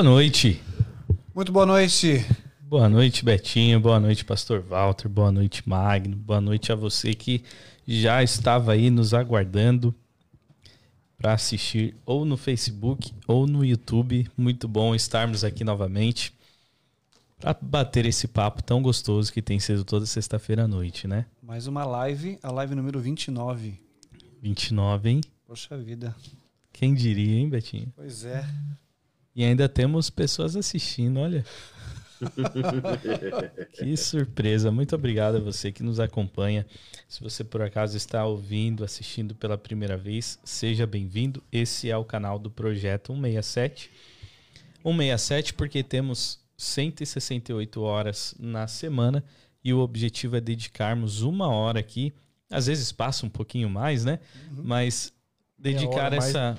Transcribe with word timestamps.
Boa 0.00 0.12
noite. 0.12 0.62
Muito 1.34 1.52
boa 1.52 1.66
noite. 1.66 2.24
Boa 2.62 2.88
noite, 2.88 3.22
Betinho. 3.22 3.78
Boa 3.78 4.00
noite, 4.00 4.24
Pastor 4.24 4.62
Walter. 4.62 5.10
Boa 5.10 5.30
noite, 5.30 5.68
Magno. 5.68 6.16
Boa 6.16 6.40
noite 6.40 6.72
a 6.72 6.74
você 6.74 7.12
que 7.12 7.44
já 7.86 8.22
estava 8.22 8.72
aí 8.72 8.88
nos 8.88 9.12
aguardando 9.12 9.94
para 11.18 11.34
assistir 11.34 11.94
ou 12.06 12.24
no 12.24 12.38
Facebook 12.38 13.12
ou 13.28 13.46
no 13.46 13.62
YouTube. 13.62 14.26
Muito 14.38 14.66
bom 14.66 14.94
estarmos 14.94 15.44
aqui 15.44 15.64
novamente 15.64 16.32
para 17.38 17.54
bater 17.60 18.06
esse 18.06 18.26
papo 18.26 18.62
tão 18.62 18.80
gostoso 18.80 19.30
que 19.30 19.42
tem 19.42 19.60
sido 19.60 19.84
toda 19.84 20.06
sexta-feira 20.06 20.64
à 20.64 20.66
noite, 20.66 21.06
né? 21.06 21.26
Mais 21.42 21.66
uma 21.66 21.84
live, 21.84 22.38
a 22.42 22.50
live 22.50 22.74
número 22.74 22.98
29. 23.00 23.78
29, 24.40 25.10
hein? 25.10 25.20
Poxa 25.46 25.76
vida. 25.76 26.16
Quem 26.72 26.94
diria, 26.94 27.38
hein, 27.38 27.50
Betinho? 27.50 27.92
Pois 27.94 28.24
é. 28.24 28.42
E 29.40 29.44
ainda 29.44 29.66
temos 29.70 30.10
pessoas 30.10 30.54
assistindo, 30.54 31.18
olha. 31.18 31.42
que 33.72 33.96
surpresa. 33.96 34.70
Muito 34.70 34.94
obrigado 34.94 35.36
a 35.36 35.40
você 35.40 35.72
que 35.72 35.82
nos 35.82 35.98
acompanha. 35.98 36.66
Se 37.08 37.22
você 37.22 37.42
por 37.42 37.62
acaso 37.62 37.96
está 37.96 38.22
ouvindo, 38.26 38.84
assistindo 38.84 39.34
pela 39.34 39.56
primeira 39.56 39.96
vez, 39.96 40.38
seja 40.44 40.86
bem-vindo. 40.86 41.42
Esse 41.50 41.88
é 41.90 41.96
o 41.96 42.04
canal 42.04 42.38
do 42.38 42.50
Projeto 42.50 43.14
167. 43.14 43.90
167 44.82 45.54
porque 45.54 45.82
temos 45.82 46.38
168 46.58 47.80
horas 47.80 48.34
na 48.38 48.66
semana 48.66 49.24
e 49.64 49.72
o 49.72 49.78
objetivo 49.78 50.36
é 50.36 50.40
dedicarmos 50.42 51.22
uma 51.22 51.48
hora 51.48 51.80
aqui. 51.80 52.12
Às 52.50 52.66
vezes 52.66 52.92
passa 52.92 53.24
um 53.24 53.30
pouquinho 53.30 53.70
mais, 53.70 54.04
né? 54.04 54.20
Uhum. 54.50 54.64
Mas 54.64 55.14
dedicar 55.58 56.12
essa. 56.12 56.58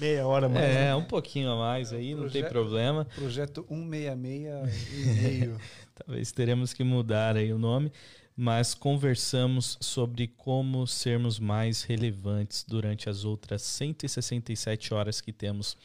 Meia 0.00 0.26
hora 0.26 0.48
mais. 0.48 0.64
É, 0.64 0.74
né? 0.86 0.96
um 0.96 1.04
pouquinho 1.04 1.50
a 1.50 1.56
mais 1.56 1.92
aí, 1.92 2.14
não 2.14 2.28
tem 2.28 2.42
problema. 2.42 3.04
Projeto 3.04 3.64
166 3.68 4.92
e 4.92 5.22
meio. 5.22 5.60
Talvez 5.94 6.32
teremos 6.32 6.72
que 6.72 6.82
mudar 6.82 7.36
aí 7.36 7.52
o 7.52 7.58
nome, 7.58 7.92
mas 8.34 8.74
conversamos 8.74 9.76
sobre 9.80 10.26
como 10.26 10.86
sermos 10.86 11.38
mais 11.38 11.82
relevantes 11.82 12.64
durante 12.66 13.10
as 13.10 13.24
outras 13.24 13.60
167 13.62 14.94
horas 14.94 15.20
que 15.20 15.32
temos 15.32 15.76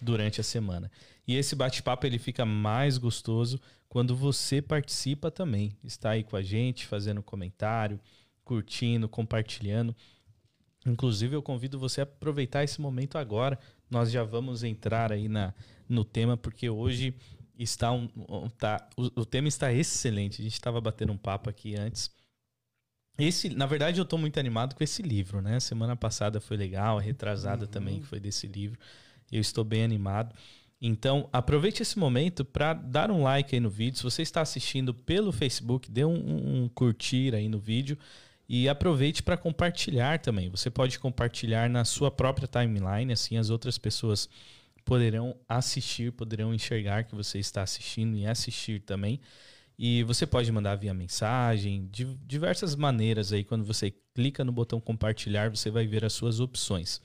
durante 0.00 0.40
a 0.40 0.44
semana. 0.44 0.90
E 1.26 1.36
esse 1.36 1.54
bate-papo 1.54 2.06
ele 2.06 2.18
fica 2.18 2.44
mais 2.44 2.98
gostoso 2.98 3.60
quando 3.88 4.16
você 4.16 4.60
participa 4.60 5.30
também. 5.30 5.76
Está 5.84 6.10
aí 6.10 6.24
com 6.24 6.36
a 6.36 6.42
gente, 6.42 6.86
fazendo 6.86 7.22
comentário, 7.22 8.00
curtindo, 8.44 9.08
compartilhando. 9.08 9.94
Inclusive, 10.86 11.36
eu 11.36 11.42
convido 11.42 11.78
você 11.78 12.00
a 12.00 12.04
aproveitar 12.04 12.64
esse 12.64 12.80
momento 12.80 13.18
agora. 13.18 13.58
Nós 13.90 14.10
já 14.10 14.24
vamos 14.24 14.62
entrar 14.62 15.12
aí 15.12 15.28
na, 15.28 15.52
no 15.88 16.04
tema, 16.04 16.36
porque 16.36 16.70
hoje 16.70 17.14
está 17.58 17.92
um, 17.92 18.08
tá, 18.56 18.88
o, 18.96 19.20
o, 19.20 19.26
tema 19.26 19.48
está 19.48 19.72
excelente. 19.72 20.40
A 20.40 20.44
gente 20.44 20.54
estava 20.54 20.80
batendo 20.80 21.12
um 21.12 21.18
papo 21.18 21.50
aqui 21.50 21.76
antes. 21.76 22.10
Esse, 23.18 23.50
na 23.50 23.66
verdade, 23.66 24.00
eu 24.00 24.04
estou 24.04 24.18
muito 24.18 24.40
animado 24.40 24.74
com 24.74 24.82
esse 24.82 25.02
livro, 25.02 25.42
né? 25.42 25.60
Semana 25.60 25.94
passada 25.94 26.40
foi 26.40 26.56
legal, 26.56 26.98
a 26.98 27.02
retrasada 27.02 27.66
uhum. 27.66 27.70
também 27.70 28.00
foi 28.00 28.18
desse 28.18 28.46
livro. 28.46 28.78
Eu 29.30 29.40
estou 29.40 29.62
bem 29.62 29.84
animado. 29.84 30.34
Então, 30.80 31.28
aproveite 31.30 31.82
esse 31.82 31.98
momento 31.98 32.42
para 32.42 32.72
dar 32.72 33.10
um 33.10 33.22
like 33.22 33.54
aí 33.54 33.60
no 33.60 33.68
vídeo. 33.68 33.98
Se 33.98 34.02
você 34.02 34.22
está 34.22 34.40
assistindo 34.40 34.94
pelo 34.94 35.30
Facebook, 35.30 35.90
dê 35.90 36.06
um, 36.06 36.62
um 36.64 36.68
curtir 36.68 37.34
aí 37.34 37.48
no 37.50 37.58
vídeo. 37.58 37.98
E 38.52 38.68
aproveite 38.68 39.22
para 39.22 39.36
compartilhar 39.36 40.18
também. 40.18 40.48
Você 40.48 40.68
pode 40.68 40.98
compartilhar 40.98 41.70
na 41.70 41.84
sua 41.84 42.10
própria 42.10 42.48
timeline, 42.48 43.12
assim 43.12 43.36
as 43.36 43.48
outras 43.48 43.78
pessoas 43.78 44.28
poderão 44.84 45.36
assistir, 45.48 46.10
poderão 46.10 46.52
enxergar 46.52 47.04
que 47.04 47.14
você 47.14 47.38
está 47.38 47.62
assistindo 47.62 48.16
e 48.16 48.26
assistir 48.26 48.80
também. 48.80 49.20
E 49.78 50.02
você 50.02 50.26
pode 50.26 50.50
mandar 50.50 50.74
via 50.74 50.92
mensagem, 50.92 51.86
de 51.92 52.04
diversas 52.26 52.74
maneiras 52.74 53.32
aí. 53.32 53.44
Quando 53.44 53.64
você 53.64 53.94
clica 54.16 54.44
no 54.44 54.50
botão 54.50 54.80
compartilhar, 54.80 55.48
você 55.48 55.70
vai 55.70 55.86
ver 55.86 56.04
as 56.04 56.12
suas 56.12 56.40
opções. 56.40 57.00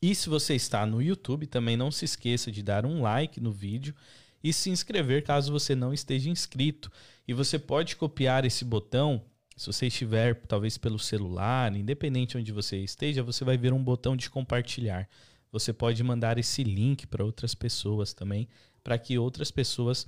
E 0.00 0.14
se 0.14 0.28
você 0.28 0.54
está 0.54 0.86
no 0.86 1.02
YouTube, 1.02 1.48
também 1.48 1.76
não 1.76 1.90
se 1.90 2.04
esqueça 2.04 2.52
de 2.52 2.62
dar 2.62 2.86
um 2.86 3.02
like 3.02 3.40
no 3.40 3.50
vídeo 3.50 3.96
e 4.44 4.52
se 4.52 4.70
inscrever 4.70 5.24
caso 5.24 5.50
você 5.50 5.74
não 5.74 5.92
esteja 5.92 6.30
inscrito. 6.30 6.88
E 7.26 7.34
você 7.34 7.58
pode 7.58 7.96
copiar 7.96 8.44
esse 8.44 8.64
botão 8.64 9.24
se 9.56 9.66
você 9.66 9.86
estiver, 9.86 10.34
talvez 10.46 10.76
pelo 10.76 10.98
celular, 10.98 11.74
independente 11.74 12.36
onde 12.36 12.52
você 12.52 12.76
esteja, 12.78 13.22
você 13.22 13.42
vai 13.42 13.56
ver 13.56 13.72
um 13.72 13.82
botão 13.82 14.14
de 14.14 14.28
compartilhar. 14.28 15.08
Você 15.50 15.72
pode 15.72 16.02
mandar 16.02 16.36
esse 16.36 16.62
link 16.62 17.06
para 17.06 17.24
outras 17.24 17.54
pessoas 17.54 18.12
também, 18.12 18.46
para 18.84 18.98
que 18.98 19.18
outras 19.18 19.50
pessoas 19.50 20.06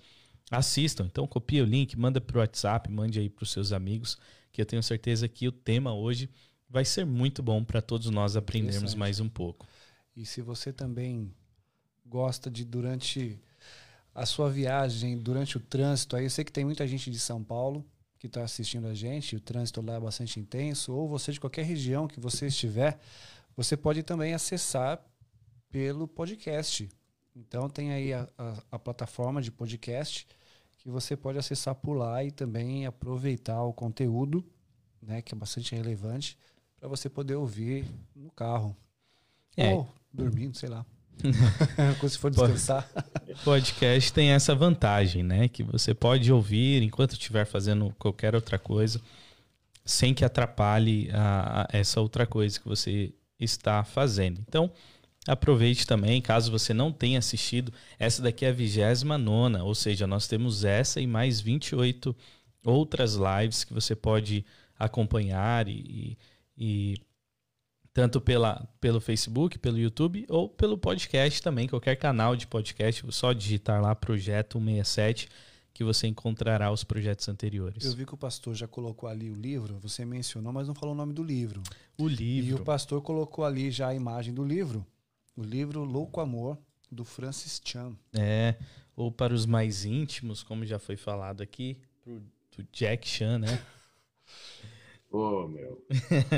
assistam. 0.50 1.06
Então, 1.06 1.26
copia 1.26 1.62
o 1.62 1.66
link, 1.66 1.96
manda 1.96 2.20
para 2.20 2.36
o 2.36 2.40
WhatsApp, 2.40 2.90
mande 2.90 3.18
aí 3.18 3.30
para 3.30 3.42
os 3.42 3.50
seus 3.50 3.72
amigos, 3.72 4.18
que 4.52 4.60
eu 4.60 4.66
tenho 4.66 4.82
certeza 4.82 5.26
que 5.26 5.48
o 5.48 5.52
tema 5.52 5.94
hoje 5.94 6.28
vai 6.68 6.84
ser 6.84 7.06
muito 7.06 7.42
bom 7.42 7.64
para 7.64 7.80
todos 7.80 8.10
nós 8.10 8.36
aprendermos 8.36 8.94
mais 8.94 9.18
um 9.18 9.28
pouco. 9.28 9.66
E 10.14 10.26
se 10.26 10.42
você 10.42 10.74
também 10.74 11.32
gosta 12.04 12.50
de, 12.50 12.66
durante 12.66 13.40
a 14.14 14.26
sua 14.26 14.50
viagem, 14.50 15.16
durante 15.16 15.56
o 15.56 15.60
trânsito, 15.60 16.16
aí 16.16 16.24
eu 16.24 16.30
sei 16.30 16.44
que 16.44 16.52
tem 16.52 16.66
muita 16.66 16.86
gente 16.86 17.10
de 17.10 17.18
São 17.18 17.42
Paulo, 17.42 17.82
que 18.18 18.26
está 18.26 18.42
assistindo 18.42 18.88
a 18.88 18.94
gente, 18.94 19.36
o 19.36 19.40
trânsito 19.40 19.80
lá 19.80 19.94
é 19.94 20.00
bastante 20.00 20.40
intenso, 20.40 20.92
ou 20.92 21.08
você 21.08 21.32
de 21.32 21.40
qualquer 21.40 21.64
região 21.64 22.08
que 22.08 22.18
você 22.18 22.46
estiver, 22.46 22.98
você 23.56 23.76
pode 23.76 24.02
também 24.02 24.34
acessar 24.34 25.00
pelo 25.70 26.08
podcast. 26.08 26.88
Então 27.34 27.68
tem 27.68 27.92
aí 27.92 28.12
a, 28.12 28.28
a, 28.36 28.62
a 28.72 28.78
plataforma 28.78 29.40
de 29.40 29.52
podcast 29.52 30.26
que 30.78 30.88
você 30.88 31.16
pode 31.16 31.38
acessar 31.38 31.74
por 31.74 31.94
lá 31.94 32.24
e 32.24 32.30
também 32.30 32.86
aproveitar 32.86 33.62
o 33.62 33.72
conteúdo, 33.72 34.44
né, 35.00 35.22
que 35.22 35.34
é 35.34 35.36
bastante 35.36 35.74
relevante, 35.74 36.36
para 36.78 36.88
você 36.88 37.08
poder 37.08 37.36
ouvir 37.36 37.84
no 38.14 38.30
carro. 38.30 38.76
É. 39.56 39.74
Ou 39.74 39.88
dormindo, 40.12 40.56
sei 40.56 40.68
lá. 40.68 40.84
Quando 41.98 42.10
se 42.10 42.18
for 42.18 42.30
descansar. 42.30 42.88
Podcast 43.44 44.12
tem 44.12 44.30
essa 44.30 44.54
vantagem, 44.54 45.22
né? 45.22 45.48
Que 45.48 45.62
você 45.62 45.94
pode 45.94 46.32
ouvir 46.32 46.82
enquanto 46.82 47.12
estiver 47.12 47.44
fazendo 47.44 47.94
qualquer 47.98 48.34
outra 48.34 48.58
coisa, 48.58 49.00
sem 49.84 50.14
que 50.14 50.24
atrapalhe 50.24 51.10
a, 51.12 51.62
a 51.62 51.76
essa 51.76 52.00
outra 52.00 52.26
coisa 52.26 52.58
que 52.58 52.68
você 52.68 53.12
está 53.38 53.84
fazendo. 53.84 54.40
Então, 54.46 54.70
aproveite 55.26 55.86
também, 55.86 56.20
caso 56.20 56.50
você 56.50 56.72
não 56.72 56.90
tenha 56.90 57.18
assistido, 57.18 57.72
essa 57.98 58.22
daqui 58.22 58.44
é 58.44 58.48
a 58.48 58.52
29, 58.52 59.58
ou 59.62 59.74
seja, 59.74 60.06
nós 60.06 60.26
temos 60.26 60.64
essa 60.64 61.00
e 61.00 61.06
mais 61.06 61.40
28 61.40 62.16
outras 62.64 63.14
lives 63.14 63.64
que 63.64 63.72
você 63.72 63.94
pode 63.94 64.44
acompanhar 64.78 65.68
e, 65.68 66.16
e 66.56 66.96
tanto 67.98 68.20
pela, 68.20 68.64
pelo 68.80 69.00
Facebook, 69.00 69.58
pelo 69.58 69.76
YouTube 69.76 70.24
ou 70.28 70.48
pelo 70.48 70.78
podcast 70.78 71.42
também, 71.42 71.66
qualquer 71.66 71.96
canal 71.96 72.36
de 72.36 72.46
podcast, 72.46 73.04
só 73.10 73.32
digitar 73.32 73.82
lá 73.82 73.92
Projeto 73.92 74.60
167 74.60 75.28
que 75.74 75.82
você 75.82 76.06
encontrará 76.06 76.70
os 76.70 76.84
projetos 76.84 77.28
anteriores. 77.28 77.84
Eu 77.84 77.96
vi 77.96 78.06
que 78.06 78.14
o 78.14 78.16
pastor 78.16 78.54
já 78.54 78.68
colocou 78.68 79.08
ali 79.08 79.28
o 79.32 79.34
livro, 79.34 79.80
você 79.80 80.04
mencionou, 80.04 80.52
mas 80.52 80.68
não 80.68 80.76
falou 80.76 80.94
o 80.94 80.96
nome 80.96 81.12
do 81.12 81.24
livro. 81.24 81.60
O 81.98 82.06
livro. 82.06 82.50
E 82.50 82.54
o 82.54 82.64
pastor 82.64 83.02
colocou 83.02 83.44
ali 83.44 83.68
já 83.68 83.88
a 83.88 83.94
imagem 83.94 84.32
do 84.32 84.44
livro. 84.44 84.86
O 85.36 85.42
livro 85.42 85.82
Louco 85.82 86.20
Amor, 86.20 86.56
do 86.92 87.04
Francis 87.04 87.60
Chan. 87.64 87.96
É, 88.12 88.54
ou 88.94 89.10
para 89.10 89.34
os 89.34 89.44
mais 89.44 89.84
íntimos, 89.84 90.44
como 90.44 90.64
já 90.64 90.78
foi 90.78 90.96
falado 90.96 91.42
aqui, 91.42 91.80
do 92.06 92.64
Jack 92.72 93.08
Chan, 93.08 93.40
né? 93.40 93.60
Pô, 95.10 95.48
meu. 95.48 95.82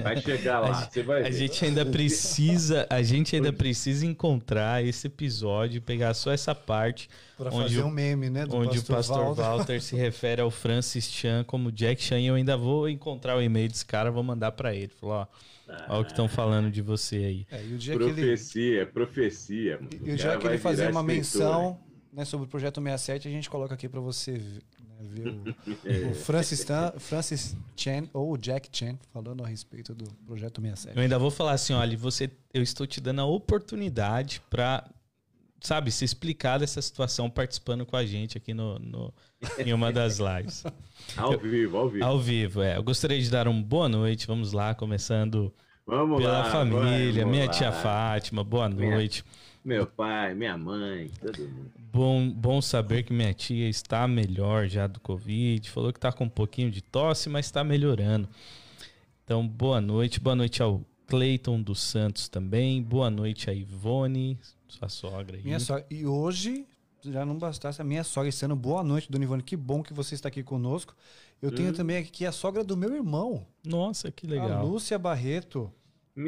Vai 0.00 0.20
chegar 0.20 0.60
lá, 0.60 0.88
você 0.88 1.02
vai 1.02 1.22
ver. 1.22 1.28
A 1.28 1.30
gente 1.32 1.64
ainda 1.64 1.84
precisa, 1.84 2.86
a 2.88 3.02
gente 3.02 3.34
ainda 3.34 3.52
precisa 3.52 4.06
encontrar 4.06 4.84
esse 4.84 5.08
episódio, 5.08 5.82
pegar 5.82 6.14
só 6.14 6.30
essa 6.30 6.54
parte 6.54 7.10
para 7.36 7.50
fazer 7.50 7.80
o, 7.80 7.86
um 7.86 7.90
meme, 7.90 8.30
né, 8.30 8.44
onde 8.48 8.78
pastor 8.78 8.82
o 8.82 8.96
pastor 8.96 9.24
Walter. 9.24 9.42
Walter 9.42 9.82
se 9.82 9.96
refere 9.96 10.40
ao 10.40 10.52
Francis 10.52 11.10
Chan 11.10 11.42
como 11.44 11.72
Jack 11.72 12.00
Chan, 12.00 12.20
e 12.20 12.26
eu 12.26 12.36
ainda 12.36 12.56
vou 12.56 12.88
encontrar 12.88 13.36
o 13.36 13.42
e-mail 13.42 13.68
desse 13.68 13.84
cara, 13.84 14.08
vou 14.08 14.22
mandar 14.22 14.52
para 14.52 14.72
ele, 14.72 14.92
falar, 15.00 15.28
ó, 15.68 15.72
ah, 15.72 15.86
ó 15.88 16.00
o 16.00 16.04
que 16.04 16.12
estão 16.12 16.28
falando 16.28 16.70
de 16.70 16.80
você 16.80 17.16
aí. 17.16 17.46
É, 17.50 17.58
profecia, 17.92 18.82
ele... 18.82 18.86
profecia. 18.86 19.80
E 20.00 20.12
o 20.12 20.16
dia 20.16 20.36
que 20.38 20.46
ele 20.46 20.58
fazer 20.58 20.90
uma 20.92 21.02
menção 21.02 21.76
né, 22.12 22.24
sobre 22.24 22.46
o 22.46 22.48
projeto 22.48 22.80
67, 22.80 23.26
a 23.26 23.30
gente 23.32 23.50
coloca 23.50 23.74
aqui 23.74 23.88
para 23.88 24.00
você? 24.00 24.40
É. 25.84 26.10
O 26.10 26.14
Francis, 26.14 26.64
Tan, 26.64 26.92
Francis 26.98 27.56
Chen, 27.76 28.08
ou 28.12 28.32
o 28.32 28.36
Jack 28.38 28.68
Chen, 28.72 28.98
falando 29.12 29.42
a 29.44 29.46
respeito 29.46 29.94
do 29.94 30.04
Projeto 30.26 30.60
67. 30.60 30.96
Eu 30.96 31.02
ainda 31.02 31.18
vou 31.18 31.30
falar 31.30 31.52
assim, 31.52 31.72
olha, 31.72 31.96
você, 31.96 32.30
eu 32.52 32.62
estou 32.62 32.86
te 32.86 33.00
dando 33.00 33.20
a 33.20 33.24
oportunidade 33.26 34.42
para 34.50 34.88
sabe, 35.62 35.90
se 35.92 36.04
explicar 36.06 36.58
dessa 36.58 36.80
situação 36.80 37.28
participando 37.28 37.84
com 37.84 37.94
a 37.94 38.04
gente 38.04 38.36
aqui 38.38 38.54
no, 38.54 38.78
no 38.78 39.12
em 39.58 39.72
uma 39.74 39.92
das 39.92 40.18
lives. 40.18 40.64
ao 41.16 41.38
vivo, 41.38 41.76
ao 41.76 41.88
vivo. 41.88 42.04
Ao 42.04 42.18
vivo, 42.18 42.62
é. 42.62 42.76
Eu 42.78 42.82
gostaria 42.82 43.20
de 43.20 43.30
dar 43.30 43.46
uma 43.46 43.62
boa 43.62 43.88
noite, 43.88 44.26
vamos 44.26 44.52
lá, 44.52 44.74
começando 44.74 45.52
Vamos 45.86 46.18
pela 46.18 46.38
lá, 46.44 46.50
família, 46.50 47.24
vamos 47.24 47.30
minha 47.36 47.46
lá. 47.46 47.52
tia 47.52 47.72
Fátima, 47.72 48.42
boa 48.44 48.68
Minha- 48.68 48.90
noite. 48.90 49.24
Meu 49.64 49.86
pai, 49.86 50.34
minha 50.34 50.56
mãe, 50.56 51.10
todo 51.20 51.38
mundo. 51.42 51.70
Bom, 51.92 52.30
bom 52.30 52.62
saber 52.62 53.02
que 53.02 53.12
minha 53.12 53.34
tia 53.34 53.68
está 53.68 54.08
melhor 54.08 54.66
já 54.68 54.86
do 54.86 54.98
Covid. 55.00 55.68
Falou 55.70 55.92
que 55.92 55.98
está 55.98 56.10
com 56.10 56.24
um 56.24 56.28
pouquinho 56.28 56.70
de 56.70 56.80
tosse, 56.80 57.28
mas 57.28 57.46
está 57.46 57.62
melhorando. 57.62 58.28
Então, 59.24 59.46
boa 59.46 59.80
noite. 59.80 60.18
Boa 60.18 60.34
noite 60.34 60.62
ao 60.62 60.80
Cleiton 61.06 61.60
dos 61.60 61.80
Santos 61.80 62.28
também. 62.28 62.82
Boa 62.82 63.10
noite 63.10 63.50
a 63.50 63.52
Ivone, 63.52 64.38
sua 64.66 64.88
sogra 64.88 65.36
aí. 65.36 65.42
Minha 65.42 65.60
sogra. 65.60 65.84
E 65.90 66.06
hoje, 66.06 66.64
já 67.04 67.26
não 67.26 67.36
bastasse 67.36 67.82
a 67.82 67.84
minha 67.84 68.02
sogra 68.04 68.28
esse 68.30 68.44
ano. 68.44 68.56
Boa 68.56 68.82
noite, 68.82 69.10
Dona 69.10 69.24
Ivone. 69.24 69.42
Que 69.42 69.56
bom 69.56 69.82
que 69.82 69.92
você 69.92 70.14
está 70.14 70.28
aqui 70.28 70.42
conosco. 70.42 70.94
Eu 71.42 71.50
tenho 71.50 71.70
Hum. 71.70 71.74
também 71.74 71.96
aqui 71.98 72.24
a 72.24 72.32
sogra 72.32 72.62
do 72.64 72.76
meu 72.76 72.94
irmão, 72.94 73.46
Nossa, 73.64 74.10
que 74.10 74.26
a 74.26 74.30
legal. 74.30 74.66
Lúcia 74.66 74.98
Barreto. 74.98 75.70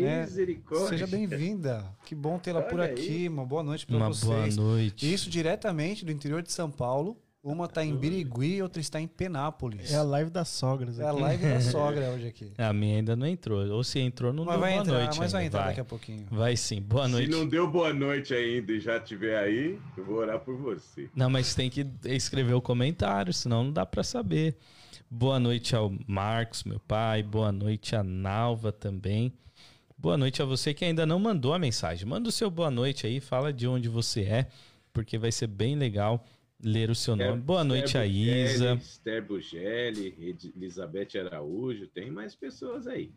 É, 0.00 0.20
Misericórdia. 0.22 0.88
Seja 0.88 1.06
bem-vinda. 1.06 1.84
Que 2.04 2.14
bom 2.14 2.38
tê-la 2.38 2.62
por 2.62 2.80
aqui. 2.80 3.28
Uma 3.28 3.44
boa 3.44 3.62
noite 3.62 3.86
para 3.86 3.96
Uma 3.96 4.08
vocês. 4.08 4.56
boa 4.56 4.68
noite. 4.68 5.12
Isso 5.12 5.28
diretamente 5.30 6.04
do 6.04 6.12
interior 6.12 6.42
de 6.42 6.52
São 6.52 6.70
Paulo. 6.70 7.16
Uma 7.44 7.64
está 7.64 7.84
em 7.84 7.96
Birigui 7.96 8.54
e 8.58 8.62
outra 8.62 8.80
está 8.80 9.00
em 9.00 9.08
Penápolis. 9.08 9.92
É 9.92 9.96
a 9.96 10.02
live 10.04 10.30
das 10.30 10.46
sogras. 10.48 11.00
É 11.00 11.04
a 11.04 11.10
aqui. 11.10 11.20
live 11.22 11.42
da 11.44 11.58
sogra 11.72 12.10
hoje 12.10 12.28
aqui. 12.28 12.52
A 12.56 12.72
minha 12.72 12.98
ainda 12.98 13.16
não 13.16 13.26
entrou. 13.26 13.66
Ou 13.68 13.82
se 13.82 13.98
entrou, 13.98 14.32
não 14.32 14.44
Mas 14.44 14.52
deu 14.54 14.60
vai 14.60 14.70
boa 14.74 14.82
entrar, 14.84 14.98
noite. 15.00 15.18
mas 15.18 15.32
vai 15.32 15.42
ainda. 15.42 15.48
entrar 15.48 15.58
vai. 15.62 15.68
daqui 15.70 15.80
a 15.80 15.84
pouquinho. 15.84 16.26
Vai 16.30 16.56
sim. 16.56 16.80
Boa 16.80 17.06
Se 17.06 17.10
noite. 17.10 17.30
não 17.32 17.44
deu 17.44 17.68
boa 17.68 17.92
noite 17.92 18.32
ainda 18.32 18.70
e 18.70 18.78
já 18.78 18.96
estiver 18.96 19.36
aí, 19.36 19.76
eu 19.96 20.04
vou 20.04 20.18
orar 20.18 20.38
por 20.38 20.56
você. 20.56 21.10
Não, 21.16 21.28
mas 21.28 21.52
tem 21.52 21.68
que 21.68 21.84
escrever 22.04 22.54
o 22.54 22.62
comentário, 22.62 23.32
senão 23.32 23.64
não 23.64 23.72
dá 23.72 23.84
pra 23.84 24.04
saber. 24.04 24.56
Boa 25.10 25.40
noite 25.40 25.74
ao 25.74 25.92
Marcos, 26.06 26.62
meu 26.62 26.78
pai. 26.78 27.24
Boa 27.24 27.50
noite 27.50 27.96
a 27.96 28.04
Nalva 28.04 28.70
também. 28.70 29.32
Boa 30.02 30.16
noite 30.16 30.42
a 30.42 30.44
você 30.44 30.74
que 30.74 30.84
ainda 30.84 31.06
não 31.06 31.20
mandou 31.20 31.54
a 31.54 31.60
mensagem. 31.60 32.04
Manda 32.08 32.28
o 32.28 32.32
seu 32.32 32.50
boa 32.50 32.72
noite 32.72 33.06
aí, 33.06 33.20
fala 33.20 33.52
de 33.52 33.68
onde 33.68 33.88
você 33.88 34.22
é, 34.22 34.48
porque 34.92 35.16
vai 35.16 35.30
ser 35.30 35.46
bem 35.46 35.76
legal 35.76 36.26
ler 36.60 36.90
o 36.90 36.94
seu 36.94 37.14
nome. 37.14 37.40
Boa 37.40 37.62
noite 37.62 37.96
a 37.96 38.04
Isa. 38.04 38.74
Esther 38.74 39.24
Bugelli, 39.24 40.36
Elizabeth 40.56 41.16
Araújo, 41.24 41.86
tem 41.86 42.10
mais 42.10 42.34
pessoas 42.34 42.88
aí. 42.88 43.12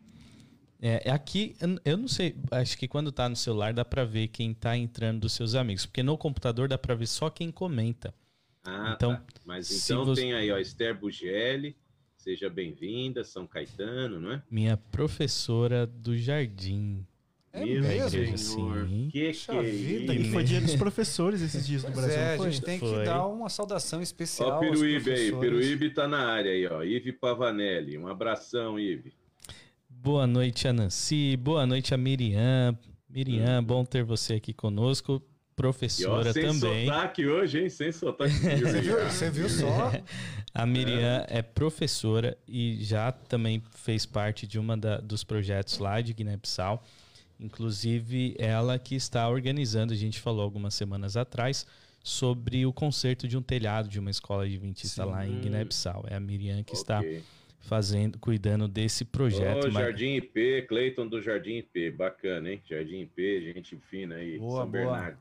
É, 0.80 1.08
é 1.08 1.10
aqui, 1.10 1.56
eu 1.84 1.96
não 1.96 2.06
sei, 2.06 2.36
acho 2.52 2.78
que 2.78 2.86
quando 2.86 3.10
tá 3.10 3.28
no 3.28 3.34
celular 3.34 3.72
dá 3.74 3.84
pra 3.84 4.04
ver 4.04 4.28
quem 4.28 4.54
tá 4.54 4.76
entrando 4.76 5.22
dos 5.22 5.32
seus 5.32 5.56
amigos, 5.56 5.86
porque 5.86 6.04
no 6.04 6.16
computador 6.16 6.68
dá 6.68 6.78
pra 6.78 6.94
ver 6.94 7.08
só 7.08 7.28
quem 7.28 7.50
comenta. 7.50 8.14
Ah, 8.62 8.92
Então, 8.94 9.16
tá. 9.16 9.22
Mas 9.44 9.70
então 9.90 10.04
você- 10.04 10.20
tem 10.20 10.34
aí, 10.34 10.52
ó, 10.52 10.58
Esther 10.58 10.96
Bugelli, 10.96 11.74
seja 12.26 12.50
bem-vinda, 12.50 13.22
São 13.22 13.46
Caetano, 13.46 14.18
não 14.18 14.32
é? 14.32 14.42
Minha 14.50 14.76
professora 14.76 15.86
do 15.86 16.16
jardim. 16.18 17.06
É 17.52 17.64
Meu 17.64 17.80
mesmo? 17.80 18.36
Senhor, 18.36 18.88
Sim. 18.88 19.08
que 19.12 19.28
Puxa 19.28 19.52
que 19.52 19.58
é 19.58 19.62
vida, 19.62 20.12
E 20.12 20.22
isso? 20.22 20.32
foi 20.32 20.42
dia 20.42 20.60
dos 20.60 20.74
professores 20.74 21.40
esses 21.40 21.64
dias 21.64 21.84
no 21.84 21.90
Brasil, 21.92 22.18
é, 22.18 22.34
a 22.34 22.38
gente 22.50 22.60
tem 22.62 22.80
que 22.80 22.84
Foi. 22.84 23.04
dar 23.04 23.24
uma 23.28 23.48
saudação 23.48 24.02
especial. 24.02 24.48
Ó, 24.48 24.52
aos 24.54 24.60
Peruíbe 24.60 24.94
aí, 25.12 25.30
professores. 25.30 25.40
Peruíbe 25.40 25.90
tá 25.90 26.08
na 26.08 26.26
área 26.26 26.50
aí, 26.50 26.66
ó. 26.66 26.82
Ive 26.82 27.12
Pavanelli, 27.12 27.96
um 27.96 28.08
abração, 28.08 28.76
Ive. 28.78 29.12
Boa 29.88 30.26
noite 30.26 30.66
a 30.66 30.72
Nancy, 30.72 31.36
boa 31.36 31.64
noite 31.64 31.94
a 31.94 31.96
Miriam. 31.96 32.76
Miriam, 33.08 33.62
bom 33.62 33.84
ter 33.84 34.02
você 34.02 34.34
aqui 34.34 34.52
conosco. 34.52 35.22
E 35.56 35.58
ó, 35.58 35.62
Professora 35.62 36.32
sem 36.34 36.42
também. 36.44 36.86
sotaque 36.86 37.26
hoje, 37.26 37.60
hein? 37.62 37.70
Sem 37.70 37.90
sotaque. 37.90 38.30
Você 38.60 38.80
viu, 38.82 38.96
você 39.04 39.30
viu 39.30 39.48
só? 39.48 39.90
A 40.54 40.66
Miriam 40.66 41.24
é. 41.28 41.40
professora 41.40 42.36
e 42.46 42.76
já 42.84 43.10
também 43.10 43.62
fez 43.74 44.04
parte 44.04 44.46
de 44.46 44.58
uma 44.58 44.76
da- 44.76 44.98
dos 44.98 45.24
projetos 45.24 45.78
lá 45.78 46.00
de 46.02 46.12
Guiné-Bissau. 46.12 46.84
Inclusive, 47.40 48.34
ela 48.38 48.78
que 48.78 48.94
está 48.94 49.26
organizando, 49.30 49.94
a 49.94 49.96
gente 49.96 50.20
falou 50.20 50.42
algumas 50.42 50.74
semanas 50.74 51.16
atrás, 51.16 51.66
sobre 52.04 52.66
o 52.66 52.72
concerto 52.72 53.26
de 53.26 53.36
um 53.36 53.42
telhado 53.42 53.88
de 53.88 53.98
uma 53.98 54.10
escola 54.10 54.44
adventista 54.44 55.04
Sim. 55.04 55.10
lá 55.10 55.26
em 55.26 55.40
Guiné-Bissau. 55.40 56.04
É 56.08 56.16
a 56.16 56.20
Miriam 56.20 56.62
que 56.62 56.74
está 56.74 57.00
Ok. 57.00 57.22
fazendo, 57.60 58.18
cuidando 58.18 58.68
desse 58.68 59.06
projeto. 59.06 59.68
Ô, 59.68 59.72
mas- 59.72 59.82
Jardim 59.84 60.16
IP, 60.16 60.66
Cleiton 60.68 61.06
do 61.06 61.20
Jardim 61.22 61.56
IP, 61.56 61.90
bacana, 61.92 62.50
hein? 62.52 62.60
Jardim 62.68 63.00
IP, 63.00 63.52
gente 63.54 63.74
fina 63.90 64.16
aí, 64.16 64.38
Boa, 64.38 64.62
São 64.62 64.70
boa. 64.70 64.84
Bernardo. 64.84 65.18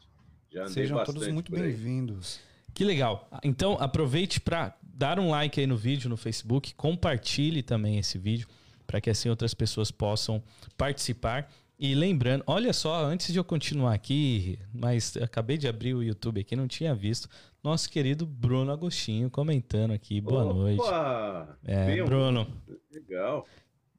Já 0.55 0.61
andei 0.61 0.73
Sejam 0.73 0.97
bastante 0.97 1.19
todos 1.19 1.33
muito 1.33 1.51
bem-vindos. 1.51 2.39
Que 2.73 2.85
legal. 2.85 3.29
Então, 3.43 3.73
aproveite 3.77 4.39
para 4.39 4.73
dar 4.81 5.19
um 5.19 5.29
like 5.29 5.59
aí 5.59 5.67
no 5.67 5.75
vídeo 5.75 6.09
no 6.09 6.15
Facebook, 6.15 6.73
compartilhe 6.75 7.61
também 7.61 7.97
esse 7.99 8.17
vídeo 8.17 8.47
para 8.87 9.01
que 9.01 9.09
assim 9.09 9.27
outras 9.27 9.53
pessoas 9.53 9.91
possam 9.91 10.41
participar. 10.77 11.51
E 11.77 11.93
lembrando, 11.93 12.41
olha 12.47 12.71
só, 12.71 13.03
antes 13.03 13.33
de 13.33 13.37
eu 13.37 13.43
continuar 13.43 13.93
aqui, 13.93 14.57
mas 14.73 15.17
acabei 15.17 15.57
de 15.57 15.67
abrir 15.67 15.93
o 15.93 16.01
YouTube 16.01 16.39
aqui, 16.39 16.55
não 16.55 16.69
tinha 16.69 16.95
visto, 16.95 17.27
nosso 17.61 17.89
querido 17.89 18.25
Bruno 18.25 18.71
Agostinho 18.71 19.29
comentando 19.29 19.91
aqui. 19.91 20.21
Boa 20.21 20.45
noite. 20.45 20.79
Opa! 20.79 21.57
É, 21.65 21.85
Bem, 21.87 22.05
Bruno, 22.05 22.47
Legal. 22.89 23.45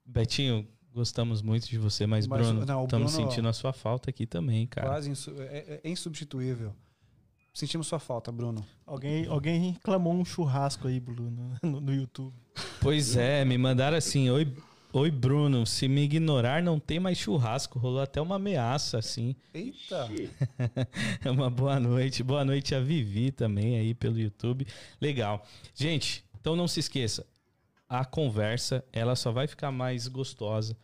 Betinho, 0.06 0.66
gostamos 0.96 1.42
muito 1.42 1.68
de 1.68 1.76
você, 1.78 2.06
mas, 2.06 2.26
Mas, 2.26 2.40
Bruno, 2.40 2.64
não, 2.66 2.84
estamos 2.84 3.12
Bruno- 3.12 3.28
sentindo 3.30 3.46
a 3.48 3.52
sua 3.52 3.72
falta 3.72 4.08
aqui 4.10 4.26
também, 4.26 4.66
cara. 4.66 4.88
Quase 4.88 5.10
insu- 5.10 5.34
é, 5.40 5.80
é 5.84 5.88
insubstituível. 5.90 6.74
Sentimos 7.52 7.86
sua 7.86 7.98
falta, 7.98 8.32
Bruno. 8.32 8.64
Alguém, 8.86 9.26
alguém 9.26 9.72
reclamou 9.72 10.12
um 10.14 10.24
churrasco 10.24 10.88
aí, 10.88 10.98
Bruno, 10.98 11.54
no, 11.62 11.80
no 11.80 11.94
YouTube. 11.94 12.34
Pois 12.80 13.16
é, 13.16 13.44
me 13.44 13.56
mandaram 13.58 13.96
assim: 13.96 14.28
Oi, 14.30 14.50
oi, 14.92 15.10
Bruno, 15.10 15.66
se 15.66 15.86
me 15.88 16.02
ignorar, 16.02 16.62
não 16.62 16.78
tem 16.80 16.98
mais 17.00 17.16
churrasco. 17.18 17.78
Rolou 17.78 18.00
até 18.00 18.20
uma 18.20 18.36
ameaça, 18.36 18.98
assim. 18.98 19.34
Eita! 19.54 20.08
Uma 21.30 21.50
boa 21.50 21.78
noite. 21.80 22.22
Boa 22.22 22.44
noite 22.44 22.74
a 22.74 22.80
Vivi 22.80 23.30
também 23.30 23.76
aí 23.78 23.94
pelo 23.94 24.18
YouTube. 24.18 24.66
Legal. 25.00 25.44
Gente, 25.74 26.24
então 26.40 26.54
não 26.56 26.68
se 26.68 26.80
esqueça: 26.80 27.26
a 27.88 28.04
conversa 28.04 28.84
ela 28.92 29.14
só 29.16 29.32
vai 29.32 29.46
ficar 29.46 29.70
mais 29.72 30.08
gostosa 30.08 30.76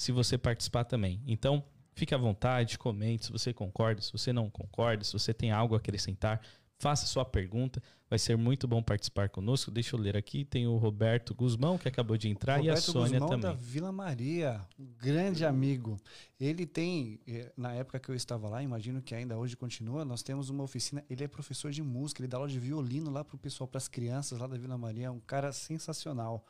se 0.00 0.12
você 0.12 0.38
participar 0.38 0.84
também. 0.84 1.20
Então, 1.26 1.62
fique 1.92 2.14
à 2.14 2.16
vontade, 2.16 2.78
comente 2.78 3.26
se 3.26 3.32
você 3.32 3.52
concorda, 3.52 4.00
se 4.00 4.10
você 4.10 4.32
não 4.32 4.48
concorda, 4.48 5.04
se 5.04 5.12
você 5.12 5.34
tem 5.34 5.52
algo 5.52 5.74
a 5.74 5.76
acrescentar. 5.76 6.40
Faça 6.78 7.04
sua 7.04 7.22
pergunta, 7.22 7.82
vai 8.08 8.18
ser 8.18 8.34
muito 8.34 8.66
bom 8.66 8.82
participar 8.82 9.28
conosco. 9.28 9.70
Deixa 9.70 9.94
eu 9.94 10.00
ler 10.00 10.16
aqui. 10.16 10.42
Tem 10.42 10.66
o 10.66 10.78
Roberto 10.78 11.34
Guzmão, 11.34 11.76
que 11.76 11.86
acabou 11.86 12.16
de 12.16 12.30
entrar, 12.30 12.64
e 12.64 12.70
a 12.70 12.72
Roberto 12.72 12.92
Sônia 12.92 13.20
Guzmão 13.20 13.28
também. 13.28 13.42
da 13.42 13.52
Vila 13.52 13.92
Maria, 13.92 14.66
um 14.78 14.86
grande 14.86 15.44
amigo. 15.44 15.98
Ele 16.40 16.64
tem, 16.64 17.20
eh, 17.28 17.52
na 17.54 17.74
época 17.74 18.00
que 18.00 18.08
eu 18.08 18.14
estava 18.14 18.48
lá, 18.48 18.62
imagino 18.62 19.02
que 19.02 19.14
ainda 19.14 19.36
hoje 19.36 19.54
continua, 19.54 20.02
nós 20.02 20.22
temos 20.22 20.48
uma 20.48 20.64
oficina. 20.64 21.04
Ele 21.10 21.24
é 21.24 21.28
professor 21.28 21.70
de 21.70 21.82
música, 21.82 22.22
ele 22.22 22.28
dá 22.28 22.38
aula 22.38 22.48
de 22.48 22.58
violino 22.58 23.10
lá 23.10 23.22
pro 23.22 23.36
pessoal, 23.36 23.68
para 23.68 23.76
as 23.76 23.86
crianças 23.86 24.38
lá 24.38 24.46
da 24.46 24.56
Vila 24.56 24.78
Maria. 24.78 25.08
É 25.08 25.10
um 25.10 25.20
cara 25.20 25.52
sensacional. 25.52 26.46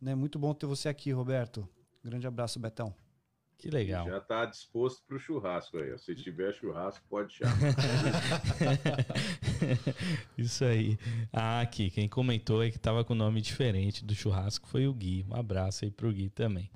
Né? 0.00 0.12
Muito 0.16 0.40
bom 0.40 0.52
ter 0.52 0.66
você 0.66 0.88
aqui, 0.88 1.12
Roberto. 1.12 1.68
Grande 2.02 2.26
abraço, 2.26 2.58
Betão. 2.58 2.94
Que 3.58 3.68
legal. 3.68 4.06
Já 4.08 4.20
tá 4.20 4.46
disposto 4.46 5.02
pro 5.06 5.18
churrasco 5.18 5.76
aí. 5.76 5.96
Se 5.98 6.14
tiver 6.14 6.54
churrasco, 6.54 7.04
pode 7.10 7.34
chamar. 7.34 7.52
Isso 10.36 10.64
aí. 10.64 10.98
Ah, 11.30 11.60
aqui, 11.60 11.90
quem 11.90 12.08
comentou 12.08 12.62
é 12.62 12.70
que 12.70 12.78
tava 12.78 13.04
com 13.04 13.14
nome 13.14 13.40
diferente 13.42 14.02
do 14.04 14.14
churrasco 14.14 14.66
foi 14.66 14.86
o 14.86 14.94
Gui. 14.94 15.26
Um 15.28 15.34
abraço 15.34 15.84
aí 15.84 15.90
pro 15.90 16.10
Gui 16.12 16.30
também. 16.30 16.70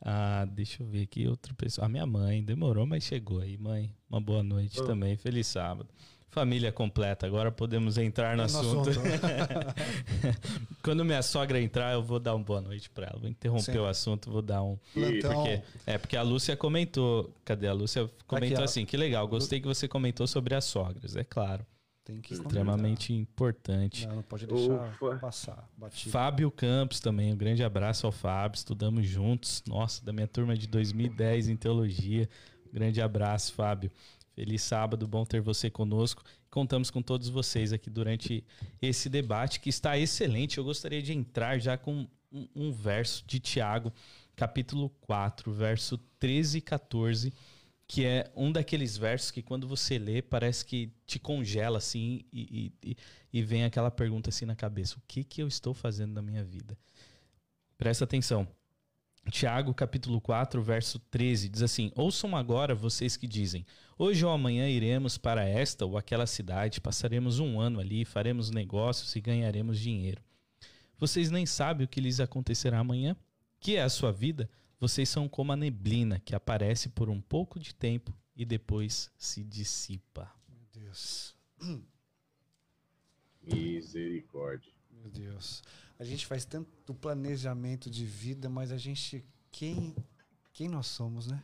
Ah, 0.00 0.46
deixa 0.50 0.82
eu 0.82 0.86
ver 0.86 1.02
aqui 1.02 1.28
outra 1.28 1.52
pessoa. 1.54 1.86
A 1.86 1.88
minha 1.88 2.06
mãe, 2.06 2.42
demorou, 2.42 2.86
mas 2.86 3.04
chegou 3.04 3.40
aí, 3.40 3.58
mãe. 3.58 3.94
Uma 4.08 4.20
boa 4.20 4.42
noite 4.42 4.80
Oh. 4.80 4.86
também. 4.86 5.16
Feliz 5.16 5.46
sábado. 5.46 5.88
Família 6.30 6.70
completa. 6.70 7.26
Agora 7.26 7.50
podemos 7.50 7.96
entrar 7.96 8.36
no, 8.36 8.42
No 8.42 8.44
assunto. 8.44 8.90
assunto. 8.90 9.06
Quando 10.82 11.04
minha 11.04 11.22
sogra 11.22 11.60
entrar, 11.60 11.94
eu 11.94 12.02
vou 12.02 12.18
dar 12.20 12.34
uma 12.34 12.44
boa 12.44 12.60
noite 12.60 12.90
pra 12.90 13.06
ela. 13.06 13.18
Vou 13.18 13.28
interromper 13.28 13.72
Sim. 13.72 13.78
o 13.78 13.86
assunto, 13.86 14.30
vou 14.30 14.42
dar 14.42 14.62
um. 14.62 14.76
Plantão. 14.92 15.32
Porque, 15.32 15.62
é, 15.86 15.98
porque 15.98 16.16
a 16.16 16.22
Lúcia 16.22 16.56
comentou. 16.56 17.32
Cadê 17.44 17.68
a 17.68 17.72
Lúcia? 17.72 18.10
Comentou 18.26 18.60
ó. 18.60 18.64
assim: 18.64 18.84
que 18.84 18.96
legal, 18.96 19.26
gostei 19.26 19.60
que 19.60 19.66
você 19.66 19.88
comentou 19.88 20.26
sobre 20.26 20.54
as 20.54 20.64
sogras. 20.64 21.16
É 21.16 21.24
claro. 21.24 21.64
Tem 22.04 22.20
que 22.20 22.34
Extremamente 22.34 23.12
importante. 23.12 24.06
Não, 24.06 24.16
não 24.16 24.22
pode 24.22 24.46
deixar 24.46 24.90
Ufa. 24.90 25.16
passar. 25.16 25.68
Batido. 25.76 26.10
Fábio 26.12 26.50
Campos 26.52 27.00
também, 27.00 27.32
um 27.32 27.36
grande 27.36 27.64
abraço 27.64 28.06
ao 28.06 28.12
Fábio, 28.12 28.56
estudamos 28.56 29.04
juntos. 29.08 29.60
Nossa, 29.66 30.04
da 30.04 30.12
minha 30.12 30.28
turma 30.28 30.56
de 30.56 30.68
2010 30.68 31.48
em 31.48 31.56
teologia. 31.56 32.28
Um 32.70 32.72
grande 32.72 33.00
abraço, 33.02 33.52
Fábio. 33.54 33.90
Feliz 34.36 34.60
sábado, 34.64 35.08
bom 35.08 35.24
ter 35.24 35.40
você 35.40 35.70
conosco. 35.70 36.22
Contamos 36.50 36.90
com 36.90 37.00
todos 37.00 37.30
vocês 37.30 37.72
aqui 37.72 37.88
durante 37.88 38.44
esse 38.82 39.08
debate 39.08 39.58
que 39.58 39.70
está 39.70 39.96
excelente. 39.96 40.58
Eu 40.58 40.64
gostaria 40.64 41.00
de 41.00 41.14
entrar 41.14 41.58
já 41.58 41.78
com 41.78 42.06
um, 42.30 42.46
um 42.54 42.70
verso 42.70 43.24
de 43.26 43.40
Tiago, 43.40 43.90
capítulo 44.36 44.90
4, 45.00 45.50
verso 45.50 45.96
13 46.18 46.58
e 46.58 46.60
14, 46.60 47.32
que 47.88 48.04
é 48.04 48.30
um 48.36 48.52
daqueles 48.52 48.98
versos 48.98 49.30
que 49.30 49.40
quando 49.40 49.66
você 49.66 49.98
lê 49.98 50.20
parece 50.20 50.66
que 50.66 50.92
te 51.06 51.18
congela 51.18 51.78
assim 51.78 52.22
e, 52.30 52.70
e, 52.84 52.96
e- 53.32 53.42
vem 53.42 53.64
aquela 53.64 53.90
pergunta 53.90 54.28
assim 54.28 54.44
na 54.44 54.54
cabeça: 54.54 54.98
o 54.98 55.02
que, 55.08 55.24
que 55.24 55.42
eu 55.42 55.48
estou 55.48 55.72
fazendo 55.72 56.12
na 56.12 56.20
minha 56.20 56.44
vida? 56.44 56.76
Presta 57.78 58.04
atenção. 58.04 58.46
Tiago, 59.30 59.72
capítulo 59.72 60.20
4, 60.20 60.62
verso 60.62 60.98
13, 60.98 61.48
diz 61.48 61.62
assim: 61.62 61.90
Ouçam 61.96 62.36
agora 62.36 62.74
vocês 62.74 63.16
que 63.16 63.26
dizem: 63.26 63.64
Hoje 63.98 64.26
ou 64.26 64.30
amanhã 64.30 64.68
iremos 64.68 65.16
para 65.16 65.48
esta 65.48 65.86
ou 65.86 65.96
aquela 65.96 66.26
cidade, 66.26 66.82
passaremos 66.82 67.38
um 67.38 67.58
ano 67.58 67.80
ali, 67.80 68.04
faremos 68.04 68.50
negócios 68.50 69.16
e 69.16 69.20
ganharemos 69.22 69.78
dinheiro. 69.78 70.20
Vocês 70.98 71.30
nem 71.30 71.46
sabem 71.46 71.86
o 71.86 71.88
que 71.88 72.00
lhes 72.00 72.20
acontecerá 72.20 72.78
amanhã? 72.78 73.16
Que 73.58 73.76
é 73.76 73.82
a 73.82 73.88
sua 73.88 74.12
vida? 74.12 74.50
Vocês 74.78 75.08
são 75.08 75.26
como 75.26 75.52
a 75.52 75.56
neblina 75.56 76.20
que 76.20 76.34
aparece 76.34 76.90
por 76.90 77.08
um 77.08 77.22
pouco 77.22 77.58
de 77.58 77.74
tempo 77.74 78.14
e 78.36 78.44
depois 78.44 79.10
se 79.16 79.42
dissipa. 79.42 80.30
Meu 80.46 80.84
Deus. 80.84 81.34
Misericórdia. 83.42 84.72
Meu 84.90 85.10
Deus. 85.10 85.62
A 85.98 86.04
gente 86.04 86.26
faz 86.26 86.44
tanto 86.44 86.92
planejamento 86.94 87.88
de 87.88 88.04
vida, 88.04 88.50
mas 88.50 88.70
a 88.70 88.76
gente. 88.76 89.24
Quem, 89.50 89.96
quem 90.52 90.68
nós 90.68 90.86
somos, 90.86 91.26
né? 91.26 91.42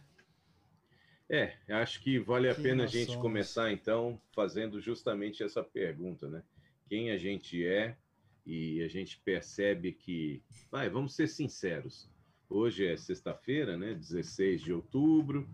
É, 1.28 1.54
acho 1.68 2.00
que 2.00 2.18
vale 2.18 2.48
a 2.48 2.54
Quem 2.54 2.64
pena 2.64 2.84
a 2.84 2.86
gente 2.86 3.06
somos? 3.06 3.22
começar 3.22 3.72
então 3.72 4.20
fazendo 4.32 4.80
justamente 4.80 5.42
essa 5.42 5.62
pergunta, 5.62 6.28
né? 6.28 6.42
Quem 6.88 7.10
a 7.10 7.16
gente 7.16 7.64
é 7.64 7.96
e 8.44 8.82
a 8.82 8.88
gente 8.88 9.18
percebe 9.24 9.92
que, 9.92 10.42
vai, 10.70 10.90
vamos 10.90 11.14
ser 11.14 11.28
sinceros. 11.28 12.08
Hoje 12.50 12.86
é 12.86 12.96
sexta-feira, 12.96 13.76
né? 13.76 13.94
16 13.94 14.60
de 14.60 14.72
outubro. 14.72 15.48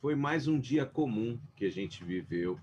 Foi 0.00 0.14
mais 0.14 0.48
um 0.48 0.58
dia 0.58 0.84
comum 0.84 1.38
que 1.54 1.64
a 1.66 1.70
gente 1.70 2.02
viveu. 2.02 2.58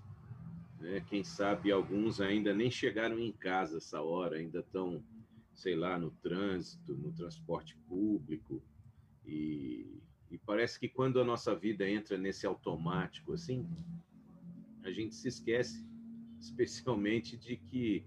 Né? 0.78 1.02
Quem 1.08 1.24
sabe 1.24 1.70
alguns 1.70 2.20
ainda 2.20 2.52
nem 2.52 2.70
chegaram 2.70 3.18
em 3.18 3.32
casa 3.32 3.78
essa 3.78 4.02
hora, 4.02 4.36
ainda 4.36 4.60
estão, 4.60 5.02
sei 5.54 5.74
lá, 5.74 5.98
no 5.98 6.10
trânsito, 6.10 6.94
no 6.94 7.12
transporte 7.12 7.76
público. 7.88 8.62
E, 9.24 10.01
e 10.32 10.38
parece 10.38 10.80
que 10.80 10.88
quando 10.88 11.20
a 11.20 11.24
nossa 11.24 11.54
vida 11.54 11.86
entra 11.86 12.16
nesse 12.16 12.46
automático 12.46 13.34
assim, 13.34 13.68
a 14.82 14.90
gente 14.90 15.14
se 15.14 15.28
esquece, 15.28 15.86
especialmente 16.40 17.36
de 17.36 17.56
que 17.56 18.04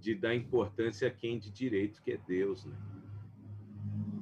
de 0.00 0.14
dar 0.14 0.34
importância 0.34 1.06
a 1.06 1.10
quem 1.10 1.38
de 1.38 1.50
direito 1.50 2.02
que 2.02 2.12
é 2.12 2.16
Deus, 2.16 2.64
né? 2.64 2.74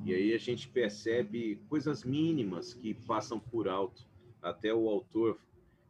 E 0.04 0.12
aí 0.12 0.34
a 0.34 0.38
gente 0.38 0.68
percebe 0.68 1.60
coisas 1.68 2.02
mínimas 2.02 2.74
que 2.74 2.94
passam 2.94 3.38
por 3.38 3.68
alto. 3.68 4.06
Até 4.42 4.72
o 4.74 4.88
autor, 4.88 5.38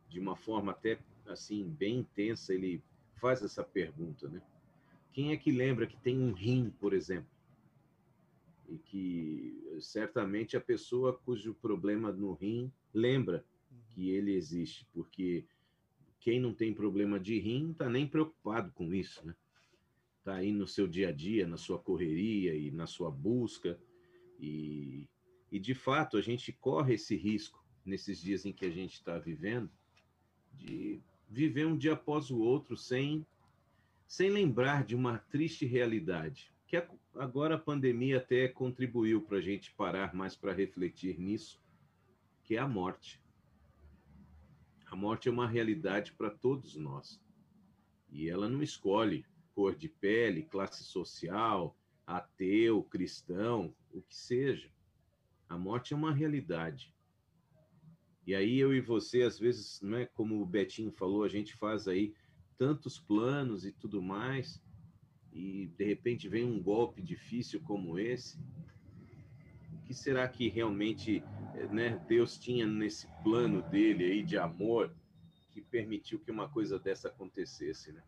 de 0.08 0.20
uma 0.20 0.36
forma 0.36 0.72
até 0.72 0.98
assim 1.26 1.68
bem 1.68 2.00
intensa, 2.00 2.52
ele 2.52 2.82
faz 3.16 3.42
essa 3.42 3.64
pergunta, 3.64 4.28
né? 4.28 4.42
Quem 5.12 5.32
é 5.32 5.36
que 5.36 5.50
lembra 5.50 5.86
que 5.86 5.96
tem 5.96 6.18
um 6.18 6.32
rim, 6.32 6.70
por 6.78 6.92
exemplo? 6.92 7.30
E 8.68 8.76
que 8.78 9.76
certamente 9.80 10.56
a 10.56 10.60
pessoa 10.60 11.18
cujo 11.18 11.54
problema 11.54 12.12
no 12.12 12.34
rim 12.34 12.70
lembra 12.92 13.44
que 13.88 14.10
ele 14.10 14.34
existe, 14.34 14.86
porque 14.92 15.46
quem 16.20 16.38
não 16.38 16.52
tem 16.52 16.74
problema 16.74 17.18
de 17.18 17.38
rim 17.38 17.64
não 17.64 17.70
está 17.72 17.88
nem 17.88 18.06
preocupado 18.06 18.70
com 18.72 18.92
isso, 18.92 19.26
né? 19.26 19.34
Está 20.18 20.34
aí 20.34 20.52
no 20.52 20.66
seu 20.66 20.86
dia 20.86 21.08
a 21.08 21.12
dia, 21.12 21.46
na 21.46 21.56
sua 21.56 21.78
correria 21.78 22.54
e 22.54 22.70
na 22.70 22.86
sua 22.86 23.10
busca. 23.10 23.80
E, 24.38 25.08
e 25.50 25.58
de 25.58 25.74
fato, 25.74 26.18
a 26.18 26.20
gente 26.20 26.52
corre 26.52 26.94
esse 26.94 27.16
risco 27.16 27.64
nesses 27.84 28.20
dias 28.20 28.44
em 28.44 28.52
que 28.52 28.66
a 28.66 28.70
gente 28.70 28.94
está 28.94 29.18
vivendo 29.18 29.70
de 30.52 31.00
viver 31.28 31.66
um 31.66 31.76
dia 31.76 31.94
após 31.94 32.30
o 32.30 32.38
outro 32.38 32.76
sem, 32.76 33.26
sem 34.06 34.28
lembrar 34.30 34.84
de 34.84 34.94
uma 34.94 35.18
triste 35.18 35.64
realidade. 35.64 36.52
Que 36.68 36.86
agora 37.14 37.54
a 37.54 37.58
pandemia 37.58 38.18
até 38.18 38.46
contribuiu 38.46 39.22
para 39.22 39.38
a 39.38 39.40
gente 39.40 39.72
parar 39.72 40.14
mais 40.14 40.36
para 40.36 40.52
refletir 40.52 41.18
nisso, 41.18 41.58
que 42.44 42.56
é 42.56 42.58
a 42.58 42.68
morte. 42.68 43.20
A 44.84 44.94
morte 44.94 45.30
é 45.30 45.32
uma 45.32 45.48
realidade 45.48 46.12
para 46.12 46.30
todos 46.30 46.76
nós. 46.76 47.18
E 48.10 48.28
ela 48.28 48.50
não 48.50 48.62
escolhe 48.62 49.24
cor 49.54 49.74
de 49.74 49.88
pele, 49.88 50.42
classe 50.42 50.84
social, 50.84 51.74
ateu, 52.06 52.82
cristão, 52.82 53.74
o 53.90 54.02
que 54.02 54.14
seja. 54.14 54.70
A 55.48 55.56
morte 55.56 55.94
é 55.94 55.96
uma 55.96 56.12
realidade. 56.12 56.94
E 58.26 58.34
aí 58.34 58.58
eu 58.58 58.74
e 58.74 58.80
você, 58.82 59.22
às 59.22 59.38
vezes, 59.38 59.80
não 59.80 59.96
é 59.96 60.04
como 60.04 60.42
o 60.42 60.46
Betinho 60.46 60.92
falou, 60.92 61.24
a 61.24 61.28
gente 61.28 61.54
faz 61.56 61.88
aí 61.88 62.14
tantos 62.58 62.98
planos 62.98 63.64
e 63.64 63.72
tudo 63.72 64.02
mais, 64.02 64.62
e 65.38 65.66
de 65.78 65.84
repente 65.84 66.28
vem 66.28 66.44
um 66.44 66.60
golpe 66.60 67.00
difícil 67.00 67.60
como 67.60 67.96
esse. 67.96 68.36
O 69.72 69.86
que 69.86 69.94
será 69.94 70.26
que 70.26 70.48
realmente 70.48 71.22
né, 71.70 72.04
Deus 72.08 72.36
tinha 72.36 72.66
nesse 72.66 73.06
plano 73.22 73.62
dele 73.62 74.04
aí 74.04 74.22
de 74.24 74.36
amor 74.36 74.92
que 75.52 75.60
permitiu 75.60 76.18
que 76.18 76.32
uma 76.32 76.48
coisa 76.48 76.76
dessa 76.76 77.06
acontecesse, 77.06 77.92
né? 77.92 78.02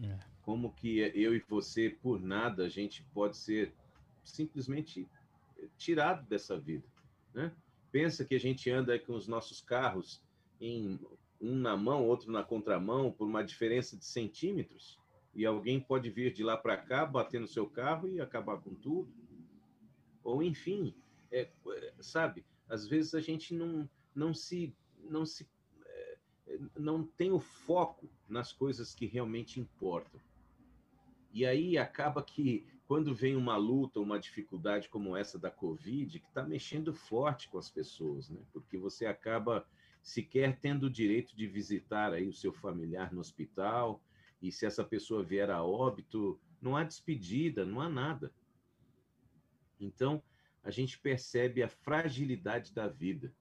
É. 0.00 0.18
Como 0.42 0.72
que 0.72 0.98
eu 0.98 1.34
e 1.34 1.40
você, 1.40 1.90
por 1.90 2.20
nada, 2.20 2.64
a 2.64 2.68
gente 2.68 3.02
pode 3.12 3.36
ser 3.36 3.74
simplesmente 4.24 5.08
tirado 5.76 6.24
dessa 6.28 6.56
vida, 6.56 6.86
né? 7.34 7.52
Pensa 7.90 8.24
que 8.24 8.36
a 8.36 8.40
gente 8.40 8.70
anda 8.70 8.96
com 8.98 9.14
os 9.14 9.26
nossos 9.26 9.60
carros 9.60 10.22
em 10.60 11.00
um 11.40 11.54
na 11.54 11.76
mão, 11.76 12.06
outro 12.06 12.30
na 12.30 12.44
contramão, 12.44 13.10
por 13.10 13.26
uma 13.26 13.42
diferença 13.42 13.96
de 13.96 14.04
centímetros, 14.04 14.98
e 15.38 15.46
alguém 15.46 15.78
pode 15.78 16.10
vir 16.10 16.32
de 16.32 16.42
lá 16.42 16.56
para 16.56 16.76
cá, 16.76 17.06
bater 17.06 17.40
no 17.40 17.46
seu 17.46 17.64
carro 17.64 18.08
e 18.08 18.20
acabar 18.20 18.58
com 18.58 18.74
tudo. 18.74 19.08
Ou 20.24 20.42
enfim, 20.42 20.92
é, 21.30 21.48
sabe? 22.00 22.44
Às 22.68 22.88
vezes 22.88 23.14
a 23.14 23.20
gente 23.20 23.54
não 23.54 23.88
não 24.12 24.34
se 24.34 24.74
não 25.08 25.24
se 25.24 25.48
é, 25.86 26.18
não 26.76 27.04
tem 27.04 27.30
o 27.30 27.38
foco 27.38 28.10
nas 28.28 28.52
coisas 28.52 28.92
que 28.92 29.06
realmente 29.06 29.60
importam. 29.60 30.20
E 31.32 31.46
aí 31.46 31.78
acaba 31.78 32.20
que 32.20 32.66
quando 32.88 33.14
vem 33.14 33.36
uma 33.36 33.56
luta, 33.56 34.00
uma 34.00 34.18
dificuldade 34.18 34.88
como 34.88 35.16
essa 35.16 35.38
da 35.38 35.52
Covid, 35.52 36.18
que 36.18 36.26
está 36.26 36.42
mexendo 36.42 36.92
forte 36.92 37.48
com 37.48 37.58
as 37.58 37.70
pessoas, 37.70 38.28
né? 38.28 38.40
Porque 38.52 38.76
você 38.76 39.06
acaba 39.06 39.64
sequer 40.02 40.58
tendo 40.58 40.86
o 40.86 40.90
direito 40.90 41.36
de 41.36 41.46
visitar 41.46 42.12
aí 42.12 42.26
o 42.26 42.32
seu 42.32 42.52
familiar 42.52 43.12
no 43.12 43.20
hospital, 43.20 44.02
e 44.40 44.52
se 44.52 44.66
essa 44.66 44.84
pessoa 44.84 45.22
vier 45.22 45.50
a 45.50 45.62
óbito, 45.62 46.38
não 46.60 46.76
há 46.76 46.84
despedida, 46.84 47.64
não 47.64 47.80
há 47.80 47.88
nada. 47.88 48.32
Então, 49.80 50.22
a 50.62 50.70
gente 50.70 50.98
percebe 50.98 51.62
a 51.62 51.68
fragilidade 51.68 52.72
da 52.72 52.88
vida 52.88 53.32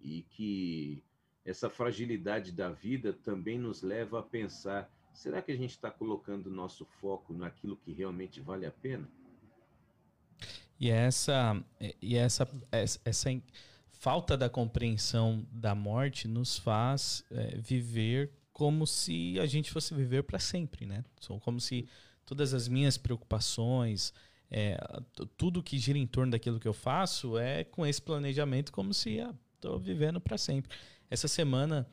e 0.00 0.22
que 0.22 1.02
essa 1.44 1.68
fragilidade 1.70 2.52
da 2.52 2.70
vida 2.70 3.12
também 3.12 3.58
nos 3.58 3.82
leva 3.82 4.20
a 4.20 4.22
pensar: 4.22 4.90
será 5.12 5.42
que 5.42 5.52
a 5.52 5.56
gente 5.56 5.70
está 5.70 5.90
colocando 5.90 6.50
nosso 6.50 6.84
foco 6.84 7.32
naquilo 7.32 7.76
que 7.76 7.92
realmente 7.92 8.40
vale 8.40 8.66
a 8.66 8.70
pena? 8.70 9.08
E 10.80 10.90
essa, 10.90 11.60
e 12.00 12.16
essa, 12.16 12.48
essa, 12.70 13.00
essa 13.04 13.42
falta 13.90 14.36
da 14.36 14.48
compreensão 14.48 15.44
da 15.50 15.74
morte 15.74 16.28
nos 16.28 16.56
faz 16.56 17.24
é, 17.32 17.56
viver 17.56 18.30
como 18.58 18.88
se 18.88 19.38
a 19.38 19.46
gente 19.46 19.70
fosse 19.70 19.94
viver 19.94 20.24
para 20.24 20.40
sempre, 20.40 20.84
né? 20.84 21.04
Como 21.42 21.60
se 21.60 21.88
todas 22.26 22.52
as 22.52 22.66
minhas 22.66 22.98
preocupações, 22.98 24.12
é, 24.50 24.76
tudo 25.36 25.62
que 25.62 25.78
gira 25.78 25.96
em 25.96 26.08
torno 26.08 26.32
daquilo 26.32 26.58
que 26.58 26.66
eu 26.66 26.72
faço 26.72 27.38
é 27.38 27.62
com 27.62 27.86
esse 27.86 28.02
planejamento 28.02 28.72
como 28.72 28.92
se 28.92 29.20
estou 29.54 29.76
ah, 29.76 29.78
vivendo 29.78 30.20
para 30.20 30.36
sempre. 30.36 30.76
Essa 31.08 31.28
semana 31.28 31.88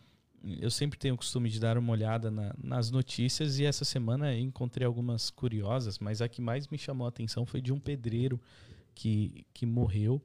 eu 0.59 0.71
sempre 0.71 0.97
tenho 0.97 1.13
o 1.13 1.17
costume 1.17 1.51
de 1.51 1.59
dar 1.59 1.77
uma 1.77 1.91
olhada 1.91 2.31
na, 2.31 2.55
nas 2.57 2.89
notícias 2.89 3.59
e 3.59 3.65
essa 3.65 3.85
semana 3.85 4.35
encontrei 4.35 4.87
algumas 4.87 5.29
curiosas, 5.29 5.99
mas 5.99 6.19
a 6.19 6.27
que 6.27 6.41
mais 6.41 6.67
me 6.67 6.79
chamou 6.79 7.05
a 7.05 7.09
atenção 7.09 7.45
foi 7.45 7.61
de 7.61 7.71
um 7.71 7.79
pedreiro 7.79 8.41
que, 8.95 9.45
que 9.53 9.67
morreu. 9.67 10.19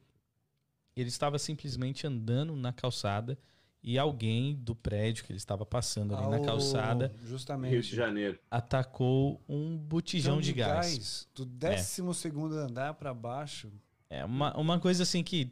Ele 0.97 1.11
estava 1.11 1.39
simplesmente 1.39 2.07
andando 2.07 2.57
na 2.57 2.73
calçada 2.73 3.39
e 3.83 3.99
alguém 3.99 4.55
do 4.57 4.75
prédio 4.75 5.25
que 5.25 5.33
ele 5.33 5.39
estava 5.39 5.65
passando 5.65 6.15
ali 6.15 6.29
na 6.29 6.41
calçada 6.41 7.13
Justamente. 7.25 7.73
Rio 7.73 7.83
de 7.83 7.97
Janeiro. 7.97 8.39
atacou 8.51 9.41
um 9.49 9.77
botijão 9.77 10.35
Então, 10.35 10.43
de, 10.43 10.53
gás. 10.53 11.27
Do 11.35 11.45
12 11.47 12.15
segundo 12.15 12.55
andar 12.57 12.95
para 12.95 13.15
baixo. 13.15 13.73
É 14.11 14.25
uma, 14.25 14.57
uma 14.57 14.79
coisa 14.79 15.03
assim 15.05 15.23
que. 15.23 15.51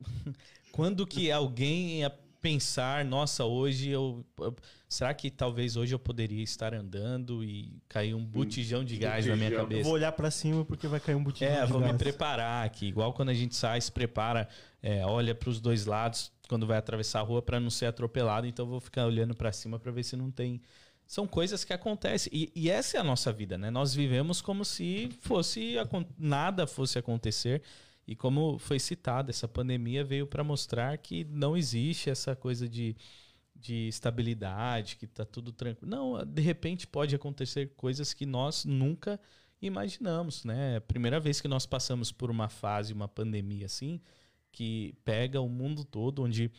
Quando 0.72 1.06
que 1.06 1.30
alguém 1.30 2.00
ia 2.00 2.10
pensar, 2.40 3.04
nossa, 3.04 3.44
hoje 3.44 3.90
eu. 3.90 4.24
eu- 4.38 4.56
Será 4.88 5.14
que 5.14 5.30
talvez 5.30 5.76
hoje 5.76 5.94
eu 5.94 6.00
poderia 6.00 6.42
estar 6.42 6.74
andando 6.74 7.44
e 7.44 7.80
cair 7.88 8.12
um 8.12 8.24
botijão 8.24 8.84
de 8.84 8.96
gás 8.96 9.24
na 9.24 9.36
minha 9.36 9.48
botijão. 9.50 9.62
Eu 9.64 9.68
cabeça? 9.68 9.84
vou 9.84 9.92
olhar 9.92 10.10
pra 10.10 10.32
cima 10.32 10.64
porque 10.64 10.88
vai 10.88 10.98
cair 10.98 11.14
um 11.14 11.22
botijão 11.22 11.48
É, 11.48 11.64
de 11.64 11.70
vou 11.70 11.80
me 11.80 11.86
gás. 11.86 11.96
preparar 11.98 12.66
aqui. 12.66 12.86
Igual 12.86 13.12
quando 13.12 13.28
a 13.28 13.34
gente 13.34 13.54
sai, 13.54 13.80
se 13.80 13.92
prepara, 13.92 14.48
é, 14.82 15.06
olha 15.06 15.32
para 15.32 15.48
os 15.48 15.60
dois 15.60 15.86
lados 15.86 16.32
quando 16.50 16.66
vai 16.66 16.78
atravessar 16.78 17.20
a 17.20 17.22
rua 17.22 17.40
para 17.40 17.60
não 17.60 17.70
ser 17.70 17.86
atropelado. 17.86 18.44
Então 18.44 18.66
vou 18.66 18.80
ficar 18.80 19.06
olhando 19.06 19.36
para 19.36 19.52
cima 19.52 19.78
para 19.78 19.92
ver 19.92 20.02
se 20.02 20.16
não 20.16 20.32
tem. 20.32 20.60
São 21.06 21.24
coisas 21.24 21.62
que 21.62 21.72
acontecem. 21.72 22.28
E, 22.34 22.50
e 22.56 22.68
essa 22.68 22.96
é 22.96 23.00
a 23.00 23.04
nossa 23.04 23.32
vida, 23.32 23.56
né? 23.56 23.70
Nós 23.70 23.94
vivemos 23.94 24.42
como 24.42 24.64
se 24.64 25.08
fosse 25.20 25.76
nada 26.18 26.66
fosse 26.66 26.98
acontecer. 26.98 27.62
E 28.04 28.16
como 28.16 28.58
foi 28.58 28.80
citado, 28.80 29.30
essa 29.30 29.46
pandemia 29.46 30.02
veio 30.02 30.26
para 30.26 30.42
mostrar 30.42 30.98
que 30.98 31.24
não 31.30 31.56
existe 31.56 32.10
essa 32.10 32.34
coisa 32.34 32.68
de, 32.68 32.96
de 33.54 33.86
estabilidade, 33.86 34.96
que 34.96 35.04
está 35.04 35.24
tudo 35.24 35.52
tranquilo. 35.52 35.88
Não, 35.88 36.26
de 36.26 36.42
repente 36.42 36.84
pode 36.84 37.14
acontecer 37.14 37.74
coisas 37.76 38.12
que 38.12 38.26
nós 38.26 38.64
nunca 38.64 39.20
imaginamos, 39.62 40.44
né? 40.44 40.80
Primeira 40.80 41.20
vez 41.20 41.40
que 41.40 41.46
nós 41.46 41.64
passamos 41.64 42.10
por 42.10 42.28
uma 42.28 42.48
fase, 42.48 42.92
uma 42.92 43.06
pandemia 43.06 43.66
assim, 43.66 44.00
que 44.52 44.94
pega 45.04 45.40
o 45.40 45.48
mundo 45.48 45.84
todo, 45.84 46.22
onde 46.22 46.50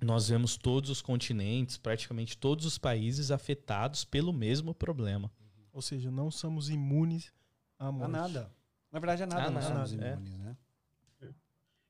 nós 0.00 0.28
vemos 0.28 0.56
todos 0.56 0.90
os 0.90 1.00
continentes, 1.00 1.76
praticamente 1.76 2.36
todos 2.36 2.66
os 2.66 2.78
países 2.78 3.30
afetados 3.30 4.04
pelo 4.04 4.32
mesmo 4.32 4.74
problema. 4.74 5.30
Ou 5.72 5.82
seja, 5.82 6.10
não 6.10 6.30
somos 6.30 6.68
imunes 6.68 7.32
a 7.78 7.90
morte. 7.90 8.04
A 8.04 8.08
nada. 8.08 8.54
Na 8.92 8.98
verdade, 8.98 9.22
a 9.22 9.26
nada 9.26 9.46
Ah, 9.46 9.50
nós 9.50 9.64
nada, 9.68 9.86
somos 9.86 10.02
é. 10.02 10.12
imunes, 10.12 10.38
né? 10.38 10.56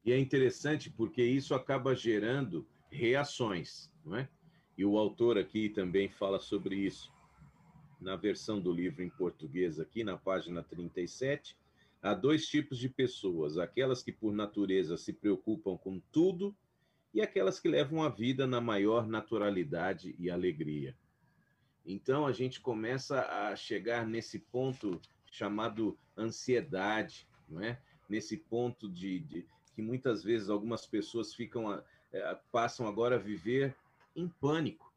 E 0.05 0.13
é 0.13 0.19
interessante 0.19 0.91
porque 0.91 1.23
isso 1.23 1.55
acaba 1.55 1.95
gerando 1.95 2.67
reações, 2.91 3.91
não 4.05 4.17
é? 4.17 4.29
E 4.77 4.85
o 4.85 4.99
autor 4.99 5.39
aqui 5.39 5.69
também 5.69 6.09
fala 6.09 6.39
sobre 6.39 6.77
isso. 6.77 7.13
Na 8.01 8.17
versão 8.17 8.61
do 8.61 8.71
livro 8.73 9.03
em 9.03 9.09
português, 9.09 9.81
aqui 9.81 10.05
na 10.05 10.17
página 10.17 10.63
37, 10.63 11.57
há 12.05 12.15
dois 12.15 12.47
tipos 12.47 12.79
de 12.79 12.89
pessoas: 12.89 13.59
aquelas 13.59 14.03
que, 14.03 14.13
por 14.13 14.33
natureza, 14.33 14.97
se 14.97 15.13
preocupam 15.13 15.77
com 15.77 16.01
tudo 16.13 16.57
e 17.13 17.21
aquelas 17.23 17.61
que 17.61 17.69
levam 17.69 18.03
a 18.03 18.09
vida 18.09 18.47
na 18.47 18.61
maior 18.61 19.07
naturalidade 19.07 20.15
e 20.19 20.31
alegria. 20.31 20.97
Então, 21.87 22.27
a 22.27 22.33
gente 22.33 22.61
começa 22.61 23.23
a 23.23 23.57
chegar 23.57 24.07
nesse 24.07 24.39
ponto 24.39 25.01
chamado 25.31 25.99
ansiedade, 26.17 27.29
não 27.49 27.63
é? 27.63 27.81
Nesse 28.09 28.37
ponto 28.37 28.89
de, 28.89 29.21
de 29.21 29.47
que 29.75 29.83
muitas 29.83 30.23
vezes 30.23 30.49
algumas 30.49 30.87
pessoas 30.87 31.35
ficam 31.35 31.71
a- 31.71 31.85
eh, 32.13 32.39
passam 32.53 32.87
agora 32.87 33.17
a 33.17 33.19
viver 33.19 33.77
em 34.15 34.29
pânico. 34.29 34.93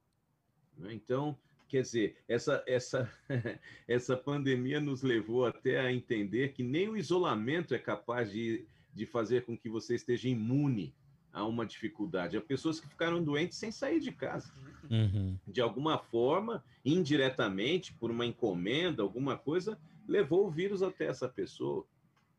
né? 0.78 0.94
Então, 0.94 1.38
quer 1.68 1.82
dizer, 1.82 2.18
essa, 2.28 2.64
essa, 2.66 3.12
essa 3.88 4.18
pandemia 4.18 4.80
nos 4.80 5.02
levou 5.02 5.46
até 5.46 5.80
a 5.80 5.92
entender 5.92 6.54
que 6.54 6.64
nem 6.64 6.90
o 6.90 6.98
isolamento 6.98 7.74
é 7.74 7.80
capaz 7.80 8.32
de, 8.32 8.66
de 8.94 9.06
fazer 9.06 9.44
com 9.46 9.58
que 9.58 9.70
você 9.70 9.96
esteja 9.96 10.28
imune 10.28 10.94
a 11.32 11.46
uma 11.46 11.66
dificuldade. 11.66 12.36
Há 12.38 12.42
pessoas 12.42 12.80
que 12.80 12.88
ficaram 12.88 13.24
doentes 13.24 13.58
sem 13.58 13.72
sair 13.72 14.00
de 14.00 14.12
casa 14.12 14.52
Uhum. 14.90 15.38
de 15.46 15.60
alguma 15.60 15.98
forma, 15.98 16.64
indiretamente, 16.84 17.94
por 17.94 18.10
uma 18.10 18.26
encomenda, 18.26 19.04
alguma 19.04 19.38
coisa, 19.38 19.78
levou 20.08 20.48
o 20.48 20.50
vírus 20.50 20.82
até 20.82 21.06
essa 21.06 21.28
pessoa. 21.28 21.86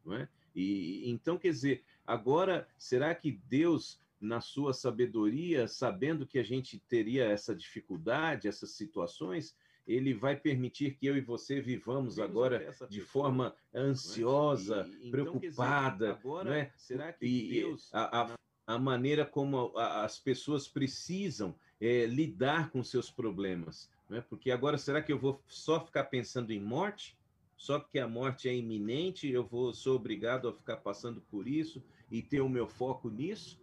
Não 0.05 0.15
é? 0.15 0.29
E 0.55 1.09
então, 1.11 1.37
quer 1.37 1.51
dizer, 1.51 1.85
agora, 2.07 2.67
será 2.79 3.15
que 3.15 3.33
Deus, 3.49 4.01
na 4.21 4.41
sua 4.41 4.73
sabedoria, 4.73 5.69
sabendo 5.69 6.27
que 6.27 6.39
a 6.39 6.43
gente 6.43 6.79
teria 6.89 7.25
essa 7.27 7.55
dificuldade, 7.55 8.49
essas 8.49 8.71
situações, 8.73 9.57
ele 9.87 10.13
vai 10.13 10.37
permitir 10.37 10.97
que 10.97 11.07
eu 11.07 11.17
e 11.17 11.21
você 11.21 11.61
vivamos 11.61 12.19
agora 12.19 12.59
de 12.91 13.01
forma 13.01 13.55
ansiosa, 13.75 14.85
preocupada, 15.11 16.15
não 16.49 16.53
é? 16.53 16.73
Será 16.77 17.13
que 17.13 17.27
Deus, 17.49 17.95
a, 17.95 18.23
a, 18.23 18.75
a 18.75 18.79
maneira 18.79 19.25
como 19.25 19.77
a- 19.77 20.05
as 20.05 20.19
pessoas 20.19 20.69
precisam 20.69 21.55
é, 21.81 22.07
lidar 22.07 22.71
com 22.71 22.83
seus 22.83 23.11
problemas, 23.11 23.91
não 24.11 24.19
é? 24.19 24.21
Porque 24.21 24.51
agora 24.51 24.77
será 24.79 25.01
que 25.03 25.13
eu 25.13 25.19
vou 25.19 25.41
só 25.47 25.85
ficar 25.85 26.05
pensando 26.05 26.53
em 26.53 26.61
morte? 26.61 27.17
Só 27.57 27.81
porque 27.81 27.99
a 27.99 28.07
morte 28.07 28.49
é 28.49 28.55
iminente, 28.55 29.29
eu 29.29 29.45
vou 29.45 29.73
sou 29.73 29.97
obrigado 29.97 30.49
a 30.49 30.53
ficar 30.53 30.77
passando 30.77 31.21
por 31.31 31.49
isso 31.49 31.83
e 32.11 32.23
ter 32.23 32.41
o 32.41 32.49
meu 32.49 32.69
foco 32.69 33.11
nisso? 33.11 33.59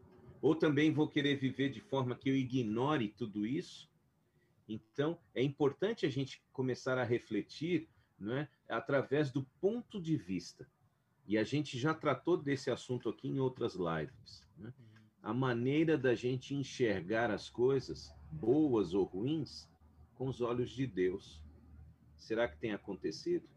Ou 0.45 0.53
também 0.53 0.93
vou 0.93 1.07
querer 1.07 1.37
viver 1.37 1.71
de 1.71 1.81
forma 1.81 2.15
que 2.15 2.29
eu 2.29 2.35
ignore 2.35 3.07
tudo 3.07 3.47
isso? 3.47 3.89
Então, 4.69 5.17
é 5.33 5.41
importante 5.41 6.05
a 6.05 6.09
gente 6.09 6.39
começar 6.53 6.99
a 6.99 7.03
refletir, 7.03 7.89
não 8.19 8.37
é, 8.37 8.47
através 8.69 9.31
do 9.31 9.43
ponto 9.59 9.99
de 9.99 10.15
vista. 10.15 10.69
E 11.25 11.35
a 11.35 11.43
gente 11.43 11.79
já 11.79 11.95
tratou 11.95 12.37
desse 12.37 12.69
assunto 12.69 13.09
aqui 13.09 13.27
em 13.27 13.39
outras 13.39 13.73
lives. 13.73 14.45
né? 14.55 14.71
A 15.23 15.33
maneira 15.33 15.97
da 15.97 16.13
gente 16.13 16.53
enxergar 16.53 17.31
as 17.31 17.49
coisas, 17.49 18.13
boas 18.31 18.93
ou 18.93 19.03
ruins, 19.03 19.67
com 20.13 20.27
os 20.27 20.41
olhos 20.41 20.69
de 20.69 20.85
Deus. 20.85 21.41
Será 22.15 22.47
que 22.47 22.59
tem 22.59 22.71
acontecido? 22.71 23.49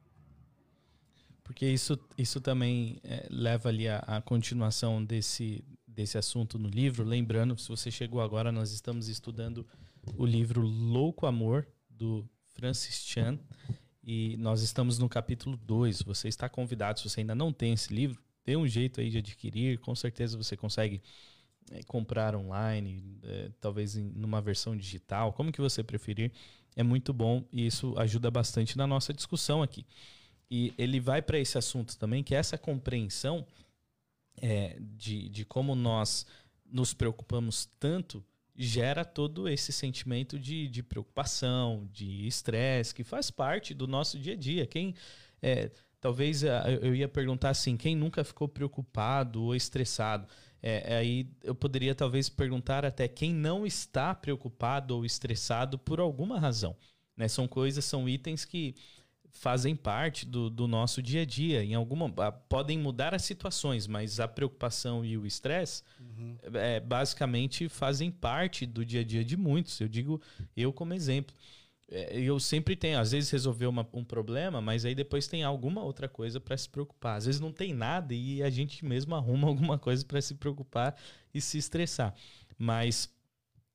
Porque 1.44 1.66
isso, 1.66 1.98
isso 2.16 2.40
também 2.40 2.98
é, 3.04 3.28
leva 3.30 3.68
ali 3.68 3.86
a, 3.86 3.98
a 3.98 4.22
continuação 4.22 5.04
desse, 5.04 5.62
desse 5.98 6.16
assunto 6.16 6.60
no 6.60 6.68
livro. 6.68 7.02
Lembrando, 7.04 7.58
se 7.58 7.68
você 7.68 7.90
chegou 7.90 8.20
agora, 8.20 8.52
nós 8.52 8.70
estamos 8.70 9.08
estudando 9.08 9.66
o 10.16 10.24
livro 10.24 10.60
Louco 10.60 11.26
Amor, 11.26 11.66
do 11.90 12.24
Francis 12.54 13.04
Chan. 13.04 13.36
E 14.04 14.36
nós 14.36 14.62
estamos 14.62 14.96
no 14.96 15.08
capítulo 15.08 15.56
2. 15.56 16.02
Você 16.02 16.28
está 16.28 16.48
convidado, 16.48 17.00
se 17.00 17.08
você 17.08 17.20
ainda 17.20 17.34
não 17.34 17.52
tem 17.52 17.72
esse 17.72 17.92
livro, 17.92 18.22
dê 18.46 18.56
um 18.56 18.66
jeito 18.66 19.00
aí 19.00 19.10
de 19.10 19.18
adquirir. 19.18 19.78
Com 19.80 19.92
certeza 19.96 20.36
você 20.36 20.56
consegue 20.56 21.02
é, 21.72 21.82
comprar 21.82 22.36
online, 22.36 23.02
é, 23.24 23.50
talvez 23.60 23.96
em 23.96 24.04
numa 24.04 24.40
versão 24.40 24.76
digital, 24.76 25.32
como 25.32 25.50
que 25.50 25.60
você 25.60 25.82
preferir. 25.82 26.30
É 26.76 26.82
muito 26.84 27.12
bom 27.12 27.42
e 27.52 27.66
isso 27.66 27.98
ajuda 27.98 28.30
bastante 28.30 28.78
na 28.78 28.86
nossa 28.86 29.12
discussão 29.12 29.64
aqui. 29.64 29.84
E 30.48 30.72
ele 30.78 31.00
vai 31.00 31.20
para 31.20 31.40
esse 31.40 31.58
assunto 31.58 31.98
também, 31.98 32.22
que 32.22 32.36
é 32.36 32.38
essa 32.38 32.56
compreensão 32.56 33.44
é, 34.42 34.76
de, 34.80 35.28
de 35.28 35.44
como 35.44 35.74
nós 35.74 36.26
nos 36.64 36.92
preocupamos 36.92 37.68
tanto 37.78 38.24
gera 38.58 39.04
todo 39.04 39.48
esse 39.48 39.72
sentimento 39.72 40.36
de, 40.36 40.66
de 40.66 40.82
preocupação, 40.82 41.88
de 41.92 42.26
estresse, 42.26 42.92
que 42.92 43.04
faz 43.04 43.30
parte 43.30 43.72
do 43.72 43.86
nosso 43.86 44.18
dia 44.18 44.32
a 44.32 44.36
dia. 44.36 44.66
Quem 44.66 44.94
é, 45.40 45.70
talvez 46.00 46.42
eu 46.42 46.50
eu 46.82 46.94
ia 46.94 47.08
perguntar 47.08 47.50
assim, 47.50 47.76
quem 47.76 47.94
nunca 47.94 48.24
ficou 48.24 48.48
preocupado 48.48 49.42
ou 49.44 49.54
estressado? 49.54 50.26
É, 50.60 50.96
aí 50.96 51.30
eu 51.44 51.54
poderia 51.54 51.94
talvez 51.94 52.28
perguntar 52.28 52.84
até 52.84 53.06
quem 53.06 53.32
não 53.32 53.64
está 53.64 54.12
preocupado 54.12 54.96
ou 54.96 55.04
estressado 55.04 55.78
por 55.78 56.00
alguma 56.00 56.40
razão. 56.40 56.76
Né? 57.16 57.28
São 57.28 57.46
coisas, 57.46 57.84
são 57.84 58.08
itens 58.08 58.44
que 58.44 58.74
fazem 59.38 59.74
parte 59.76 60.26
do, 60.26 60.50
do 60.50 60.66
nosso 60.66 61.02
dia 61.02 61.22
a 61.22 61.24
dia. 61.24 61.64
Em 61.64 61.74
alguma 61.74 62.10
podem 62.48 62.78
mudar 62.78 63.14
as 63.14 63.22
situações, 63.22 63.86
mas 63.86 64.20
a 64.20 64.28
preocupação 64.28 65.04
e 65.04 65.16
o 65.16 65.26
estresse 65.26 65.82
é, 66.54 66.80
basicamente 66.80 67.68
fazem 67.68 68.10
parte 68.10 68.66
do 68.66 68.84
dia 68.84 69.00
a 69.00 69.04
dia 69.04 69.24
de 69.24 69.36
muitos. 69.36 69.80
Eu 69.80 69.88
digo 69.88 70.20
eu 70.56 70.72
como 70.72 70.92
exemplo. 70.94 71.34
É, 71.90 72.20
eu 72.20 72.38
sempre 72.38 72.76
tenho, 72.76 72.98
às 72.98 73.12
vezes 73.12 73.30
resolver 73.30 73.66
uma- 73.66 73.88
um 73.94 74.04
problema, 74.04 74.60
mas 74.60 74.84
aí 74.84 74.94
depois 74.94 75.26
tem 75.26 75.42
alguma 75.42 75.82
outra 75.82 76.08
coisa 76.08 76.38
para 76.38 76.56
se 76.56 76.68
preocupar. 76.68 77.16
Às 77.16 77.26
vezes 77.26 77.40
não 77.40 77.52
tem 77.52 77.72
nada 77.72 78.12
e 78.14 78.42
a 78.42 78.50
gente 78.50 78.84
mesmo 78.84 79.14
arruma 79.14 79.48
alguma 79.48 79.78
coisa 79.78 80.04
para 80.04 80.20
se 80.20 80.34
preocupar 80.34 80.94
e 81.32 81.40
se 81.40 81.56
estressar. 81.58 82.14
Mas 82.58 83.08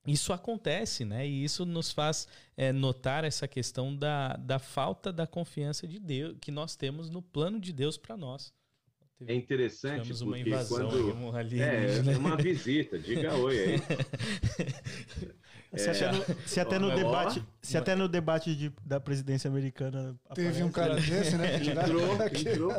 isso 0.05 0.33
acontece, 0.33 1.05
né? 1.05 1.25
E 1.27 1.43
isso 1.43 1.65
nos 1.65 1.91
faz 1.91 2.27
é, 2.57 2.71
notar 2.73 3.23
essa 3.23 3.47
questão 3.47 3.95
da, 3.95 4.35
da 4.37 4.59
falta 4.59 5.11
da 5.13 5.25
confiança 5.25 5.87
de 5.87 5.99
Deus 5.99 6.35
que 6.41 6.51
nós 6.51 6.75
temos 6.75 7.09
no 7.09 7.21
plano 7.21 7.59
de 7.59 7.71
Deus 7.71 7.97
para 7.97 8.17
nós. 8.17 8.53
É 9.25 9.33
interessante 9.33 10.01
Tivemos 10.01 10.21
uma 10.21 10.35
porque 10.35 10.49
invasão 10.49 10.89
quando... 10.89 11.15
um 11.15 11.35
É, 11.37 11.39
alienígena. 11.39 12.11
é 12.11 12.17
uma 12.17 12.35
visita, 12.35 12.99
diga 12.99 13.33
oi 13.35 13.57
aí. 13.57 13.81
Se 15.75 15.89
até 15.89 16.11
no, 16.11 16.23
se 16.47 16.59
até 16.59 16.77
no 16.77 16.91
Ó, 16.91 16.95
debate, 16.95 17.43
se 17.59 17.77
até 17.79 17.95
no 17.95 18.07
debate 18.07 18.55
de- 18.55 18.71
da 18.85 18.99
presidência 18.99 19.47
americana 19.49 20.15
Teve 20.35 20.61
um 20.61 20.71
cara 20.71 20.95
desse, 21.01 21.35
né? 21.35 21.55
Entrou, 21.55 22.13
entrou. 22.27 22.71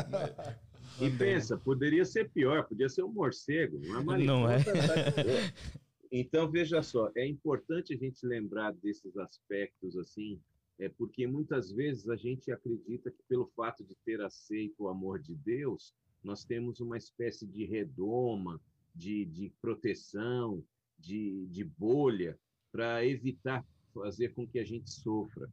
E 1.00 1.10
pensa, 1.10 1.56
poderia 1.56 2.04
ser 2.04 2.30
pior, 2.30 2.62
podia 2.64 2.88
ser 2.88 3.02
um 3.02 3.12
morcego, 3.12 3.78
uma 3.84 4.00
mariposa. 4.00 4.32
Não 4.32 4.48
é? 4.48 4.58
Então, 6.16 6.48
veja 6.48 6.80
só, 6.80 7.10
é 7.16 7.26
importante 7.26 7.92
a 7.92 7.96
gente 7.96 8.24
lembrar 8.24 8.72
desses 8.74 9.16
aspectos 9.16 9.96
assim, 9.96 10.40
é 10.78 10.88
porque 10.88 11.26
muitas 11.26 11.72
vezes 11.72 12.08
a 12.08 12.14
gente 12.14 12.52
acredita 12.52 13.10
que 13.10 13.20
pelo 13.28 13.50
fato 13.56 13.82
de 13.82 13.96
ter 14.04 14.20
aceito 14.20 14.84
o 14.84 14.88
amor 14.88 15.18
de 15.18 15.34
Deus, 15.34 15.92
nós 16.22 16.44
temos 16.44 16.78
uma 16.78 16.96
espécie 16.96 17.44
de 17.48 17.64
redoma, 17.64 18.60
de, 18.94 19.24
de 19.24 19.52
proteção, 19.60 20.64
de, 20.96 21.48
de 21.48 21.64
bolha, 21.64 22.38
para 22.70 23.04
evitar 23.04 23.66
fazer 23.92 24.34
com 24.34 24.46
que 24.46 24.60
a 24.60 24.64
gente 24.64 24.92
sofra. 24.92 25.50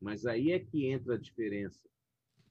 Mas 0.00 0.24
aí 0.24 0.52
é 0.52 0.58
que 0.58 0.86
entra 0.86 1.16
a 1.16 1.20
diferença. 1.20 1.86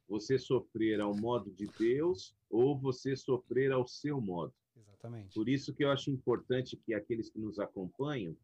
Você 0.08 0.38
sofrer 0.38 1.02
ao 1.02 1.16
modo 1.16 1.50
de 1.50 1.66
Deus 1.80 2.36
ou 2.52 2.78
você 2.78 3.16
sofrer 3.16 3.72
ao 3.72 3.88
seu 3.88 4.22
modo. 4.22 4.54
Exatamente. 4.82 5.34
Por 5.34 5.50
isso 5.50 5.74
que 5.74 5.84
eu 5.84 5.92
acho 5.92 6.12
importante 6.12 6.78
que 6.78 6.94
aqueles 6.94 7.30
que 7.30 7.40
nos 7.40 7.60
acompanham 7.60 8.36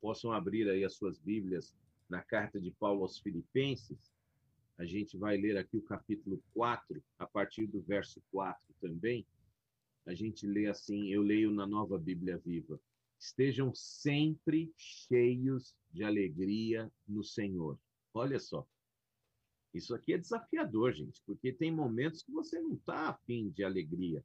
possam 0.00 0.32
abrir 0.32 0.68
aí 0.68 0.84
as 0.84 0.94
suas 0.94 1.18
Bíblias 1.18 1.74
na 2.08 2.22
carta 2.22 2.60
de 2.60 2.70
Paulo 2.70 3.02
aos 3.02 3.18
Filipenses. 3.18 4.12
A 4.78 4.84
gente 4.84 5.16
vai 5.16 5.36
ler 5.36 5.56
aqui 5.56 5.76
o 5.76 5.82
capítulo 5.82 6.42
4, 6.54 7.02
a 7.18 7.26
partir 7.26 7.66
do 7.66 7.80
verso 7.80 8.22
4 8.30 8.74
também. 8.80 9.26
a 10.06 10.14
gente 10.14 10.46
lê 10.46 10.66
assim, 10.66 11.08
eu 11.08 11.20
leio 11.20 11.50
na 11.50 11.66
Nova 11.66 11.98
Bíblia 11.98 12.38
Viva. 12.38 12.80
Estejam 13.18 13.74
sempre 13.74 14.72
cheios 14.74 15.76
de 15.92 16.02
alegria 16.02 16.90
no 17.06 17.22
Senhor. 17.22 17.78
Olha 18.14 18.38
só. 18.38 18.66
Isso 19.74 19.94
aqui 19.94 20.14
é 20.14 20.18
desafiador, 20.18 20.92
gente, 20.92 21.20
porque 21.26 21.52
tem 21.52 21.70
momentos 21.70 22.22
que 22.22 22.32
você 22.32 22.58
não 22.58 22.74
está 22.74 23.10
afim 23.10 23.50
de 23.50 23.62
alegria. 23.62 24.24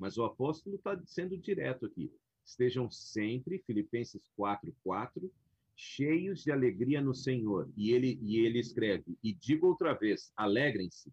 Mas 0.00 0.16
o 0.16 0.24
apóstolo 0.24 0.76
está 0.76 0.98
sendo 1.04 1.36
direto 1.36 1.84
aqui. 1.84 2.10
Estejam 2.42 2.90
sempre, 2.90 3.62
Filipenses 3.66 4.22
4, 4.34 4.74
4, 4.82 5.30
cheios 5.76 6.42
de 6.42 6.50
alegria 6.50 7.02
no 7.02 7.14
Senhor. 7.14 7.70
E 7.76 7.92
ele, 7.92 8.18
e 8.22 8.38
ele 8.38 8.58
escreve, 8.58 9.18
e 9.22 9.30
digo 9.30 9.66
outra 9.66 9.92
vez, 9.92 10.32
alegrem-se, 10.34 11.12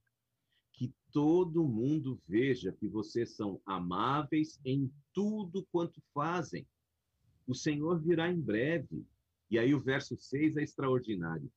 que 0.72 0.94
todo 1.12 1.68
mundo 1.68 2.18
veja 2.26 2.72
que 2.72 2.88
vocês 2.88 3.32
são 3.36 3.60
amáveis 3.66 4.58
em 4.64 4.90
tudo 5.14 5.68
quanto 5.70 6.02
fazem. 6.14 6.66
O 7.46 7.54
Senhor 7.54 8.00
virá 8.00 8.32
em 8.32 8.40
breve. 8.40 9.06
E 9.50 9.60
aí 9.60 9.74
o 9.74 9.82
verso 9.82 10.16
6 10.16 10.56
é 10.56 10.64
extraordinário. 10.64 11.52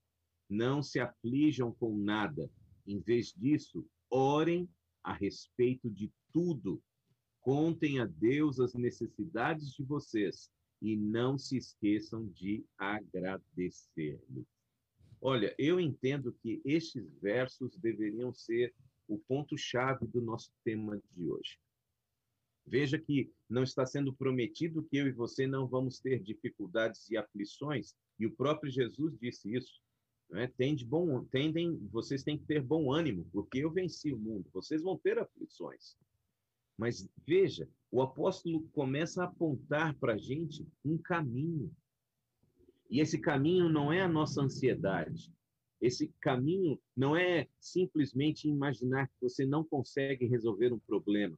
Não 0.48 0.82
se 0.82 0.98
aflijam 0.98 1.72
com 1.72 1.96
nada. 1.96 2.50
Em 2.86 2.98
vez 2.98 3.32
disso, 3.36 3.86
orem 4.10 4.68
a 5.04 5.12
respeito 5.12 5.88
de 5.88 6.10
tudo. 6.32 6.82
Contem 7.40 8.00
a 8.00 8.06
Deus 8.06 8.60
as 8.60 8.74
necessidades 8.74 9.72
de 9.72 9.82
vocês 9.82 10.50
e 10.80 10.96
não 10.96 11.38
se 11.38 11.56
esqueçam 11.56 12.26
de 12.28 12.64
agradecer-lhe. 12.76 14.46
Olha, 15.20 15.54
eu 15.58 15.78
entendo 15.78 16.32
que 16.32 16.62
estes 16.64 17.06
versos 17.20 17.76
deveriam 17.76 18.32
ser 18.32 18.74
o 19.06 19.18
ponto-chave 19.18 20.06
do 20.06 20.20
nosso 20.22 20.50
tema 20.64 21.00
de 21.12 21.28
hoje. 21.28 21.58
Veja 22.66 22.98
que 22.98 23.30
não 23.48 23.62
está 23.62 23.84
sendo 23.84 24.14
prometido 24.14 24.82
que 24.84 24.96
eu 24.96 25.06
e 25.06 25.12
você 25.12 25.46
não 25.46 25.66
vamos 25.66 25.98
ter 25.98 26.22
dificuldades 26.22 27.10
e 27.10 27.16
aflições, 27.16 27.94
e 28.18 28.26
o 28.26 28.32
próprio 28.32 28.70
Jesus 28.70 29.18
disse 29.18 29.52
isso. 29.54 29.80
Né? 30.30 30.46
Tem 30.56 30.74
de 30.74 30.84
bom, 30.84 31.24
tendem, 31.24 31.76
vocês 31.90 32.22
têm 32.22 32.38
que 32.38 32.44
ter 32.44 32.62
bom 32.62 32.92
ânimo, 32.92 33.26
porque 33.32 33.58
eu 33.58 33.70
venci 33.70 34.12
o 34.12 34.18
mundo. 34.18 34.48
Vocês 34.52 34.82
vão 34.82 34.96
ter 34.96 35.18
aflições. 35.18 35.96
Mas 36.80 37.06
veja, 37.26 37.68
o 37.90 38.00
apóstolo 38.00 38.66
começa 38.72 39.22
a 39.22 39.26
apontar 39.26 39.94
para 39.98 40.14
a 40.14 40.16
gente 40.16 40.66
um 40.82 40.96
caminho. 40.96 41.70
E 42.88 43.00
esse 43.00 43.18
caminho 43.18 43.68
não 43.68 43.92
é 43.92 44.00
a 44.00 44.08
nossa 44.08 44.40
ansiedade. 44.40 45.30
Esse 45.78 46.10
caminho 46.22 46.80
não 46.96 47.14
é 47.14 47.46
simplesmente 47.60 48.48
imaginar 48.48 49.08
que 49.08 49.14
você 49.20 49.44
não 49.44 49.62
consegue 49.62 50.24
resolver 50.24 50.72
um 50.72 50.78
problema. 50.78 51.36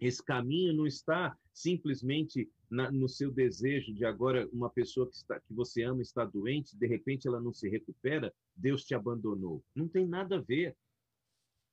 Esse 0.00 0.22
caminho 0.22 0.72
não 0.72 0.86
está 0.86 1.36
simplesmente 1.52 2.48
na, 2.70 2.88
no 2.92 3.08
seu 3.08 3.32
desejo 3.32 3.92
de 3.92 4.04
agora 4.04 4.48
uma 4.52 4.70
pessoa 4.70 5.08
que, 5.08 5.16
está, 5.16 5.40
que 5.40 5.52
você 5.52 5.82
ama 5.82 6.02
está 6.02 6.24
doente, 6.24 6.76
de 6.76 6.86
repente 6.86 7.26
ela 7.26 7.40
não 7.40 7.52
se 7.52 7.68
recupera, 7.68 8.32
Deus 8.54 8.84
te 8.84 8.94
abandonou. 8.94 9.60
Não 9.74 9.88
tem 9.88 10.06
nada 10.06 10.36
a 10.36 10.40
ver. 10.40 10.76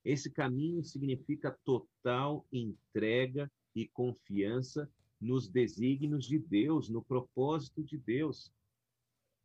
Esse 0.03 0.29
caminho 0.29 0.83
significa 0.83 1.57
total 1.65 2.45
entrega 2.51 3.51
e 3.75 3.88
confiança 3.88 4.89
nos 5.19 5.49
desígnios 5.49 6.25
de 6.25 6.39
Deus, 6.39 6.89
no 6.89 7.03
propósito 7.03 7.83
de 7.83 7.97
Deus. 7.97 8.53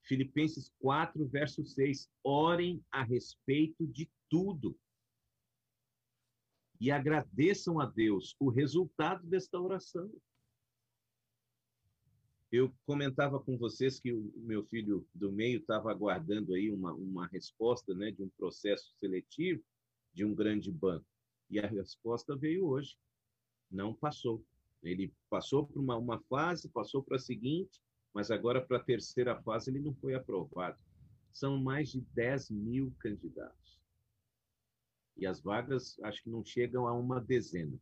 Filipenses 0.02 0.70
4, 0.78 1.26
verso 1.26 1.64
6. 1.64 2.08
Orem 2.22 2.84
a 2.90 3.02
respeito 3.02 3.86
de 3.86 4.08
tudo. 4.28 4.78
E 6.80 6.90
agradeçam 6.90 7.80
a 7.80 7.86
Deus 7.86 8.36
o 8.38 8.50
resultado 8.50 9.26
desta 9.26 9.60
oração. 9.60 10.10
Eu 12.52 12.72
comentava 12.86 13.40
com 13.40 13.58
vocês 13.58 13.98
que 13.98 14.12
o 14.12 14.32
meu 14.36 14.64
filho 14.66 15.04
do 15.12 15.32
meio 15.32 15.58
estava 15.58 15.90
aguardando 15.90 16.54
aí 16.54 16.70
uma, 16.70 16.92
uma 16.92 17.26
resposta 17.26 17.92
né, 17.94 18.12
de 18.12 18.22
um 18.22 18.28
processo 18.36 18.94
seletivo 19.00 19.64
de 20.14 20.24
um 20.24 20.34
grande 20.34 20.70
banco. 20.70 21.04
E 21.50 21.58
a 21.58 21.66
resposta 21.66 22.36
veio 22.36 22.66
hoje. 22.66 22.96
Não 23.70 23.92
passou. 23.92 24.44
Ele 24.82 25.12
passou 25.28 25.66
por 25.66 25.80
uma, 25.80 25.96
uma 25.96 26.20
fase, 26.22 26.68
passou 26.68 27.02
para 27.02 27.16
a 27.16 27.20
seguinte, 27.20 27.82
mas 28.12 28.30
agora 28.30 28.64
para 28.64 28.76
a 28.76 28.82
terceira 28.82 29.40
fase 29.42 29.70
ele 29.70 29.80
não 29.80 29.94
foi 29.94 30.14
aprovado. 30.14 30.78
São 31.32 31.60
mais 31.60 31.90
de 31.90 32.00
10 32.00 32.50
mil 32.50 32.94
candidatos. 33.00 33.80
E 35.16 35.26
as 35.26 35.40
vagas 35.40 35.98
acho 36.02 36.22
que 36.22 36.30
não 36.30 36.44
chegam 36.44 36.86
a 36.86 36.92
uma 36.92 37.20
dezena. 37.20 37.78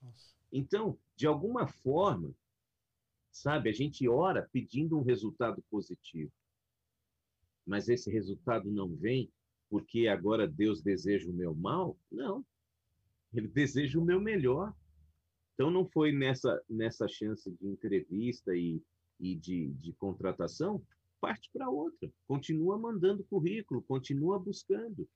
Nossa. 0.00 0.34
Então, 0.50 0.98
de 1.16 1.26
alguma 1.26 1.66
forma, 1.66 2.34
sabe, 3.30 3.70
a 3.70 3.72
gente 3.72 4.06
ora 4.08 4.48
pedindo 4.52 4.98
um 4.98 5.02
resultado 5.02 5.62
positivo. 5.70 6.32
Mas 7.66 7.88
esse 7.88 8.10
resultado 8.10 8.70
não 8.70 8.94
vem 8.94 9.32
porque 9.72 10.06
agora 10.06 10.46
Deus 10.46 10.82
deseja 10.82 11.30
o 11.30 11.32
meu 11.32 11.54
mal? 11.54 11.98
Não. 12.10 12.44
Ele 13.32 13.48
deseja 13.48 13.98
o 13.98 14.04
meu 14.04 14.20
melhor. 14.20 14.70
Então 15.54 15.70
não 15.70 15.88
foi 15.88 16.12
nessa, 16.12 16.62
nessa 16.68 17.08
chance 17.08 17.50
de 17.50 17.66
entrevista 17.66 18.54
e, 18.54 18.82
e 19.18 19.34
de, 19.34 19.68
de 19.72 19.94
contratação, 19.94 20.84
parte 21.22 21.48
para 21.50 21.70
outra. 21.70 22.12
Continua 22.28 22.78
mandando 22.78 23.24
currículo, 23.24 23.80
continua 23.80 24.38
buscando. 24.38 25.08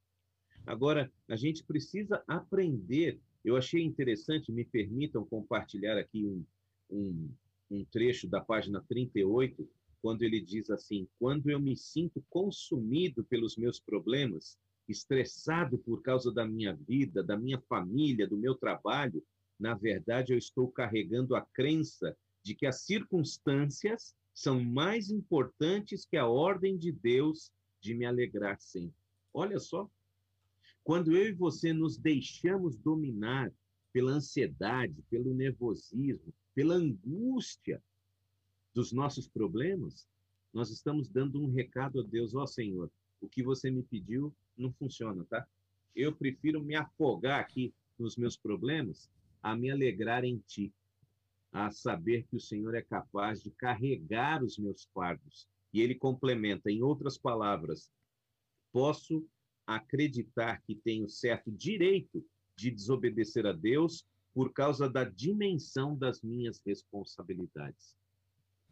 Agora, 0.65 1.13
a 1.29 1.37
gente 1.37 1.63
precisa 1.63 2.25
aprender. 2.27 3.21
Eu 3.45 3.59
achei 3.59 3.83
interessante, 3.83 4.51
me 4.51 4.65
permitam 4.65 5.23
compartilhar 5.27 5.99
aqui 5.99 6.25
um, 6.25 6.43
um, 6.91 7.31
um 7.71 7.85
trecho 7.85 8.27
da 8.27 8.41
página 8.41 8.83
38, 8.89 9.69
quando 10.03 10.23
ele 10.23 10.41
diz 10.41 10.71
assim: 10.71 11.09
quando 11.19 11.51
eu 11.51 11.61
me 11.61 11.77
sinto 11.77 12.25
consumido 12.29 13.25
pelos 13.25 13.57
meus 13.57 13.81
problemas, 13.81 14.59
estressado 14.89 15.79
por 15.79 16.03
causa 16.03 16.33
da 16.33 16.47
minha 16.47 16.75
vida, 16.75 17.23
da 17.23 17.37
minha 17.37 17.61
família, 17.69 18.27
do 18.27 18.37
meu 18.37 18.55
trabalho, 18.55 19.23
na 19.59 19.75
verdade 19.75 20.33
eu 20.33 20.39
estou 20.39 20.71
carregando 20.71 21.35
a 21.35 21.41
crença 21.41 22.17
de 22.43 22.55
que 22.55 22.67
as 22.67 22.83
circunstâncias 22.83 24.15
são 24.33 24.63
mais 24.63 25.11
importantes 25.11 26.05
que 26.05 26.17
a 26.17 26.27
ordem 26.27 26.77
de 26.77 26.93
Deus 26.93 27.51
de 27.81 27.95
me 27.95 28.05
alegrar 28.05 28.61
sempre. 28.61 28.95
Olha 29.33 29.59
só, 29.59 29.91
quando 30.85 31.17
eu 31.17 31.29
e 31.29 31.33
você 31.33 31.73
nos 31.73 31.97
deixamos 31.97 32.77
dominar 32.77 33.53
pela 33.93 34.13
ansiedade, 34.13 35.03
pelo 35.11 35.35
nervosismo, 35.35 36.33
pela 36.55 36.75
angústia, 36.75 37.83
dos 38.77 38.93
nossos 38.93 39.27
problemas, 39.27 40.07
nós 40.53 40.71
estamos 40.71 41.09
dando 41.09 41.43
um 41.43 41.51
recado 41.51 41.99
a 41.99 42.03
Deus, 42.03 42.35
ó 42.35 42.43
oh, 42.43 42.47
Senhor, 42.47 42.93
o 43.23 43.27
que 43.27 43.43
você 43.43 43.71
me 43.71 43.83
pediu 43.83 44.37
não 44.55 44.71
funciona, 44.71 45.25
tá? 45.25 45.49
Eu 45.95 46.15
prefiro 46.15 46.63
me 46.63 46.75
afogar 46.75 47.41
aqui 47.41 47.73
nos 47.99 48.19
meus 48.19 48.37
problemas 48.37 49.11
a 49.43 49.57
me 49.57 49.71
alegrar 49.71 50.25
em 50.25 50.45
ti, 50.47 50.75
a 51.51 51.71
saber 51.71 52.27
que 52.27 52.37
o 52.37 52.41
Senhor 52.41 52.75
é 52.75 52.83
capaz 52.83 53.43
de 53.43 53.51
carregar 53.51 54.45
os 54.45 54.59
meus 54.59 54.85
fardos. 54.93 55.49
E 55.73 55.81
ele 55.81 55.95
complementa, 55.95 56.71
em 56.71 56.83
outras 56.83 57.17
palavras, 57.17 57.91
posso 58.71 59.27
acreditar 59.67 60.61
que 60.67 60.75
tenho 60.75 61.09
certo 61.09 61.51
direito 61.51 62.23
de 62.55 62.71
desobedecer 62.71 63.47
a 63.47 63.53
Deus 63.53 64.07
por 64.35 64.53
causa 64.53 64.87
da 64.87 65.03
dimensão 65.03 65.97
das 65.97 66.21
minhas 66.21 66.61
responsabilidades. 66.61 67.97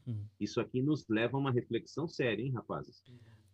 Hum. 0.06 0.24
Isso 0.38 0.60
aqui 0.60 0.82
nos 0.82 1.06
leva 1.08 1.36
a 1.36 1.40
uma 1.40 1.50
reflexão 1.50 2.06
séria, 2.06 2.42
hein, 2.42 2.52
rapazes? 2.52 3.02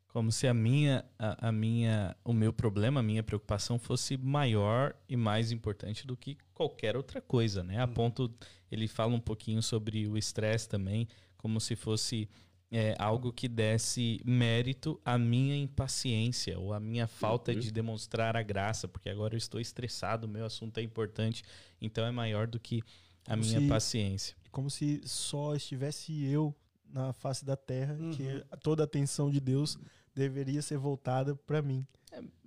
Como 0.08 0.32
se 0.32 0.48
a 0.48 0.54
minha, 0.54 1.04
a, 1.18 1.48
a, 1.48 1.52
minha, 1.52 2.16
o 2.24 2.32
meu 2.32 2.52
problema, 2.52 2.98
a 2.98 3.02
minha 3.02 3.22
preocupação 3.22 3.78
fosse 3.78 4.16
maior 4.16 4.94
e 5.08 5.16
mais 5.16 5.52
importante 5.52 6.04
do 6.06 6.16
que 6.16 6.36
qualquer 6.52 6.96
outra 6.96 7.20
coisa, 7.20 7.62
né? 7.62 7.78
A 7.78 7.84
hum. 7.84 7.94
ponto, 7.94 8.34
ele 8.70 8.88
fala 8.88 9.14
um 9.14 9.20
pouquinho 9.20 9.62
sobre 9.62 10.08
o 10.08 10.18
estresse 10.18 10.68
também, 10.68 11.06
como 11.36 11.60
se 11.60 11.76
fosse 11.76 12.28
é, 12.70 12.94
algo 12.98 13.32
que 13.32 13.48
desse 13.48 14.20
mérito 14.24 15.00
à 15.04 15.18
minha 15.18 15.56
impaciência 15.56 16.58
ou 16.58 16.72
à 16.72 16.78
minha 16.78 17.06
falta 17.06 17.52
uhum. 17.52 17.58
de 17.58 17.72
demonstrar 17.72 18.36
a 18.36 18.42
graça, 18.42 18.86
porque 18.86 19.08
agora 19.08 19.34
eu 19.34 19.38
estou 19.38 19.60
estressado, 19.60 20.26
o 20.26 20.30
meu 20.30 20.44
assunto 20.44 20.78
é 20.78 20.82
importante, 20.82 21.42
então 21.80 22.04
é 22.04 22.10
maior 22.12 22.46
do 22.46 22.60
que 22.60 22.82
a 23.26 23.36
minha 23.36 23.60
se, 23.60 23.68
paciência. 23.68 24.36
Como 24.50 24.70
se 24.70 25.00
só 25.06 25.54
estivesse 25.54 26.24
eu 26.24 26.54
na 26.92 27.12
face 27.12 27.44
da 27.44 27.56
terra, 27.56 27.94
uhum. 27.94 28.10
que 28.10 28.24
toda 28.62 28.82
a 28.82 28.84
atenção 28.84 29.30
de 29.30 29.40
Deus 29.40 29.78
deveria 30.14 30.60
ser 30.60 30.76
voltada 30.76 31.34
para 31.34 31.62
mim. 31.62 31.86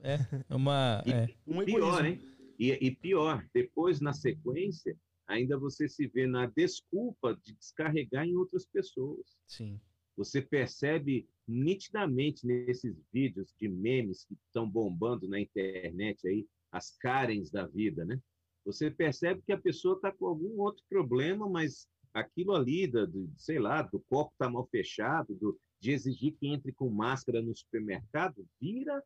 É, 0.01 0.15
é 0.49 0.55
uma. 0.55 1.01
E, 1.05 1.11
é. 1.11 1.29
Um 1.47 1.63
pior, 1.63 2.05
hein? 2.05 2.19
E, 2.59 2.71
e 2.71 2.91
pior, 2.91 3.45
depois, 3.53 3.99
na 3.99 4.13
sequência, 4.13 4.95
ainda 5.27 5.57
você 5.57 5.87
se 5.87 6.07
vê 6.07 6.27
na 6.27 6.45
desculpa 6.45 7.39
de 7.43 7.53
descarregar 7.53 8.25
em 8.25 8.35
outras 8.35 8.65
pessoas. 8.65 9.25
Sim. 9.47 9.79
Você 10.15 10.41
percebe 10.41 11.27
nitidamente 11.47 12.45
nesses 12.45 12.95
vídeos 13.11 13.53
de 13.59 13.67
memes 13.67 14.25
que 14.25 14.35
estão 14.47 14.69
bombando 14.69 15.27
na 15.27 15.39
internet 15.39 16.27
aí, 16.27 16.45
as 16.71 16.95
Karens 16.97 17.49
da 17.49 17.65
vida, 17.65 18.05
né? 18.05 18.19
Você 18.65 18.89
percebe 18.89 19.41
que 19.45 19.51
a 19.51 19.57
pessoa 19.57 19.95
está 19.95 20.11
com 20.11 20.25
algum 20.25 20.61
outro 20.61 20.83
problema, 20.87 21.49
mas 21.49 21.87
aquilo 22.13 22.53
ali, 22.53 22.87
do, 22.87 23.07
do 23.07 23.29
sei 23.37 23.59
lá, 23.59 23.81
do 23.81 23.99
copo 24.09 24.31
está 24.33 24.49
mal 24.49 24.67
fechado, 24.67 25.35
do, 25.35 25.59
de 25.79 25.91
exigir 25.91 26.33
que 26.33 26.47
entre 26.47 26.71
com 26.71 26.89
máscara 26.89 27.41
no 27.41 27.55
supermercado, 27.55 28.45
vira 28.59 29.03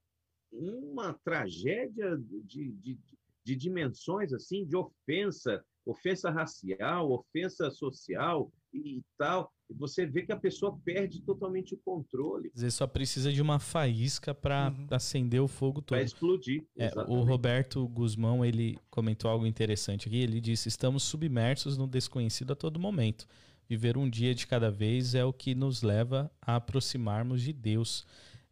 uma 0.52 1.14
tragédia 1.14 2.18
de, 2.18 2.72
de, 2.72 3.00
de 3.44 3.56
dimensões 3.56 4.34
assim, 4.34 4.66
de 4.66 4.76
ofensa, 4.76 5.64
ofensa 5.86 6.30
racial, 6.30 7.12
ofensa 7.12 7.72
social 7.72 8.52
e 8.74 9.02
tal. 9.18 9.52
E 9.70 9.74
você 9.74 10.06
vê 10.06 10.24
que 10.24 10.32
a 10.32 10.38
pessoa 10.38 10.78
perde 10.84 11.22
totalmente 11.22 11.74
o 11.74 11.78
controle. 11.78 12.50
Às 12.56 12.62
vezes 12.62 12.76
só 12.76 12.88
precisa 12.88 13.32
de 13.34 13.42
uma 13.42 13.60
faísca 13.60 14.34
para 14.34 14.70
uhum. 14.70 14.88
acender 14.92 15.42
o 15.42 15.48
fogo 15.48 15.82
todo. 15.82 15.98
Para 15.98 16.04
explodir. 16.04 16.66
É, 16.78 16.90
o 17.08 17.22
Roberto 17.22 17.86
Guzmão 17.88 18.46
ele 18.46 18.78
comentou 18.90 19.30
algo 19.30 19.46
interessante 19.46 20.08
aqui. 20.08 20.18
Ele 20.18 20.40
disse: 20.40 20.70
estamos 20.70 21.04
submersos 21.04 21.78
no 21.78 21.86
desconhecido 21.86 22.54
a 22.54 22.56
todo 22.56 22.80
momento. 22.80 23.28
Viver 23.70 23.98
um 23.98 24.10
dia 24.10 24.34
de 24.34 24.48
cada 24.48 24.72
vez 24.72 25.14
é 25.14 25.26
o 25.26 25.34
que 25.34 25.54
nos 25.54 25.82
leva 25.82 26.32
a 26.42 26.56
aproximarmos 26.56 27.42
de 27.42 27.52
Deus. 27.52 28.06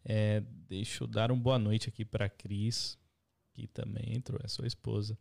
É, 0.04 0.42
deixa 0.68 1.02
eu 1.02 1.08
dar 1.08 1.32
uma 1.32 1.40
boa 1.40 1.58
noite 1.58 1.88
aqui 1.88 2.04
para 2.04 2.28
Cris, 2.28 2.98
que 3.54 3.66
também 3.66 4.14
entrou, 4.14 4.38
é 4.44 4.48
sua 4.48 4.66
esposa. 4.66 5.18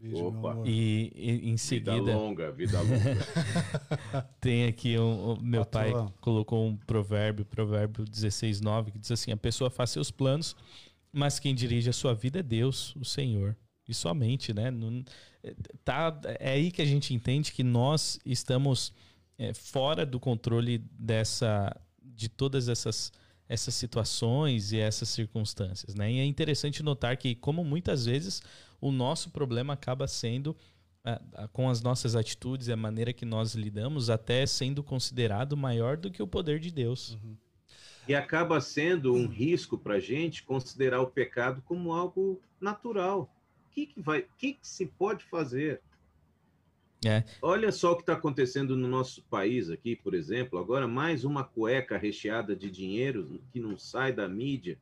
Beijo, 0.00 0.28
Opa. 0.28 0.56
E, 0.64 1.12
e, 1.14 1.50
em 1.50 1.56
seguida. 1.58 1.92
Vida 1.92 2.16
longa, 2.16 2.50
vida 2.50 2.80
longa. 2.80 4.26
tem 4.40 4.64
aqui 4.64 4.98
um, 4.98 5.32
um 5.32 5.40
meu 5.42 5.64
pai 5.66 5.92
colocou 6.22 6.66
um 6.66 6.74
provérbio, 6.74 7.44
provérbio 7.44 8.04
16:9, 8.04 8.92
que 8.92 8.98
diz 8.98 9.12
assim: 9.12 9.30
a 9.30 9.36
pessoa 9.36 9.68
faz 9.68 9.90
seus 9.90 10.10
planos, 10.10 10.56
mas 11.12 11.38
quem 11.38 11.54
dirige 11.54 11.90
a 11.90 11.92
sua 11.92 12.14
vida 12.14 12.38
é 12.38 12.42
Deus, 12.42 12.96
o 12.96 13.04
Senhor. 13.04 13.54
E 13.86 13.92
somente, 13.92 14.54
né? 14.54 14.70
Não, 14.70 15.04
tá, 15.84 16.18
é 16.38 16.52
aí 16.52 16.70
que 16.70 16.80
a 16.80 16.86
gente 16.86 17.12
entende 17.12 17.52
que 17.52 17.62
nós 17.62 18.18
estamos 18.24 18.94
é, 19.36 19.52
fora 19.52 20.06
do 20.06 20.18
controle 20.18 20.78
dessa, 20.78 21.76
de 22.02 22.28
todas 22.28 22.68
essas 22.68 23.12
essas 23.50 23.74
situações 23.74 24.70
e 24.70 24.78
essas 24.78 25.08
circunstâncias, 25.08 25.92
né? 25.96 26.12
E 26.12 26.20
é 26.20 26.24
interessante 26.24 26.84
notar 26.84 27.16
que, 27.16 27.34
como 27.34 27.64
muitas 27.64 28.06
vezes 28.06 28.40
o 28.80 28.90
nosso 28.90 29.30
problema 29.30 29.74
acaba 29.74 30.06
sendo 30.06 30.56
com 31.52 31.68
as 31.68 31.82
nossas 31.82 32.14
atitudes 32.14 32.68
e 32.68 32.72
a 32.72 32.76
maneira 32.76 33.12
que 33.12 33.24
nós 33.24 33.54
lidamos, 33.54 34.10
até 34.10 34.44
sendo 34.46 34.82
considerado 34.82 35.56
maior 35.56 35.96
do 35.96 36.10
que 36.10 36.22
o 36.22 36.26
poder 36.26 36.60
de 36.60 36.70
Deus. 36.70 37.14
Uhum. 37.14 37.36
E 38.06 38.14
acaba 38.14 38.60
sendo 38.60 39.14
um 39.14 39.26
risco 39.26 39.78
para 39.78 39.94
a 39.94 40.00
gente 40.00 40.42
considerar 40.42 41.00
o 41.00 41.06
pecado 41.06 41.62
como 41.62 41.92
algo 41.92 42.40
natural. 42.60 43.32
O 43.66 43.70
que, 43.70 43.86
que, 43.86 44.00
vai, 44.00 44.26
que, 44.36 44.54
que 44.54 44.66
se 44.66 44.86
pode 44.86 45.24
fazer? 45.24 45.80
É. 47.04 47.24
Olha 47.40 47.72
só 47.72 47.92
o 47.92 47.96
que 47.96 48.02
está 48.02 48.12
acontecendo 48.12 48.76
no 48.76 48.86
nosso 48.86 49.22
país 49.24 49.70
aqui, 49.70 49.96
por 49.96 50.12
exemplo. 50.12 50.58
Agora, 50.58 50.86
mais 50.86 51.24
uma 51.24 51.44
cueca 51.44 51.96
recheada 51.96 52.54
de 52.54 52.70
dinheiro 52.70 53.40
que 53.52 53.60
não 53.60 53.78
sai 53.78 54.12
da 54.12 54.28
mídia. 54.28 54.78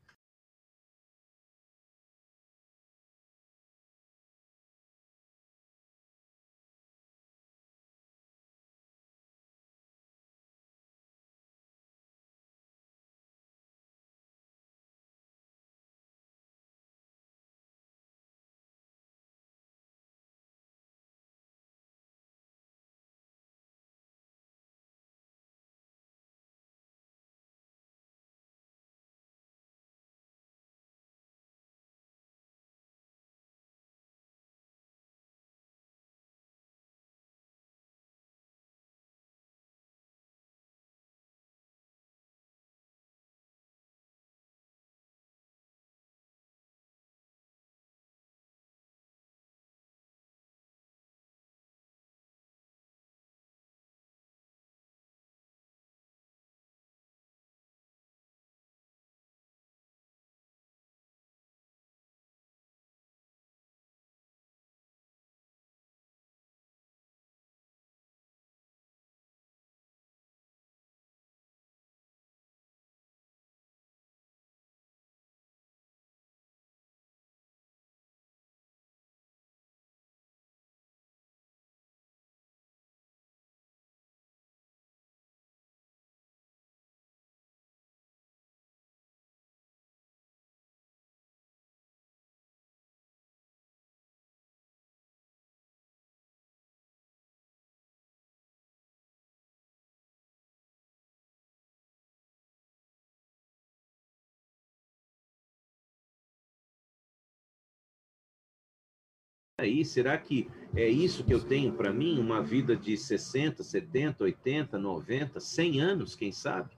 Aí, 109.58 109.84
será 109.84 110.16
que 110.16 110.48
é 110.74 110.88
isso 110.88 111.24
que 111.24 111.34
eu 111.34 111.40
tenho 111.40 111.72
para 111.72 111.92
mim? 111.92 112.18
Uma 112.18 112.40
vida 112.40 112.76
de 112.76 112.96
60, 112.96 113.64
70, 113.64 114.22
80, 114.22 114.78
90, 114.78 115.40
100 115.40 115.80
anos, 115.80 116.14
quem 116.14 116.30
sabe? 116.30 116.70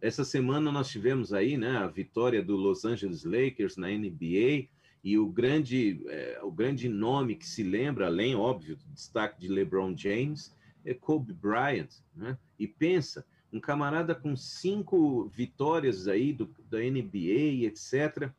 Essa 0.00 0.24
semana 0.24 0.70
nós 0.70 0.88
tivemos 0.88 1.32
aí 1.32 1.58
né, 1.58 1.76
a 1.76 1.88
vitória 1.88 2.42
do 2.42 2.56
Los 2.56 2.84
Angeles 2.84 3.24
Lakers 3.24 3.76
na 3.76 3.88
NBA 3.88 4.68
e 5.02 5.18
o 5.18 5.26
grande, 5.26 6.00
é, 6.06 6.40
o 6.42 6.52
grande 6.52 6.88
nome 6.88 7.34
que 7.34 7.46
se 7.46 7.64
lembra, 7.64 8.06
além, 8.06 8.34
óbvio, 8.34 8.76
do 8.76 8.94
destaque 8.94 9.40
de 9.40 9.48
LeBron 9.48 9.94
James, 9.96 10.56
é 10.84 10.94
Kobe 10.94 11.32
Bryant. 11.32 11.90
Né? 12.14 12.38
E 12.58 12.66
pensa, 12.66 13.26
um 13.52 13.58
camarada 13.58 14.14
com 14.14 14.36
cinco 14.36 15.28
vitórias 15.28 16.06
aí 16.06 16.32
do, 16.32 16.48
da 16.70 16.78
NBA, 16.78 17.66
etc., 17.66 18.30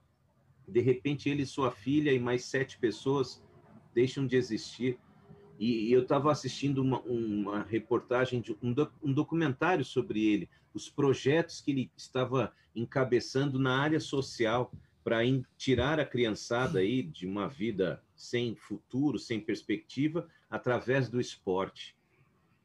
de 0.68 0.80
repente 0.80 1.30
ele 1.30 1.46
sua 1.46 1.72
filha 1.72 2.12
e 2.12 2.20
mais 2.20 2.46
sete 2.46 2.78
pessoas 2.78 3.44
deixam 3.94 4.26
de 4.26 4.36
existir. 4.36 4.98
E, 5.60 5.90
e 5.90 5.94
eu 5.94 6.02
estava 6.02 6.32
assistindo 6.32 6.82
uma, 6.82 7.00
uma 7.02 7.64
reportagem, 7.64 8.42
de 8.42 8.54
um, 8.64 8.74
um 9.04 9.14
documentário 9.14 9.86
sobre 9.86 10.26
ele, 10.26 10.50
os 10.74 10.90
projetos 10.90 11.62
que 11.62 11.72
ele 11.72 11.92
estava 11.96 12.54
encabeçando 12.76 13.60
na 13.60 13.80
área 13.80 14.00
social 14.00 14.72
para 15.04 15.20
tirar 15.58 16.00
a 16.00 16.06
criançada 16.06 16.80
aí 16.80 17.04
de 17.04 17.26
uma 17.26 17.48
vida 17.48 18.04
sem 18.16 18.56
futuro, 18.56 19.18
sem 19.18 19.40
perspectiva, 19.40 20.28
através 20.50 21.10
do 21.10 21.20
esporte. 21.20 21.96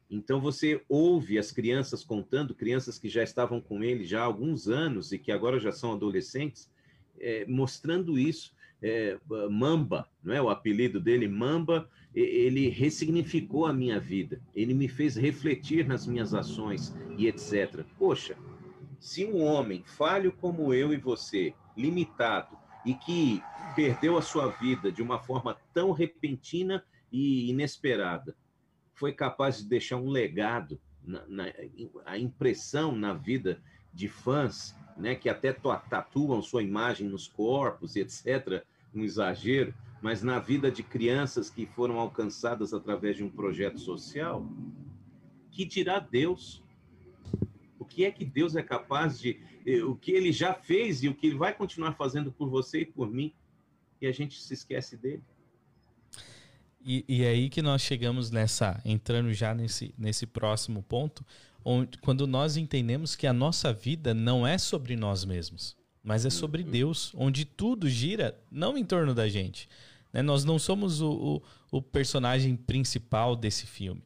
Então 0.08 0.40
você 0.40 0.84
ouve 0.88 1.38
as 1.38 1.50
crianças 1.50 2.04
contando, 2.04 2.54
crianças 2.54 2.98
que 2.98 3.08
já 3.08 3.22
estavam 3.22 3.60
com 3.60 3.82
ele 3.82 4.04
já 4.04 4.20
há 4.20 4.24
alguns 4.24 4.68
anos 4.68 5.12
e 5.12 5.18
que 5.18 5.32
agora 5.32 5.58
já 5.58 5.72
são 5.72 5.92
adolescentes, 5.92 6.70
é, 7.20 7.44
mostrando 7.46 8.18
isso. 8.18 8.54
É, 8.82 9.18
Mamba, 9.50 10.06
não 10.22 10.34
é 10.34 10.40
o 10.40 10.50
apelido 10.50 11.00
dele, 11.00 11.26
Mamba, 11.26 11.88
ele 12.14 12.68
ressignificou 12.68 13.66
a 13.66 13.72
minha 13.72 13.98
vida, 14.00 14.40
ele 14.54 14.72
me 14.72 14.88
fez 14.88 15.16
refletir 15.16 15.86
nas 15.86 16.06
minhas 16.06 16.34
ações 16.34 16.94
e 17.18 17.26
etc. 17.26 17.84
Poxa, 17.98 18.36
se 18.98 19.24
um 19.24 19.42
homem 19.42 19.82
falho 19.84 20.32
como 20.32 20.72
eu 20.72 20.92
e 20.92 20.96
você, 20.96 21.54
limitado, 21.76 22.56
e 22.86 22.94
que 22.94 23.42
perdeu 23.74 24.16
a 24.16 24.22
sua 24.22 24.48
vida 24.48 24.92
de 24.92 25.02
uma 25.02 25.18
forma 25.18 25.56
tão 25.74 25.90
repentina 25.90 26.84
e 27.10 27.50
inesperada, 27.50 28.34
foi 28.94 29.12
capaz 29.12 29.58
de 29.58 29.68
deixar 29.68 29.96
um 29.96 30.08
legado, 30.08 30.80
na, 31.04 31.26
na, 31.26 31.44
a 32.04 32.16
impressão 32.16 32.96
na 32.96 33.12
vida 33.12 33.60
de 33.92 34.08
fãs 34.08 34.74
né, 34.96 35.14
que 35.14 35.28
até 35.28 35.52
tatuam 35.52 36.40
sua 36.42 36.62
imagem 36.62 37.08
nos 37.08 37.28
corpos, 37.28 37.96
etc., 37.96 38.64
um 38.94 39.02
exagero, 39.04 39.74
mas 40.00 40.22
na 40.22 40.38
vida 40.38 40.70
de 40.70 40.82
crianças 40.82 41.50
que 41.50 41.66
foram 41.66 41.98
alcançadas 41.98 42.72
através 42.72 43.16
de 43.16 43.24
um 43.24 43.30
projeto 43.30 43.78
social, 43.78 44.46
que 45.50 45.64
dirá 45.64 45.98
Deus? 45.98 46.62
O 47.78 47.84
que 47.84 48.04
é 48.04 48.10
que 48.10 48.24
Deus 48.24 48.56
é 48.56 48.62
capaz 48.62 49.18
de. 49.18 49.40
Eh, 49.66 49.82
o 49.82 49.94
que 49.94 50.12
ele 50.12 50.32
já 50.32 50.54
fez 50.54 51.02
e 51.02 51.08
o 51.08 51.14
que 51.14 51.28
ele 51.28 51.36
vai 51.36 51.54
continuar 51.54 51.92
fazendo 51.92 52.30
por 52.32 52.48
você 52.48 52.80
e 52.80 52.86
por 52.86 53.10
mim? 53.10 53.32
E 54.00 54.06
a 54.06 54.12
gente 54.12 54.40
se 54.40 54.52
esquece 54.52 54.96
dele. 54.96 55.22
E, 56.84 57.04
e 57.08 57.24
é 57.24 57.30
aí 57.30 57.48
que 57.48 57.60
nós 57.62 57.82
chegamos 57.82 58.30
nessa, 58.30 58.80
entrando 58.84 59.32
já 59.32 59.54
nesse, 59.54 59.92
nesse 59.98 60.24
próximo 60.24 60.82
ponto, 60.82 61.24
onde, 61.66 61.98
quando 61.98 62.28
nós 62.28 62.56
entendemos 62.56 63.16
que 63.16 63.26
a 63.26 63.32
nossa 63.32 63.72
vida 63.72 64.14
não 64.14 64.46
é 64.46 64.56
sobre 64.56 64.94
nós 64.94 65.24
mesmos, 65.24 65.76
mas 66.02 66.24
é 66.24 66.30
sobre 66.30 66.62
uhum. 66.62 66.70
Deus, 66.70 67.12
onde 67.16 67.44
tudo 67.44 67.88
gira 67.88 68.38
não 68.48 68.78
em 68.78 68.84
torno 68.84 69.12
da 69.12 69.28
gente. 69.28 69.68
Né? 70.12 70.22
Nós 70.22 70.44
não 70.44 70.60
somos 70.60 71.00
o, 71.00 71.10
o, 71.72 71.78
o, 71.78 71.82
personagem 71.82 72.54
principal 72.54 73.34
desse 73.34 73.66
filme. 73.66 74.00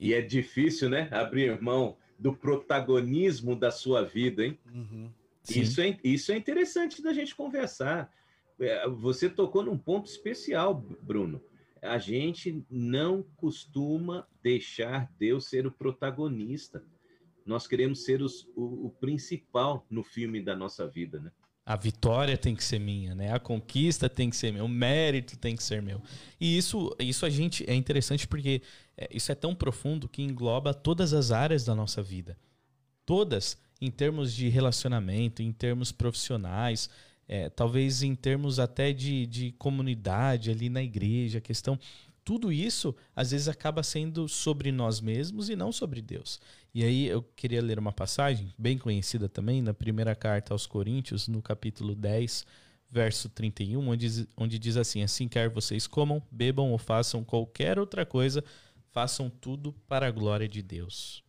E 0.00 0.12
é 0.12 0.20
difícil, 0.20 0.90
né? 0.90 1.08
Abrir 1.12 1.60
mão 1.62 1.96
do 2.18 2.34
protagonismo 2.34 3.54
da 3.54 3.70
sua 3.70 4.02
vida, 4.02 4.44
hein? 4.44 4.58
Uhum. 4.74 5.08
Isso, 5.48 5.80
é, 5.80 5.96
isso 6.02 6.32
é 6.32 6.36
interessante 6.36 7.00
da 7.00 7.12
gente 7.12 7.34
conversar. 7.34 8.12
É, 8.60 8.88
você 8.88 9.30
tocou 9.30 9.62
num 9.62 9.78
ponto 9.78 10.10
especial, 10.10 10.84
Bruno 11.00 11.40
a 11.82 11.98
gente 11.98 12.64
não 12.70 13.24
costuma 13.36 14.26
deixar 14.42 15.10
Deus 15.18 15.48
ser 15.48 15.66
o 15.66 15.72
protagonista. 15.72 16.82
Nós 17.44 17.66
queremos 17.66 18.04
ser 18.04 18.22
os, 18.22 18.46
o, 18.54 18.86
o, 18.86 18.90
principal 18.90 19.86
no 19.90 20.04
filme 20.04 20.42
da 20.42 20.54
nossa 20.54 20.86
vida, 20.86 21.18
né? 21.18 21.30
A 21.64 21.76
vitória 21.76 22.36
tem 22.36 22.54
que 22.54 22.64
ser 22.64 22.78
minha, 22.78 23.14
né? 23.14 23.32
A 23.32 23.38
conquista 23.38 24.08
tem 24.08 24.30
que 24.30 24.36
ser 24.36 24.52
meu, 24.52 24.64
o 24.64 24.68
mérito 24.68 25.36
tem 25.36 25.54
que 25.54 25.62
ser 25.62 25.82
meu. 25.82 26.02
E 26.40 26.56
isso, 26.56 26.94
isso 26.98 27.26
a 27.26 27.30
gente 27.30 27.68
é 27.68 27.74
interessante 27.74 28.26
porque 28.26 28.62
é, 28.96 29.08
isso 29.12 29.30
é 29.30 29.34
tão 29.34 29.54
profundo 29.54 30.08
que 30.08 30.22
engloba 30.22 30.72
todas 30.72 31.12
as 31.12 31.30
áreas 31.30 31.64
da 31.64 31.74
nossa 31.74 32.02
vida. 32.02 32.38
Todas, 33.04 33.58
em 33.80 33.90
termos 33.90 34.32
de 34.34 34.48
relacionamento, 34.48 35.42
em 35.42 35.52
termos 35.52 35.92
profissionais, 35.92 36.88
é, 37.28 37.50
talvez 37.50 38.02
em 38.02 38.14
termos 38.14 38.58
até 38.58 38.92
de, 38.92 39.26
de 39.26 39.52
comunidade 39.52 40.50
ali 40.50 40.70
na 40.70 40.82
igreja, 40.82 41.38
a 41.38 41.42
questão. 41.42 41.78
Tudo 42.24 42.50
isso 42.50 42.96
às 43.14 43.30
vezes 43.30 43.48
acaba 43.48 43.82
sendo 43.82 44.28
sobre 44.28 44.72
nós 44.72 45.00
mesmos 45.00 45.50
e 45.50 45.56
não 45.56 45.70
sobre 45.70 46.00
Deus. 46.00 46.40
E 46.74 46.82
aí 46.82 47.06
eu 47.06 47.22
queria 47.22 47.62
ler 47.62 47.78
uma 47.78 47.92
passagem 47.92 48.52
bem 48.58 48.78
conhecida 48.78 49.28
também, 49.28 49.60
na 49.60 49.74
primeira 49.74 50.14
carta 50.14 50.54
aos 50.54 50.66
Coríntios, 50.66 51.28
no 51.28 51.42
capítulo 51.42 51.94
10, 51.94 52.46
verso 52.90 53.28
31, 53.28 53.88
onde, 53.88 54.28
onde 54.36 54.58
diz 54.58 54.76
assim: 54.76 55.02
Assim 55.02 55.28
quer 55.28 55.50
vocês 55.50 55.86
comam, 55.86 56.22
bebam 56.30 56.70
ou 56.70 56.78
façam 56.78 57.24
qualquer 57.24 57.78
outra 57.78 58.06
coisa, 58.06 58.44
façam 58.90 59.28
tudo 59.28 59.72
para 59.86 60.06
a 60.06 60.10
glória 60.10 60.48
de 60.48 60.62
Deus. 60.62 61.22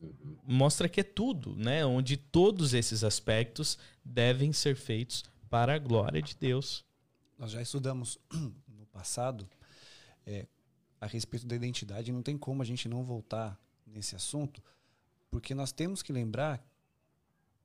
Uhum. 0.00 0.36
Mostra 0.46 0.88
que 0.88 1.00
é 1.00 1.04
tudo, 1.04 1.56
né? 1.56 1.84
Onde 1.84 2.16
todos 2.16 2.74
esses 2.74 3.02
aspectos 3.02 3.78
devem 4.04 4.52
ser 4.52 4.76
feitos 4.76 5.24
para 5.48 5.74
a 5.74 5.78
glória 5.78 6.20
de 6.20 6.36
Deus. 6.36 6.84
Nós 7.38 7.50
já 7.50 7.60
estudamos 7.60 8.18
no 8.68 8.86
passado 8.86 9.48
é, 10.24 10.46
a 11.00 11.06
respeito 11.06 11.46
da 11.46 11.54
identidade, 11.54 12.12
não 12.12 12.22
tem 12.22 12.36
como 12.36 12.62
a 12.62 12.64
gente 12.64 12.88
não 12.88 13.04
voltar 13.04 13.58
nesse 13.86 14.16
assunto, 14.16 14.62
porque 15.30 15.54
nós 15.54 15.72
temos 15.72 16.02
que 16.02 16.12
lembrar 16.12 16.64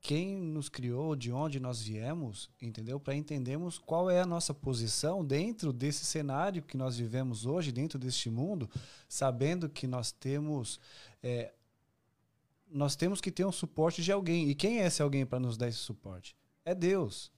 quem 0.02 0.36
nos 0.36 0.68
criou, 0.68 1.16
de 1.16 1.32
onde 1.32 1.60
nós 1.60 1.82
viemos, 1.82 2.50
entendeu? 2.60 3.00
Para 3.00 3.14
entendermos 3.14 3.78
qual 3.78 4.10
é 4.10 4.20
a 4.20 4.26
nossa 4.26 4.52
posição 4.52 5.24
dentro 5.24 5.72
desse 5.72 6.04
cenário 6.04 6.64
que 6.64 6.76
nós 6.76 6.98
vivemos 6.98 7.46
hoje, 7.46 7.72
dentro 7.72 8.00
deste 8.00 8.30
mundo, 8.30 8.68
sabendo 9.08 9.70
que 9.70 9.86
nós 9.86 10.12
temos 10.12 10.80
é, 11.22 11.54
nós 12.72 12.96
temos 12.96 13.20
que 13.20 13.32
ter 13.32 13.46
um 13.46 13.52
suporte 13.52 14.02
de 14.02 14.12
alguém. 14.12 14.50
E 14.50 14.56
quem 14.56 14.82
é 14.82 14.88
esse 14.88 15.02
alguém 15.02 15.26
para 15.26 15.40
nos 15.40 15.58
dar 15.58 15.68
esse 15.68 15.78
suporte? 15.78 16.36
É 16.64 16.74
Deus. 16.74 17.32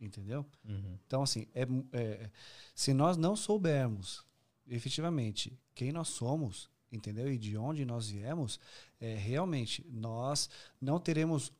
Entendeu? 0.00 0.44
Uhum. 0.68 0.98
Então, 1.06 1.22
assim, 1.22 1.46
é, 1.54 1.66
é, 1.92 2.30
se 2.74 2.92
nós 2.92 3.16
não 3.16 3.36
soubermos 3.36 4.24
efetivamente 4.68 5.58
quem 5.74 5.92
nós 5.92 6.08
somos, 6.08 6.70
entendeu? 6.90 7.30
E 7.30 7.38
de 7.38 7.56
onde 7.56 7.84
nós 7.84 8.08
viemos, 8.08 8.58
é, 9.00 9.14
realmente 9.14 9.84
nós 9.90 10.48
não 10.80 10.98
teremos, 10.98 11.52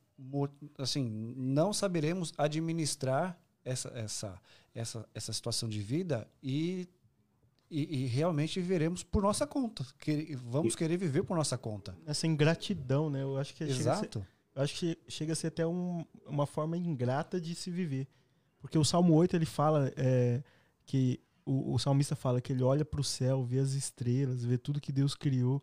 assim, 0.77 1.33
não 1.35 1.73
saberemos 1.73 2.33
administrar 2.37 3.39
essa, 3.63 3.89
essa, 3.89 4.41
essa, 4.73 5.09
essa 5.13 5.33
situação 5.33 5.67
de 5.67 5.81
vida 5.81 6.27
e, 6.41 6.87
e, 7.69 8.03
e 8.03 8.05
realmente 8.05 8.59
viveremos 8.59 9.03
por 9.03 9.21
nossa 9.21 9.45
conta. 9.45 9.85
Que, 9.99 10.35
vamos 10.35 10.75
querer 10.75 10.97
viver 10.97 11.23
por 11.23 11.35
nossa 11.35 11.57
conta. 11.57 11.97
Essa 12.05 12.27
ingratidão, 12.27 13.09
né? 13.09 13.23
Eu 13.23 13.37
acho 13.37 13.53
que 13.53 13.63
Exato. 13.63 14.19
Ser, 14.19 14.27
eu 14.55 14.61
acho 14.61 14.75
que 14.75 14.97
chega 15.07 15.33
a 15.33 15.35
ser 15.35 15.47
até 15.47 15.65
um, 15.65 16.05
uma 16.25 16.45
forma 16.45 16.77
ingrata 16.77 17.41
de 17.41 17.53
se 17.55 17.69
viver. 17.69 18.07
Porque 18.65 18.79
o 18.79 18.83
Salmo 18.83 19.13
8 19.13 19.35
ele 19.35 19.45
fala 19.45 19.93
é, 19.95 20.41
que 20.87 21.19
o, 21.45 21.75
o, 21.75 21.77
salmista 21.77 22.15
fala 22.15 22.41
que 22.41 22.51
ele 22.51 22.63
olha 22.63 22.83
para 22.83 22.99
o 22.99 23.03
céu, 23.03 23.43
vê 23.43 23.59
as 23.59 23.73
estrelas, 23.73 24.43
vê 24.43 24.57
tudo 24.57 24.81
que 24.81 24.91
Deus 24.91 25.13
criou 25.13 25.61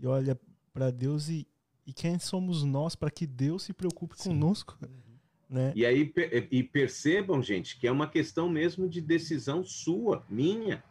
e 0.00 0.04
olha 0.04 0.36
para 0.72 0.90
Deus 0.90 1.28
e, 1.28 1.46
e 1.86 1.92
quem 1.92 2.18
somos 2.18 2.64
nós 2.64 2.96
para 2.96 3.08
que 3.08 3.24
Deus 3.24 3.62
se 3.62 3.72
preocupe 3.72 4.20
Sim. 4.20 4.30
conosco. 4.30 4.76
Uhum. 4.82 4.88
Né? 5.48 5.72
E 5.76 5.86
aí 5.86 6.12
e 6.50 6.64
percebam, 6.64 7.40
gente, 7.40 7.78
que 7.78 7.86
é 7.86 7.92
uma 7.92 8.08
questão 8.08 8.48
mesmo 8.48 8.88
de 8.88 9.00
decisão 9.00 9.64
sua, 9.64 10.26
minha, 10.28 10.82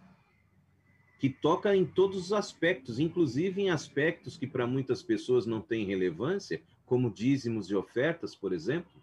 que 1.20 1.30
toca 1.30 1.76
em 1.76 1.86
todos 1.86 2.28
os 2.28 2.32
aspectos, 2.32 3.02
inclusive 3.02 3.64
em 3.64 3.70
aspectos 3.70 4.38
que 4.38 4.48
para 4.48 4.66
muitas 4.66 5.04
pessoas 5.04 5.46
não 5.46 5.60
têm 5.60 5.86
relevância, 5.86 6.62
como 6.86 7.12
dízimos 7.12 7.70
e 7.70 7.76
ofertas, 7.76 8.34
por 8.34 8.54
exemplo 8.54 8.99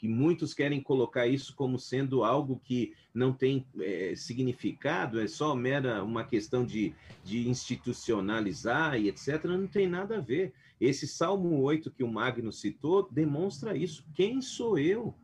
que 0.00 0.08
muitos 0.08 0.54
querem 0.54 0.80
colocar 0.80 1.26
isso 1.26 1.54
como 1.54 1.78
sendo 1.78 2.24
algo 2.24 2.58
que 2.64 2.94
não 3.12 3.34
tem 3.34 3.66
é, 3.78 4.14
significado, 4.16 5.20
é 5.20 5.28
só 5.28 5.54
mera 5.54 6.02
uma 6.02 6.24
questão 6.24 6.64
de, 6.64 6.94
de 7.22 7.46
institucionalizar 7.46 8.98
e 8.98 9.10
etc. 9.10 9.44
Não 9.44 9.66
tem 9.66 9.86
nada 9.86 10.16
a 10.16 10.20
ver. 10.20 10.54
Esse 10.80 11.06
Salmo 11.06 11.60
8 11.60 11.90
que 11.90 12.02
o 12.02 12.08
Magno 12.08 12.50
citou 12.50 13.10
demonstra 13.12 13.76
isso. 13.76 14.02
Quem 14.14 14.40
sou 14.40 14.78
eu? 14.78 15.14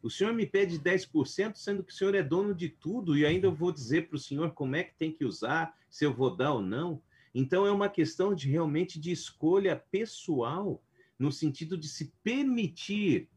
O 0.00 0.08
senhor 0.08 0.32
me 0.32 0.46
pede 0.46 0.78
10%, 0.78 1.56
sendo 1.56 1.82
que 1.82 1.92
o 1.92 1.96
senhor 1.96 2.14
é 2.14 2.22
dono 2.22 2.54
de 2.54 2.68
tudo, 2.68 3.16
e 3.16 3.26
ainda 3.26 3.48
eu 3.48 3.52
vou 3.52 3.72
dizer 3.72 4.06
para 4.06 4.14
o 4.14 4.20
senhor 4.20 4.52
como 4.52 4.76
é 4.76 4.84
que 4.84 4.94
tem 4.94 5.10
que 5.10 5.24
usar, 5.24 5.76
se 5.90 6.04
eu 6.04 6.14
vou 6.14 6.36
dar 6.36 6.52
ou 6.52 6.62
não. 6.62 7.02
Então 7.34 7.66
é 7.66 7.72
uma 7.72 7.88
questão 7.88 8.32
de 8.32 8.48
realmente 8.48 9.00
de 9.00 9.10
escolha 9.10 9.74
pessoal, 9.90 10.80
no 11.18 11.32
sentido 11.32 11.76
de 11.76 11.88
se 11.88 12.12
permitir 12.22 13.28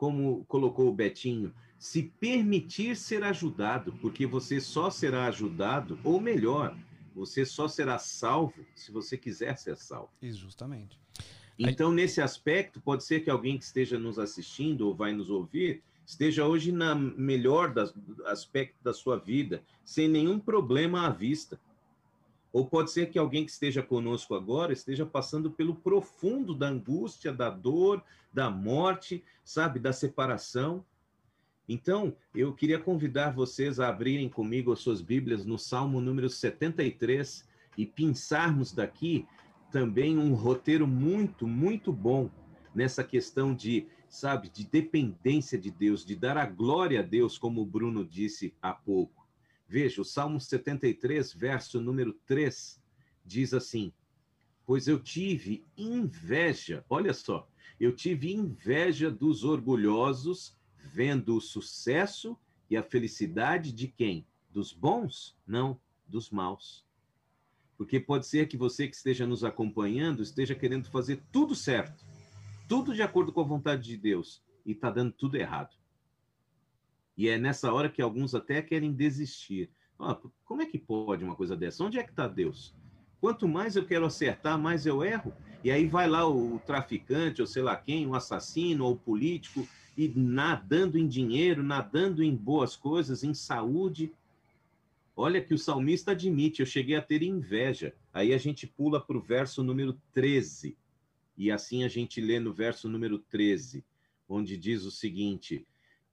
como 0.00 0.46
colocou 0.46 0.88
o 0.88 0.94
Betinho, 0.94 1.52
se 1.78 2.04
permitir 2.18 2.96
ser 2.96 3.22
ajudado, 3.22 3.92
porque 4.00 4.24
você 4.24 4.58
só 4.58 4.88
será 4.88 5.26
ajudado, 5.26 5.98
ou 6.02 6.18
melhor, 6.18 6.74
você 7.14 7.44
só 7.44 7.68
será 7.68 7.98
salvo 7.98 8.64
se 8.74 8.90
você 8.90 9.18
quiser 9.18 9.58
ser 9.58 9.76
salvo. 9.76 10.08
justamente. 10.32 10.98
Então, 11.58 11.92
nesse 11.92 12.22
aspecto, 12.22 12.80
pode 12.80 13.04
ser 13.04 13.20
que 13.20 13.28
alguém 13.28 13.58
que 13.58 13.64
esteja 13.64 13.98
nos 13.98 14.18
assistindo 14.18 14.88
ou 14.88 14.94
vai 14.94 15.12
nos 15.12 15.28
ouvir 15.28 15.82
esteja 16.06 16.46
hoje 16.46 16.72
na 16.72 16.94
melhor 16.94 17.74
das, 17.74 17.92
aspecto 18.24 18.82
da 18.82 18.94
sua 18.94 19.18
vida, 19.18 19.62
sem 19.84 20.08
nenhum 20.08 20.40
problema 20.40 21.06
à 21.06 21.10
vista. 21.10 21.60
Ou 22.52 22.66
pode 22.66 22.90
ser 22.90 23.10
que 23.10 23.18
alguém 23.18 23.44
que 23.44 23.50
esteja 23.50 23.82
conosco 23.82 24.34
agora 24.34 24.72
esteja 24.72 25.06
passando 25.06 25.50
pelo 25.50 25.74
profundo 25.74 26.54
da 26.54 26.68
angústia, 26.68 27.32
da 27.32 27.48
dor, 27.48 28.02
da 28.32 28.50
morte, 28.50 29.22
sabe, 29.44 29.78
da 29.78 29.92
separação. 29.92 30.84
Então, 31.68 32.16
eu 32.34 32.52
queria 32.52 32.80
convidar 32.80 33.30
vocês 33.30 33.78
a 33.78 33.88
abrirem 33.88 34.28
comigo 34.28 34.72
as 34.72 34.80
suas 34.80 35.00
Bíblias 35.00 35.46
no 35.46 35.56
Salmo 35.56 36.00
número 36.00 36.28
73 36.28 37.48
e 37.78 37.86
pensarmos 37.86 38.72
daqui 38.72 39.26
também 39.70 40.18
um 40.18 40.34
roteiro 40.34 40.86
muito, 40.86 41.46
muito 41.46 41.92
bom 41.92 42.28
nessa 42.74 43.04
questão 43.04 43.54
de, 43.54 43.86
sabe, 44.08 44.48
de 44.48 44.64
dependência 44.64 45.56
de 45.56 45.70
Deus, 45.70 46.04
de 46.04 46.16
dar 46.16 46.36
a 46.36 46.46
glória 46.46 46.98
a 46.98 47.02
Deus, 47.02 47.38
como 47.38 47.62
o 47.62 47.66
Bruno 47.66 48.04
disse 48.04 48.52
há 48.60 48.72
pouco. 48.72 49.19
Veja, 49.70 50.02
o 50.02 50.04
Salmo 50.04 50.40
73, 50.40 51.32
verso 51.32 51.80
número 51.80 52.12
3, 52.26 52.82
diz 53.24 53.54
assim: 53.54 53.92
Pois 54.66 54.88
eu 54.88 54.98
tive 54.98 55.64
inveja, 55.76 56.84
olha 56.90 57.14
só, 57.14 57.48
eu 57.78 57.94
tive 57.94 58.32
inveja 58.32 59.12
dos 59.12 59.44
orgulhosos, 59.44 60.58
vendo 60.92 61.36
o 61.36 61.40
sucesso 61.40 62.36
e 62.68 62.76
a 62.76 62.82
felicidade 62.82 63.70
de 63.70 63.86
quem? 63.86 64.26
Dos 64.50 64.72
bons? 64.72 65.38
Não, 65.46 65.80
dos 66.04 66.30
maus. 66.30 66.84
Porque 67.76 68.00
pode 68.00 68.26
ser 68.26 68.48
que 68.48 68.56
você 68.56 68.88
que 68.88 68.96
esteja 68.96 69.24
nos 69.24 69.44
acompanhando 69.44 70.20
esteja 70.20 70.56
querendo 70.56 70.90
fazer 70.90 71.22
tudo 71.30 71.54
certo, 71.54 72.04
tudo 72.68 72.92
de 72.92 73.02
acordo 73.02 73.32
com 73.32 73.40
a 73.40 73.44
vontade 73.44 73.84
de 73.84 73.96
Deus, 73.96 74.42
e 74.66 74.72
está 74.72 74.90
dando 74.90 75.12
tudo 75.12 75.36
errado. 75.36 75.79
E 77.20 77.28
é 77.28 77.36
nessa 77.36 77.70
hora 77.70 77.90
que 77.90 78.00
alguns 78.00 78.34
até 78.34 78.62
querem 78.62 78.94
desistir. 78.94 79.68
Ah, 79.98 80.18
como 80.42 80.62
é 80.62 80.64
que 80.64 80.78
pode 80.78 81.22
uma 81.22 81.36
coisa 81.36 81.54
dessa? 81.54 81.84
Onde 81.84 81.98
é 81.98 82.02
que 82.02 82.08
está 82.08 82.26
Deus? 82.26 82.74
Quanto 83.20 83.46
mais 83.46 83.76
eu 83.76 83.84
quero 83.84 84.06
acertar, 84.06 84.58
mais 84.58 84.86
eu 84.86 85.04
erro. 85.04 85.34
E 85.62 85.70
aí 85.70 85.86
vai 85.86 86.08
lá 86.08 86.26
o, 86.26 86.58
traficante, 86.60 87.42
ou 87.42 87.46
sei 87.46 87.62
lá 87.62 87.76
quem, 87.76 88.06
o 88.06 88.14
assassino, 88.14 88.86
ou 88.86 88.94
o 88.94 88.98
político, 88.98 89.68
e 89.98 90.08
nadando 90.08 90.96
em 90.96 91.06
dinheiro, 91.06 91.62
nadando 91.62 92.24
em 92.24 92.34
boas 92.34 92.74
coisas, 92.74 93.22
em 93.22 93.34
saúde. 93.34 94.10
Olha 95.14 95.42
que 95.42 95.52
o 95.52 95.58
salmista 95.58 96.12
admite, 96.12 96.60
eu 96.60 96.66
cheguei 96.66 96.96
a 96.96 97.02
ter 97.02 97.22
inveja. 97.22 97.94
Aí 98.14 98.32
a 98.32 98.38
gente 98.38 98.66
pula 98.66 98.98
para 98.98 99.18
o 99.18 99.20
verso 99.20 99.62
número 99.62 100.00
13. 100.14 100.74
E 101.36 101.50
assim 101.50 101.84
a 101.84 101.88
gente 101.88 102.18
lê 102.18 102.40
no 102.40 102.54
verso 102.54 102.88
número 102.88 103.18
13, 103.18 103.84
onde 104.26 104.56
diz 104.56 104.84
o 104.84 104.90
seguinte: 104.90 105.66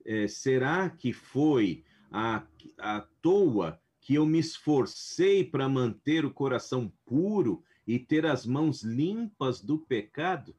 é, 0.07 0.27
Será 0.27 0.89
que 0.89 1.11
foi 1.11 1.83
à, 2.09 2.41
à 2.77 3.01
toa 3.21 3.79
que 3.99 4.15
eu 4.15 4.25
me 4.25 4.39
esforcei 4.39 5.43
para 5.43 5.67
manter 5.67 6.23
o 6.23 6.33
coração 6.33 6.91
puro 7.05 7.61
e 7.85 7.99
ter 7.99 8.25
as 8.25 8.45
mãos 8.45 8.83
limpas 8.83 9.61
do 9.61 9.77
pecado? 9.77 10.55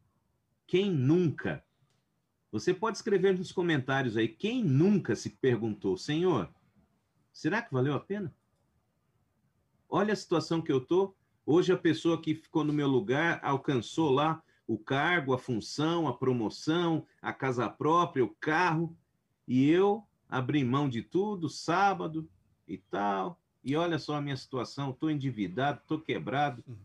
Quem 0.66 0.90
nunca? 0.90 1.64
Você 2.52 2.74
pode 2.74 2.98
escrever 2.98 3.36
nos 3.36 3.50
comentários 3.50 4.18
aí, 4.18 4.28
quem 4.28 4.62
nunca 4.62 5.16
se 5.16 5.30
perguntou, 5.30 5.96
Senhor, 5.96 6.52
será 7.32 7.62
que 7.62 7.72
valeu 7.72 7.94
a 7.94 8.00
pena? 8.00 8.34
Olha 9.88 10.12
a 10.12 10.16
situação 10.16 10.60
que 10.60 10.70
eu 10.70 10.80
tô. 10.80 11.14
Hoje 11.46 11.72
a 11.72 11.76
pessoa 11.76 12.20
que 12.20 12.34
ficou 12.34 12.64
no 12.64 12.72
meu 12.72 12.86
lugar 12.86 13.40
alcançou 13.42 14.10
lá 14.10 14.42
o 14.66 14.78
cargo, 14.78 15.32
a 15.32 15.38
função, 15.38 16.06
a 16.06 16.12
promoção, 16.12 17.06
a 17.22 17.32
casa 17.32 17.70
própria, 17.70 18.22
o 18.22 18.34
carro, 18.38 18.94
e 19.48 19.68
eu 19.68 20.06
abri 20.28 20.62
mão 20.62 20.88
de 20.88 21.02
tudo 21.02 21.48
sábado, 21.48 22.30
e 22.68 22.76
tal. 22.76 23.40
E 23.64 23.74
olha 23.74 23.98
só 23.98 24.16
a 24.16 24.20
minha 24.20 24.36
situação, 24.36 24.90
estou 24.90 25.10
endividado, 25.10 25.80
estou 25.80 25.98
quebrado. 25.98 26.62
Hum. 26.68 26.76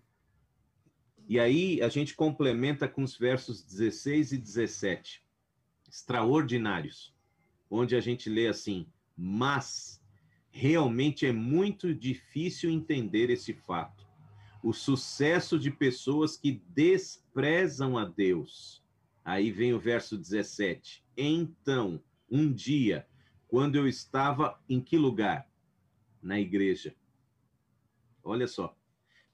E 1.28 1.39
aí 1.39 1.82
a 1.82 1.89
gente 1.89 2.16
complementa 2.16 2.88
com 2.88 3.03
os 3.03 3.18
versos 3.18 3.61
16 3.64 4.32
e 4.34 4.38
17, 4.38 5.24
extraordinários, 5.89 7.14
onde 7.70 7.95
a 7.95 8.01
gente 8.01 8.30
lê 8.30 8.47
assim: 8.47 8.88
Mas 9.16 10.01
realmente 10.49 11.26
é 11.26 11.32
muito 11.32 11.93
difícil 11.93 12.70
entender 12.70 13.30
esse 13.30 13.53
fato. 13.53 14.03
O 14.61 14.74
sucesso 14.74 15.59
de 15.59 15.70
pessoas 15.70 16.38
que 16.38 16.61
desprezam 16.70 17.97
a 17.97 18.05
Deus. 18.05 18.82
Aí 19.24 19.51
vem 19.51 19.74
o 19.74 19.80
verso 19.80 20.18
17. 20.18 21.03
Então, 21.16 22.01
um 22.34 22.52
dia, 22.52 23.08
quando 23.48 23.76
eu 23.76 23.88
estava 23.88 24.60
em 24.68 24.82
que 24.82 24.98
lugar? 24.98 25.48
na 26.24 26.40
igreja. 26.40 26.96
Olha 28.24 28.48
só. 28.48 28.76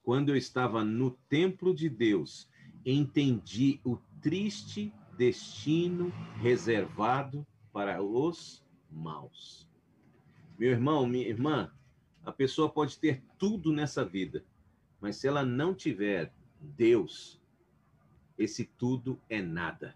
Quando 0.02 0.30
eu 0.30 0.36
estava 0.36 0.84
no 0.84 1.12
templo 1.30 1.74
de 1.74 1.88
Deus, 1.88 2.50
entendi 2.84 3.80
o 3.84 3.98
triste 4.20 4.92
destino 5.16 6.10
reservado 6.42 7.46
para 7.72 8.02
os 8.02 8.66
maus. 8.90 9.70
Meu 10.58 10.72
irmão, 10.72 11.06
minha 11.06 11.28
irmã, 11.28 11.72
a 12.26 12.32
pessoa 12.32 12.70
pode 12.70 12.98
ter 12.98 13.22
tudo 13.38 13.72
nessa 13.72 14.04
vida, 14.04 14.44
mas 15.00 15.18
se 15.18 15.28
ela 15.28 15.46
não 15.46 15.76
tiver 15.76 16.34
Deus, 16.60 17.40
esse 18.38 18.66
tudo 18.66 19.22
é 19.30 19.42
nada. 19.42 19.96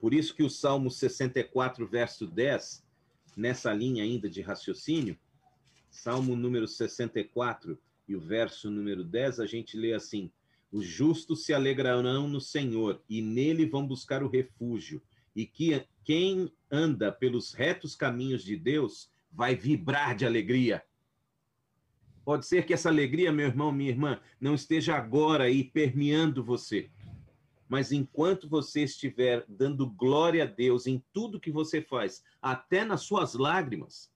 Por 0.00 0.14
isso 0.14 0.34
que 0.34 0.42
o 0.42 0.48
Salmo 0.48 0.90
64, 0.90 1.86
verso 1.86 2.26
10, 2.26 2.82
nessa 3.36 3.72
linha 3.72 4.02
ainda 4.02 4.30
de 4.30 4.40
raciocínio, 4.40 5.16
Salmo 5.90 6.34
número 6.34 6.66
64 6.66 7.78
e 8.08 8.16
o 8.16 8.20
verso 8.20 8.70
número 8.70 9.04
10, 9.04 9.40
a 9.40 9.46
gente 9.46 9.76
lê 9.76 9.92
assim: 9.92 10.30
Os 10.72 10.86
justos 10.86 11.44
se 11.44 11.52
alegrarão 11.52 12.26
no 12.26 12.40
Senhor 12.40 13.02
e 13.08 13.20
nele 13.20 13.66
vão 13.66 13.86
buscar 13.86 14.22
o 14.22 14.28
refúgio. 14.28 15.02
E 15.36 15.46
que 15.46 15.86
quem 16.04 16.50
anda 16.70 17.12
pelos 17.12 17.52
retos 17.52 17.94
caminhos 17.94 18.42
de 18.42 18.56
Deus 18.56 19.10
vai 19.30 19.54
vibrar 19.54 20.16
de 20.16 20.24
alegria. 20.26 20.82
Pode 22.24 22.46
ser 22.46 22.64
que 22.64 22.74
essa 22.74 22.88
alegria, 22.88 23.32
meu 23.32 23.46
irmão, 23.46 23.70
minha 23.70 23.90
irmã, 23.90 24.20
não 24.40 24.54
esteja 24.54 24.96
agora 24.96 25.44
aí 25.44 25.64
permeando 25.64 26.42
você. 26.42 26.90
Mas 27.70 27.90
enquanto 27.90 28.50
você 28.50 28.82
estiver 28.82 29.46
dando 29.48 29.88
glória 29.88 30.44
a 30.44 30.46
Deus 30.46 30.86
em 30.86 31.02
tudo 31.10 31.40
que 31.40 31.50
você 31.50 31.80
faz, 31.80 32.22
até 32.42 32.84
nas 32.84 33.00
suas 33.00 33.32
lágrimas, 33.32 34.10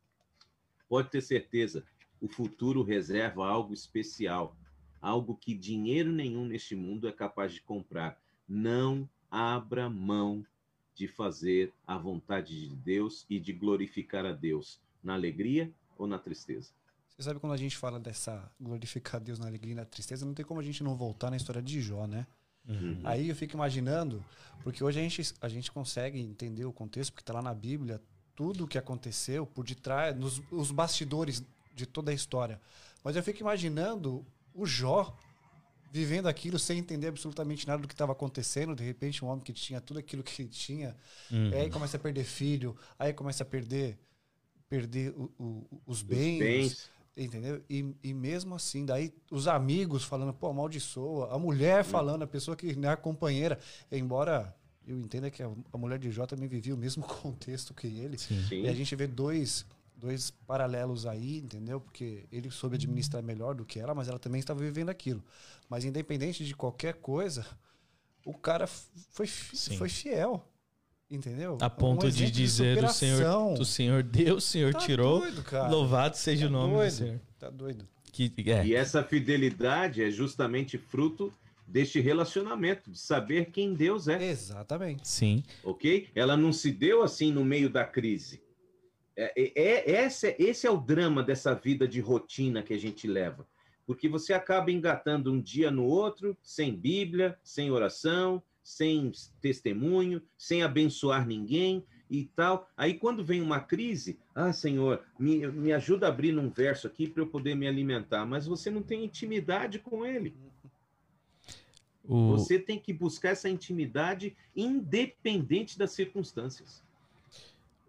Pode 0.89 1.11
ter 1.11 1.23
certeza, 1.23 1.85
o 2.21 2.29
futuro 2.29 2.83
reserva 2.83 3.47
algo 3.47 3.73
especial, 3.73 4.57
algo 5.01 5.37
que 5.37 5.55
dinheiro 5.55 6.13
nenhum 6.13 6.45
neste 6.45 6.77
mundo 6.77 7.09
é 7.09 7.13
capaz 7.13 7.53
de 7.53 7.61
comprar. 7.61 8.21
Não 8.49 9.09
abra 9.31 9.89
mão 9.91 10.47
de 10.95 11.09
fazer 11.09 11.73
a 11.87 11.99
vontade 11.99 12.69
de 12.69 12.77
Deus 12.77 13.27
e 13.29 13.41
de 13.41 13.53
glorificar 13.53 14.25
a 14.25 14.33
Deus 14.33 14.81
na 15.03 15.15
alegria 15.15 15.73
ou 15.99 16.07
na 16.07 16.19
tristeza. 16.19 16.71
Você 17.09 17.23
sabe 17.23 17.41
quando 17.41 17.55
a 17.55 17.57
gente 17.57 17.77
fala 17.77 17.99
dessa 17.99 18.49
glorificar 18.61 19.17
a 19.17 19.25
Deus 19.25 19.39
na 19.39 19.47
alegria 19.47 19.73
e 19.73 19.77
na 19.77 19.85
tristeza, 19.85 20.25
não 20.25 20.35
tem 20.35 20.45
como 20.45 20.61
a 20.61 20.65
gente 20.65 20.85
não 20.85 20.97
voltar 20.97 21.31
na 21.31 21.37
história 21.37 21.61
de 21.63 21.81
Jó, 21.81 22.07
né? 22.07 22.27
Uhum. 22.69 23.01
Aí 23.05 23.29
eu 23.29 23.37
fico 23.37 23.55
imaginando, 23.55 24.25
porque 24.63 24.83
hoje 24.83 24.99
a 24.99 25.03
gente, 25.03 25.35
a 25.41 25.49
gente 25.49 25.71
consegue 25.71 26.19
entender 26.19 26.65
o 26.65 26.73
contexto, 26.73 27.13
porque 27.13 27.23
está 27.23 27.35
lá 27.35 27.43
na 27.43 27.55
Bíblia, 27.55 28.01
tudo 28.35 28.65
o 28.65 28.69
que 28.69 28.79
aconteceu 28.79 29.47
por 29.47 29.65
detrás, 29.65 30.17
nos 30.17 30.43
os 30.51 30.71
bastidores 30.71 31.45
de 31.75 31.87
toda 31.87 32.11
a 32.11 32.15
história. 32.15 32.61
Mas 33.03 33.17
eu 33.17 33.23
fico 33.23 33.41
imaginando 33.41 34.25
o 34.55 34.67
Jó 34.67 35.17
vivendo 35.93 36.27
aquilo 36.27 36.59
sem 36.59 36.79
entender 36.79 37.07
absolutamente 37.07 37.69
nada 37.69 37.83
do 37.83 37.87
que 37.87 37.95
estava 37.95 38.11
acontecendo. 38.11 38.75
De 38.75 38.83
repente, 38.83 39.25
um 39.25 39.29
homem 39.29 39.45
que 39.45 39.53
tinha 39.53 39.81
tudo 39.81 40.01
aquilo 40.01 40.25
que 40.25 40.43
ele 40.43 40.49
tinha, 40.49 40.97
uhum. 41.31 41.51
aí 41.53 41.71
começa 41.71 41.97
a 41.97 42.01
perder 42.01 42.25
filho, 42.25 42.77
aí 42.99 43.13
começa 43.13 43.45
a 43.45 43.47
perder 43.47 43.97
perder 44.69 45.11
o, 45.11 45.31
o, 45.39 45.83
os, 45.87 46.03
bens, 46.03 46.33
os 46.33 46.39
bens. 46.39 46.91
Entendeu? 47.17 47.63
E, 47.71 47.95
e 48.03 48.13
mesmo 48.13 48.57
assim, 48.57 48.85
daí 48.85 49.15
os 49.31 49.47
amigos 49.47 50.03
falando, 50.03 50.35
pô, 50.35 50.49
amaldiçoa, 50.49 51.33
a 51.33 51.39
mulher 51.39 51.85
falando, 51.85 52.23
a 52.23 52.27
pessoa 52.27 52.57
que 52.57 52.75
não 52.75 52.91
é 52.91 52.93
a 52.93 52.97
companheira, 52.97 53.59
embora 53.91 54.53
eu 54.87 54.99
entendo 54.99 55.31
que 55.31 55.43
a, 55.43 55.51
a 55.73 55.79
mulher 55.79 55.99
de 55.99 56.11
Jó 56.11 56.27
também 56.27 56.49
vivia 56.49 56.75
o 56.75 56.79
mesmo 56.79 57.05
contexto 57.07 57.73
que 57.73 57.87
ele. 57.87 58.19
Sim. 58.19 58.63
E 58.63 58.69
a 58.69 58.75
gente 58.75 58.95
vê 58.97 59.07
dois, 59.07 59.65
dois 59.97 60.31
paralelos 60.31 61.07
aí, 61.07 61.39
entendeu? 61.39 61.81
Porque 61.81 62.27
ele 62.33 62.51
soube 62.51 62.77
administrar 62.77 63.23
melhor 63.23 63.55
do 63.55 63.65
que 63.65 63.79
ela, 63.79 63.95
mas 63.95 64.09
ela 64.09 64.19
também 64.19 64.41
estava 64.41 64.61
vivendo 64.61 64.89
aquilo. 64.89 65.23
Mas 65.69 65.85
independente 65.85 66.45
de 66.45 66.55
qualquer 66.55 66.95
coisa, 66.95 67.47
o 68.25 68.35
cara 68.35 68.67
foi, 68.67 69.27
foi 69.27 69.89
fiel. 69.89 70.47
Entendeu? 71.11 71.59
A 71.61 71.69
ponto 71.69 72.07
um 72.07 72.11
de 72.11 72.31
dizer 72.31 72.81
do 72.81 72.93
Senhor, 72.93 73.55
do 73.55 73.65
Senhor 73.65 74.03
Deus, 74.03 74.45
o 74.45 74.47
Senhor 74.47 74.73
tá 74.73 74.79
tirou. 74.81 75.21
Doido, 75.21 75.45
louvado 75.71 76.17
seja 76.17 76.43
tá 76.43 76.49
o 76.49 76.53
nome 76.53 76.75
doido, 76.75 76.91
do 76.91 76.97
Senhor. 76.97 77.21
Tá 77.39 77.51
doido. 77.51 77.89
Que, 78.11 78.33
é. 78.47 78.67
E 78.67 78.75
essa 78.75 79.03
fidelidade 79.03 80.03
é 80.03 80.11
justamente 80.11 80.79
fruto 80.79 81.33
deste 81.67 82.01
relacionamento, 82.01 82.91
de 82.91 82.99
saber 82.99 83.47
quem 83.47 83.75
Deus 83.75 84.09
é. 84.09 84.31
Exatamente. 84.31 85.07
Sim. 85.09 85.43
Ok? 85.63 86.09
Ela 86.15 86.37
não 86.37 86.53
se 86.53 86.71
deu 86.71 87.03
assim 87.03 87.33
no 87.33 87.45
meio 87.45 87.69
da 87.69 87.85
crise. 87.85 88.43
É, 89.17 89.33
é, 89.37 89.53
é, 89.61 90.05
esse, 90.07 90.35
esse 90.39 90.67
é 90.67 90.71
o 90.71 90.77
drama 90.77 91.23
dessa 91.23 91.55
vida 91.55 91.87
de 91.87 92.01
rotina 92.01 92.63
que 92.63 92.75
a 92.75 92.79
gente 92.79 93.07
leva. 93.07 93.47
Porque 93.87 94.09
você 94.09 94.33
acaba 94.33 94.71
engatando 94.71 95.33
um 95.33 95.41
dia 95.41 95.71
no 95.71 95.85
outro, 95.85 96.37
sem 96.43 96.75
Bíblia, 96.75 97.39
sem 97.43 97.71
oração, 97.71 98.43
sem 98.65 99.13
testemunho, 99.43 100.23
sem 100.37 100.63
abençoar 100.63 101.27
ninguém 101.27 101.85
e 102.11 102.25
tal. 102.35 102.67
Aí 102.77 102.95
quando 102.95 103.25
vem 103.25 103.43
uma 103.43 103.61
crise, 103.61 104.19
ah, 104.35 104.53
Senhor, 104.53 105.05
me, 105.19 105.47
me 105.49 105.73
ajuda 105.73 106.07
a 106.07 106.09
abrir 106.09 106.33
num 106.33 106.49
verso 106.49 106.87
aqui 106.87 107.07
para 107.07 107.23
eu 107.23 107.27
poder 107.27 107.55
me 107.55 107.69
alimentar, 107.69 108.25
mas 108.25 108.47
você 108.47 108.71
não 108.71 108.83
tem 108.83 109.05
intimidade 109.05 109.79
com 109.79 110.05
ele. 110.05 110.35
O... 112.03 112.31
Você 112.33 112.59
tem 112.59 112.79
que 112.79 112.93
buscar 112.93 113.31
essa 113.31 113.49
intimidade 113.49 114.37
independente 114.57 115.79
das 115.79 115.93
circunstâncias. 115.93 116.83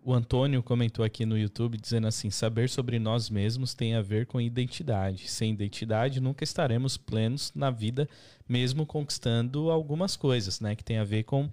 O 0.07 0.13
Antônio 0.13 0.61
comentou 0.61 1.03
aqui 1.03 1.25
no 1.25 1.35
YouTube 1.35 1.79
dizendo 1.79 2.05
assim: 2.05 2.29
saber 2.29 2.69
sobre 2.69 2.99
nós 2.99 3.27
mesmos 3.27 3.73
tem 3.73 3.95
a 3.95 4.03
ver 4.03 4.27
com 4.27 4.39
identidade. 4.39 5.27
Sem 5.27 5.51
identidade, 5.51 6.21
nunca 6.21 6.43
estaremos 6.43 6.95
plenos 6.95 7.51
na 7.55 7.71
vida, 7.71 8.07
mesmo 8.47 8.85
conquistando 8.85 9.71
algumas 9.71 10.15
coisas, 10.15 10.59
né? 10.59 10.75
Que 10.75 10.83
tem 10.83 10.99
a 10.99 11.03
ver 11.03 11.23
com 11.23 11.49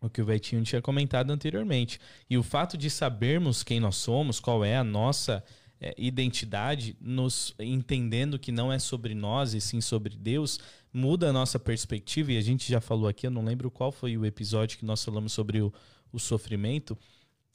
o 0.00 0.10
que 0.10 0.20
o 0.20 0.24
Vetinho 0.24 0.64
tinha 0.64 0.82
comentado 0.82 1.30
anteriormente. 1.30 2.00
E 2.28 2.36
o 2.36 2.42
fato 2.42 2.76
de 2.76 2.90
sabermos 2.90 3.62
quem 3.62 3.78
nós 3.78 3.94
somos, 3.94 4.40
qual 4.40 4.64
é 4.64 4.76
a 4.76 4.82
nossa 4.82 5.40
é, 5.80 5.94
identidade, 5.96 6.96
nos 7.00 7.54
entendendo 7.56 8.36
que 8.36 8.50
não 8.50 8.72
é 8.72 8.80
sobre 8.80 9.14
nós 9.14 9.54
e 9.54 9.60
sim 9.60 9.80
sobre 9.80 10.16
Deus, 10.16 10.58
muda 10.92 11.30
a 11.30 11.32
nossa 11.32 11.56
perspectiva. 11.56 12.32
E 12.32 12.36
a 12.36 12.42
gente 12.42 12.68
já 12.68 12.80
falou 12.80 13.06
aqui, 13.06 13.28
eu 13.28 13.30
não 13.30 13.44
lembro 13.44 13.70
qual 13.70 13.92
foi 13.92 14.18
o 14.18 14.26
episódio 14.26 14.76
que 14.76 14.84
nós 14.84 15.04
falamos 15.04 15.32
sobre 15.32 15.62
o, 15.62 15.72
o 16.12 16.18
sofrimento, 16.18 16.98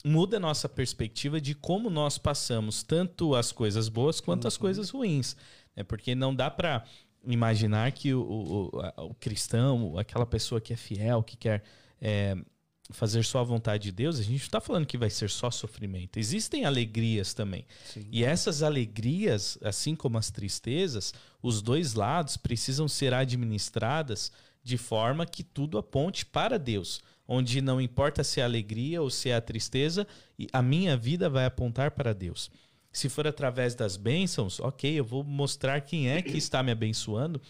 muda 0.04 0.36
a 0.36 0.40
nossa 0.40 0.68
perspectiva 0.68 1.40
de 1.40 1.54
como 1.54 1.90
nós 1.90 2.18
passamos 2.18 2.82
tanto 2.82 3.34
as 3.34 3.52
coisas 3.52 3.88
boas 3.88 4.20
quanto 4.20 4.44
uhum. 4.44 4.48
as 4.48 4.56
coisas 4.56 4.90
ruins. 4.90 5.36
Né? 5.74 5.82
Porque 5.82 6.14
não 6.14 6.34
dá 6.34 6.50
para 6.50 6.84
imaginar 7.26 7.90
que 7.92 8.14
o, 8.14 8.22
o, 8.22 9.04
o, 9.08 9.14
cristão, 9.14 9.98
aquela 9.98 10.26
pessoa 10.26 10.60
que 10.60 10.72
é 10.72 10.76
fiel, 10.76 11.22
que 11.22 11.36
quer 11.36 11.64
é, 12.00 12.36
fazer 12.90 13.24
só 13.24 13.40
a 13.40 13.44
vontade 13.44 13.84
de 13.84 13.92
Deus, 13.92 14.18
a 14.18 14.22
gente 14.22 14.30
não 14.30 14.36
está 14.36 14.60
falando 14.60 14.86
que 14.86 14.96
vai 14.96 15.10
ser 15.10 15.28
só 15.28 15.50
sofrimento. 15.50 16.18
Existem 16.18 16.64
alegrias 16.64 17.34
também. 17.34 17.66
Sim. 17.84 18.06
E 18.12 18.24
essas 18.24 18.62
alegrias, 18.62 19.58
assim 19.62 19.96
como 19.96 20.18
as 20.18 20.30
tristezas, 20.30 21.12
os 21.42 21.60
dois 21.60 21.94
lados 21.94 22.36
precisam 22.36 22.86
ser 22.86 23.12
administradas 23.12 24.30
de 24.62 24.76
forma 24.76 25.26
que 25.26 25.42
tudo 25.42 25.78
aponte 25.78 26.24
para 26.24 26.58
Deus 26.58 27.00
onde 27.26 27.60
não 27.60 27.80
importa 27.80 28.22
se 28.22 28.40
é 28.40 28.44
alegria 28.44 29.02
ou 29.02 29.10
se 29.10 29.30
é 29.30 29.34
a 29.34 29.40
tristeza, 29.40 30.06
a 30.52 30.62
minha 30.62 30.96
vida 30.96 31.28
vai 31.28 31.44
apontar 31.44 31.90
para 31.92 32.12
Deus. 32.12 32.50
Se 32.92 33.08
for 33.08 33.26
através 33.26 33.74
das 33.74 33.96
bênçãos, 33.96 34.60
ok, 34.60 34.98
eu 34.98 35.04
vou 35.04 35.22
mostrar 35.22 35.80
quem 35.80 36.08
é 36.08 36.22
que 36.22 36.38
está 36.38 36.62
me 36.62 36.72
abençoando 36.72 37.40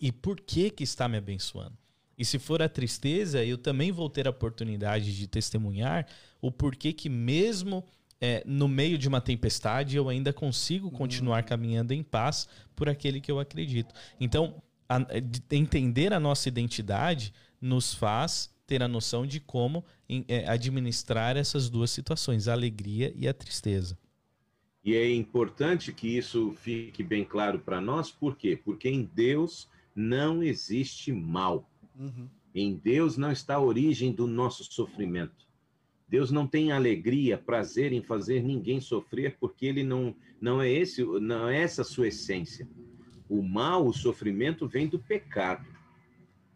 e 0.00 0.12
por 0.12 0.40
que 0.40 0.70
que 0.70 0.84
está 0.84 1.08
me 1.08 1.18
abençoando. 1.18 1.76
E 2.16 2.24
se 2.24 2.38
for 2.38 2.62
a 2.62 2.68
tristeza, 2.68 3.44
eu 3.44 3.56
também 3.56 3.90
vou 3.90 4.08
ter 4.08 4.26
a 4.26 4.30
oportunidade 4.30 5.16
de 5.16 5.26
testemunhar 5.26 6.06
o 6.40 6.52
porquê 6.52 6.92
que 6.92 7.08
mesmo 7.08 7.84
é, 8.20 8.42
no 8.46 8.68
meio 8.68 8.98
de 8.98 9.08
uma 9.08 9.20
tempestade 9.20 9.96
eu 9.96 10.08
ainda 10.08 10.32
consigo 10.32 10.90
continuar 10.90 11.42
caminhando 11.44 11.92
em 11.92 12.02
paz 12.02 12.46
por 12.76 12.88
aquele 12.88 13.20
que 13.20 13.32
eu 13.32 13.40
acredito. 13.40 13.94
Então, 14.20 14.62
a, 14.88 14.98
entender 15.50 16.12
a 16.12 16.20
nossa 16.20 16.48
identidade 16.48 17.32
nos 17.60 17.94
faz 17.94 18.50
ter 18.70 18.84
a 18.84 18.88
noção 18.88 19.26
de 19.26 19.40
como 19.40 19.84
é, 20.28 20.48
administrar 20.48 21.36
essas 21.36 21.68
duas 21.68 21.90
situações, 21.90 22.46
a 22.46 22.52
alegria 22.52 23.12
e 23.16 23.26
a 23.26 23.34
tristeza. 23.34 23.98
E 24.84 24.94
é 24.94 25.12
importante 25.12 25.92
que 25.92 26.16
isso 26.16 26.52
fique 26.52 27.02
bem 27.02 27.24
claro 27.24 27.58
para 27.58 27.80
nós, 27.80 28.12
por 28.12 28.36
quê? 28.36 28.56
Porque 28.64 28.88
em 28.88 29.10
Deus 29.12 29.68
não 29.92 30.40
existe 30.40 31.12
mal. 31.12 31.68
Uhum. 31.98 32.28
Em 32.54 32.76
Deus 32.76 33.16
não 33.16 33.32
está 33.32 33.56
a 33.56 33.60
origem 33.60 34.12
do 34.12 34.28
nosso 34.28 34.62
sofrimento. 34.62 35.48
Deus 36.08 36.30
não 36.30 36.46
tem 36.46 36.70
alegria, 36.70 37.36
prazer 37.36 37.92
em 37.92 38.02
fazer 38.02 38.40
ninguém 38.44 38.80
sofrer, 38.80 39.36
porque 39.40 39.66
ele 39.66 39.82
não, 39.82 40.14
não 40.40 40.62
é 40.62 40.70
esse, 40.70 41.02
não 41.02 41.48
é 41.48 41.60
essa 41.60 41.82
a 41.82 41.84
sua 41.84 42.06
essência. 42.06 42.68
O 43.28 43.42
mal, 43.42 43.84
o 43.84 43.92
sofrimento 43.92 44.68
vem 44.68 44.86
do 44.86 44.98
pecado. 45.00 45.66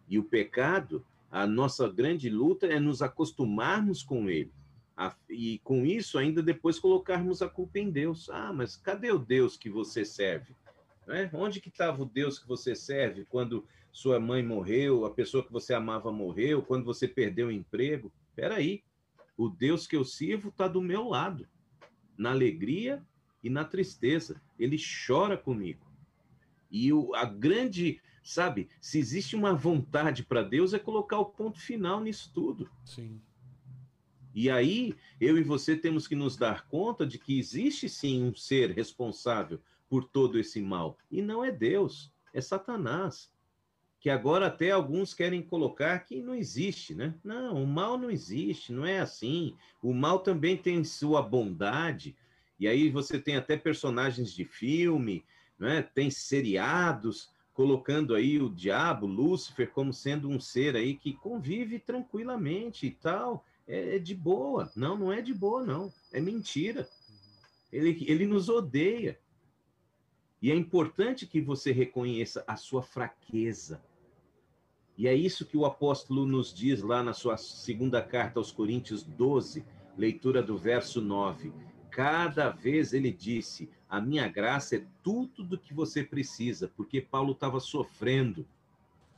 E 0.08 0.16
o 0.16 0.22
pecado 0.22 1.04
a 1.34 1.48
nossa 1.48 1.88
grande 1.88 2.30
luta 2.30 2.64
é 2.64 2.78
nos 2.78 3.02
acostumarmos 3.02 4.04
com 4.04 4.30
ele. 4.30 4.52
e 5.28 5.58
com 5.64 5.84
isso, 5.84 6.16
ainda 6.16 6.40
depois 6.40 6.78
colocarmos 6.78 7.42
a 7.42 7.48
culpa 7.48 7.80
em 7.80 7.90
Deus. 7.90 8.30
Ah, 8.30 8.52
mas 8.52 8.76
cadê 8.76 9.10
o 9.10 9.18
Deus 9.18 9.56
que 9.56 9.68
você 9.68 10.04
serve? 10.04 10.54
Né? 11.08 11.28
Onde 11.34 11.60
que 11.60 11.70
estava 11.70 12.00
o 12.00 12.06
Deus 12.06 12.38
que 12.38 12.46
você 12.46 12.76
serve 12.76 13.24
quando 13.24 13.66
sua 13.90 14.20
mãe 14.20 14.44
morreu, 14.44 15.04
a 15.04 15.10
pessoa 15.10 15.44
que 15.44 15.50
você 15.50 15.74
amava 15.74 16.12
morreu, 16.12 16.62
quando 16.62 16.84
você 16.84 17.08
perdeu 17.08 17.48
o 17.48 17.52
emprego? 17.52 18.12
Espera 18.28 18.54
aí, 18.54 18.84
o 19.36 19.48
Deus 19.48 19.88
que 19.88 19.96
eu 19.96 20.04
sirvo 20.04 20.50
está 20.50 20.68
do 20.68 20.80
meu 20.80 21.08
lado, 21.08 21.48
na 22.16 22.30
alegria 22.30 23.04
e 23.42 23.50
na 23.50 23.64
tristeza. 23.64 24.40
Ele 24.56 24.76
chora 25.04 25.36
comigo. 25.36 25.84
E 26.70 26.92
o, 26.92 27.12
a 27.12 27.24
grande 27.24 28.00
Sabe? 28.24 28.70
Se 28.80 28.98
existe 28.98 29.36
uma 29.36 29.54
vontade 29.54 30.24
para 30.24 30.42
Deus, 30.42 30.72
é 30.72 30.78
colocar 30.78 31.18
o 31.18 31.26
ponto 31.26 31.60
final 31.60 32.00
nisso 32.00 32.32
tudo. 32.32 32.70
Sim. 32.82 33.20
E 34.34 34.50
aí, 34.50 34.96
eu 35.20 35.36
e 35.36 35.42
você 35.42 35.76
temos 35.76 36.08
que 36.08 36.16
nos 36.16 36.34
dar 36.34 36.66
conta 36.66 37.06
de 37.06 37.18
que 37.18 37.38
existe 37.38 37.86
sim 37.86 38.24
um 38.24 38.34
ser 38.34 38.70
responsável 38.70 39.60
por 39.88 40.04
todo 40.04 40.38
esse 40.38 40.60
mal. 40.60 40.98
E 41.10 41.20
não 41.20 41.44
é 41.44 41.52
Deus, 41.52 42.10
é 42.32 42.40
Satanás. 42.40 43.30
Que 44.00 44.08
agora 44.08 44.46
até 44.46 44.70
alguns 44.70 45.12
querem 45.12 45.42
colocar 45.42 45.98
que 46.00 46.20
não 46.20 46.34
existe, 46.34 46.94
né? 46.94 47.14
Não, 47.22 47.62
o 47.62 47.66
mal 47.66 47.98
não 47.98 48.10
existe, 48.10 48.72
não 48.72 48.86
é 48.86 49.00
assim. 49.00 49.54
O 49.82 49.92
mal 49.92 50.18
também 50.18 50.56
tem 50.56 50.82
sua 50.82 51.22
bondade. 51.22 52.16
E 52.58 52.66
aí 52.66 52.90
você 52.90 53.20
tem 53.20 53.36
até 53.36 53.56
personagens 53.56 54.32
de 54.32 54.44
filme, 54.44 55.24
né? 55.58 55.82
tem 55.82 56.10
seriados 56.10 57.33
colocando 57.54 58.14
aí 58.14 58.40
o 58.40 58.50
diabo, 58.50 59.06
Lúcifer, 59.06 59.70
como 59.70 59.92
sendo 59.92 60.28
um 60.28 60.40
ser 60.40 60.74
aí 60.74 60.96
que 60.96 61.14
convive 61.14 61.78
tranquilamente 61.78 62.86
e 62.86 62.90
tal, 62.90 63.44
é, 63.66 63.96
é 63.96 63.98
de 63.98 64.14
boa. 64.14 64.70
Não, 64.74 64.98
não 64.98 65.12
é 65.12 65.22
de 65.22 65.32
boa, 65.32 65.64
não. 65.64 65.92
É 66.12 66.20
mentira. 66.20 66.88
Ele, 67.72 68.04
ele 68.08 68.26
nos 68.26 68.48
odeia. 68.48 69.18
E 70.42 70.50
é 70.50 70.54
importante 70.54 71.26
que 71.26 71.40
você 71.40 71.72
reconheça 71.72 72.44
a 72.46 72.56
sua 72.56 72.82
fraqueza. 72.82 73.80
E 74.98 75.08
é 75.08 75.14
isso 75.14 75.46
que 75.46 75.56
o 75.56 75.64
apóstolo 75.64 76.26
nos 76.26 76.52
diz 76.52 76.82
lá 76.82 77.02
na 77.02 77.12
sua 77.12 77.36
segunda 77.36 78.02
carta 78.02 78.38
aos 78.38 78.52
Coríntios 78.52 79.02
12, 79.02 79.64
leitura 79.96 80.42
do 80.42 80.56
verso 80.56 81.00
9. 81.00 81.52
Cada 81.90 82.50
vez 82.50 82.92
ele 82.92 83.12
disse: 83.12 83.70
a 83.94 84.00
minha 84.00 84.26
graça 84.26 84.74
é 84.74 84.84
tudo 85.04 85.44
do 85.44 85.56
que 85.56 85.72
você 85.72 86.02
precisa, 86.02 86.68
porque 86.76 87.00
Paulo 87.00 87.30
estava 87.30 87.60
sofrendo. 87.60 88.44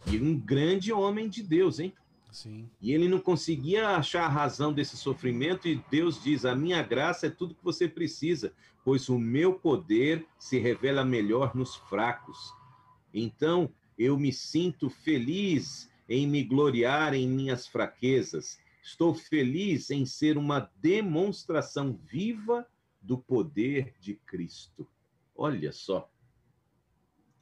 E 0.06 0.18
um 0.18 0.38
grande 0.38 0.92
homem 0.92 1.30
de 1.30 1.42
Deus, 1.42 1.78
hein? 1.78 1.94
Sim. 2.30 2.68
E 2.82 2.92
ele 2.92 3.08
não 3.08 3.18
conseguia 3.18 3.96
achar 3.96 4.26
a 4.26 4.28
razão 4.28 4.74
desse 4.74 4.94
sofrimento, 4.94 5.66
e 5.66 5.82
Deus 5.90 6.22
diz: 6.22 6.44
A 6.44 6.54
minha 6.54 6.82
graça 6.82 7.26
é 7.26 7.30
tudo 7.30 7.54
que 7.54 7.64
você 7.64 7.88
precisa, 7.88 8.52
pois 8.84 9.08
o 9.08 9.18
meu 9.18 9.54
poder 9.54 10.26
se 10.38 10.58
revela 10.58 11.06
melhor 11.06 11.56
nos 11.56 11.76
fracos. 11.76 12.52
Então, 13.14 13.70
eu 13.98 14.18
me 14.18 14.30
sinto 14.30 14.90
feliz 14.90 15.90
em 16.06 16.26
me 16.26 16.44
gloriar 16.44 17.14
em 17.14 17.26
minhas 17.26 17.66
fraquezas. 17.66 18.58
Estou 18.82 19.14
feliz 19.14 19.90
em 19.90 20.04
ser 20.04 20.36
uma 20.36 20.70
demonstração 20.82 21.98
viva 22.04 22.66
do 23.06 23.16
poder 23.16 23.94
de 24.00 24.14
Cristo. 24.14 24.86
Olha 25.34 25.70
só. 25.72 26.10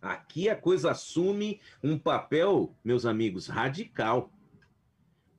Aqui 0.01 0.51
a 0.51 0.57
coisa 0.57 0.91
assume 0.91 1.61
um 1.83 1.99
papel, 1.99 2.77
meus 2.85 3.07
amigos, 3.07 3.47
radical. 3.47 4.31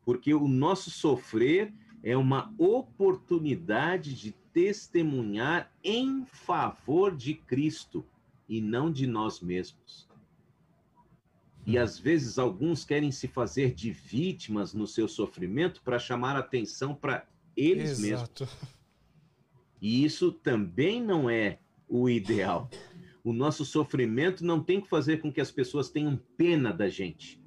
Porque 0.04 0.34
o 0.34 0.48
nosso 0.48 0.90
sofrer 0.90 1.72
é 2.04 2.18
uma 2.18 2.54
oportunidade 2.58 4.14
de 4.16 4.32
testemunhar 4.52 5.72
em 5.84 6.26
favor 6.26 7.16
de 7.16 7.36
Cristo 7.36 8.06
e 8.50 8.62
não 8.62 8.92
de 8.92 9.06
nós 9.06 9.40
mesmos. 9.40 10.08
E 11.66 11.78
às 11.78 11.98
vezes 11.98 12.38
alguns 12.38 12.86
querem 12.86 13.12
se 13.12 13.28
fazer 13.28 13.74
de 13.74 13.92
vítimas 13.92 14.74
no 14.74 14.86
seu 14.86 15.08
sofrimento 15.08 15.82
para 15.82 15.98
chamar 15.98 16.36
atenção 16.36 16.94
para 16.94 17.28
eles 17.58 18.00
Exato. 18.04 18.44
mesmos. 18.44 18.75
E 19.82 20.04
isso 20.04 20.32
também 20.32 21.02
não 21.02 21.30
é 21.30 21.60
o 21.88 22.10
ideal. 22.10 22.70
O 23.24 23.34
nosso 23.34 23.66
sofrimento 23.66 24.46
não 24.46 24.64
tem 24.64 24.80
que 24.80 24.90
fazer 24.90 25.18
com 25.18 25.32
que 25.32 25.42
as 25.42 25.52
pessoas 25.52 25.90
tenham 25.90 26.20
pena 26.38 26.72
da 26.72 26.88
gente. 26.88 27.42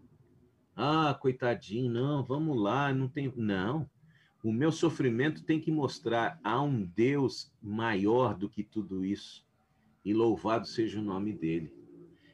Ah, 0.75 1.17
coitadinho, 1.21 1.91
não, 1.91 2.25
vamos 2.25 2.61
lá, 2.61 2.93
não 2.93 3.09
tem. 3.09 3.33
Não. 3.37 3.89
O 4.43 4.53
meu 4.53 4.71
sofrimento 4.71 5.43
tem 5.43 5.61
que 5.61 5.71
mostrar 5.71 6.39
a 6.43 6.63
um 6.63 6.85
Deus 6.85 7.53
maior 7.61 8.37
do 8.37 8.49
que 8.49 8.63
tudo 8.63 9.05
isso. 9.05 9.45
E 10.05 10.15
louvado 10.15 10.67
seja 10.67 11.01
o 11.01 11.05
nome 11.05 11.33
dele. 11.33 11.73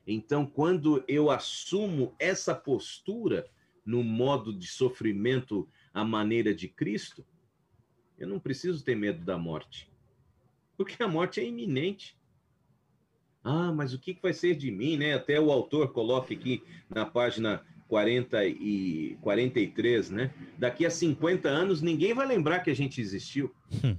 Então, 0.07 0.45
quando 0.45 1.03
eu 1.09 1.31
assumo 1.31 2.15
essa 2.19 2.55
postura 2.55 3.47
no 3.85 4.03
modo 4.03 4.53
de 4.53 4.67
sofrimento 4.67 5.69
à 5.93 6.05
maneira 6.05 6.55
de 6.55 6.69
Cristo, 6.69 7.25
eu 8.19 8.29
não 8.29 8.39
preciso 8.39 8.85
ter 8.85 8.95
medo 8.95 9.25
da 9.25 9.37
morte 9.39 9.93
porque 10.77 11.03
a 11.03 11.09
morte 11.09 11.41
é 11.41 11.47
iminente. 11.47 12.17
Ah, 13.43 13.73
mas 13.73 13.93
o 13.93 13.99
que 13.99 14.19
vai 14.23 14.33
ser 14.33 14.55
de 14.55 14.71
mim, 14.71 14.97
né? 14.97 15.15
Até 15.15 15.39
o 15.39 15.53
autor 15.53 15.93
coloca 15.93 16.33
aqui 16.33 16.63
na 16.89 17.05
página 17.05 17.63
40 17.89 18.45
e 18.47 19.19
43, 19.21 20.11
né? 20.11 20.35
Daqui 20.59 20.87
a 20.87 20.91
50 20.91 21.49
anos 21.49 21.83
ninguém 21.83 22.15
vai 22.15 22.27
lembrar 22.27 22.61
que 22.61 22.71
a 22.71 22.75
gente 22.75 23.01
existiu. 23.01 23.55
Hum. 23.85 23.97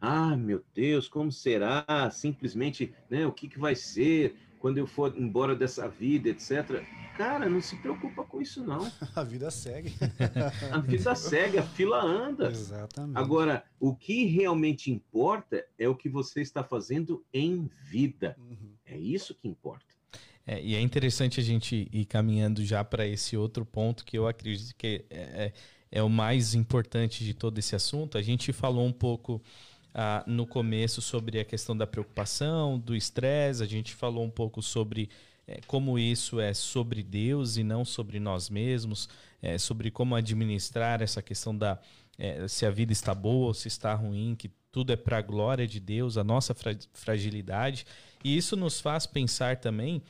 Ah, 0.00 0.36
meu 0.36 0.62
Deus, 0.72 1.08
como 1.08 1.32
será? 1.32 1.84
Simplesmente, 2.12 2.94
né? 3.10 3.26
O 3.26 3.32
que, 3.32 3.48
que 3.48 3.58
vai 3.58 3.74
ser 3.74 4.36
quando 4.60 4.78
eu 4.78 4.86
for 4.86 5.12
embora 5.16 5.56
dessa 5.56 5.88
vida, 5.88 6.28
etc. 6.28 6.84
Cara, 7.18 7.48
não 7.48 7.60
se 7.60 7.74
preocupa 7.74 8.22
com 8.22 8.40
isso, 8.40 8.64
não. 8.64 8.90
a 9.16 9.24
vida 9.24 9.50
segue. 9.50 9.92
a 10.70 10.78
vida 10.78 11.16
segue, 11.16 11.58
a 11.58 11.64
fila 11.64 12.00
anda. 12.00 12.48
Exatamente. 12.48 13.18
Agora, 13.18 13.64
o 13.80 13.92
que 13.92 14.26
realmente 14.26 14.88
importa 14.88 15.66
é 15.76 15.88
o 15.88 15.96
que 15.96 16.08
você 16.08 16.40
está 16.40 16.62
fazendo 16.62 17.24
em 17.34 17.68
vida. 17.90 18.36
Uhum. 18.38 18.70
É 18.86 18.96
isso 18.96 19.34
que 19.34 19.48
importa. 19.48 19.84
É, 20.46 20.62
e 20.62 20.76
é 20.76 20.80
interessante 20.80 21.40
a 21.40 21.42
gente 21.42 21.88
ir 21.92 22.04
caminhando 22.04 22.64
já 22.64 22.84
para 22.84 23.04
esse 23.04 23.36
outro 23.36 23.66
ponto 23.66 24.04
que 24.04 24.16
eu 24.16 24.28
acredito 24.28 24.72
que 24.76 25.04
é, 25.10 25.18
é, 25.18 25.52
é 25.90 26.02
o 26.04 26.08
mais 26.08 26.54
importante 26.54 27.24
de 27.24 27.34
todo 27.34 27.58
esse 27.58 27.74
assunto. 27.74 28.16
A 28.16 28.22
gente 28.22 28.52
falou 28.52 28.86
um 28.86 28.92
pouco 28.92 29.42
ah, 29.92 30.22
no 30.24 30.46
começo 30.46 31.02
sobre 31.02 31.40
a 31.40 31.44
questão 31.44 31.76
da 31.76 31.84
preocupação, 31.84 32.78
do 32.78 32.94
estresse, 32.94 33.60
a 33.60 33.66
gente 33.66 33.92
falou 33.92 34.24
um 34.24 34.30
pouco 34.30 34.62
sobre 34.62 35.10
é, 35.48 35.60
como 35.66 35.98
isso 35.98 36.38
é 36.38 36.52
sobre 36.52 37.02
Deus 37.02 37.56
e 37.56 37.64
não 37.64 37.84
sobre 37.84 38.20
nós 38.20 38.50
mesmos, 38.50 39.08
é, 39.40 39.56
sobre 39.56 39.90
como 39.90 40.14
administrar 40.14 41.00
essa 41.00 41.22
questão 41.22 41.56
da 41.56 41.78
é, 42.18 42.46
se 42.46 42.66
a 42.66 42.70
vida 42.70 42.92
está 42.92 43.14
boa 43.14 43.46
ou 43.46 43.54
se 43.54 43.68
está 43.68 43.94
ruim, 43.94 44.34
que 44.36 44.50
tudo 44.70 44.92
é 44.92 44.96
para 44.96 45.18
a 45.18 45.22
glória 45.22 45.66
de 45.66 45.80
Deus, 45.80 46.18
a 46.18 46.24
nossa 46.24 46.52
fra 46.52 46.76
fragilidade. 46.92 47.86
E 48.22 48.36
isso 48.36 48.56
nos 48.56 48.80
faz 48.80 49.06
pensar 49.06 49.56
também 49.56 50.02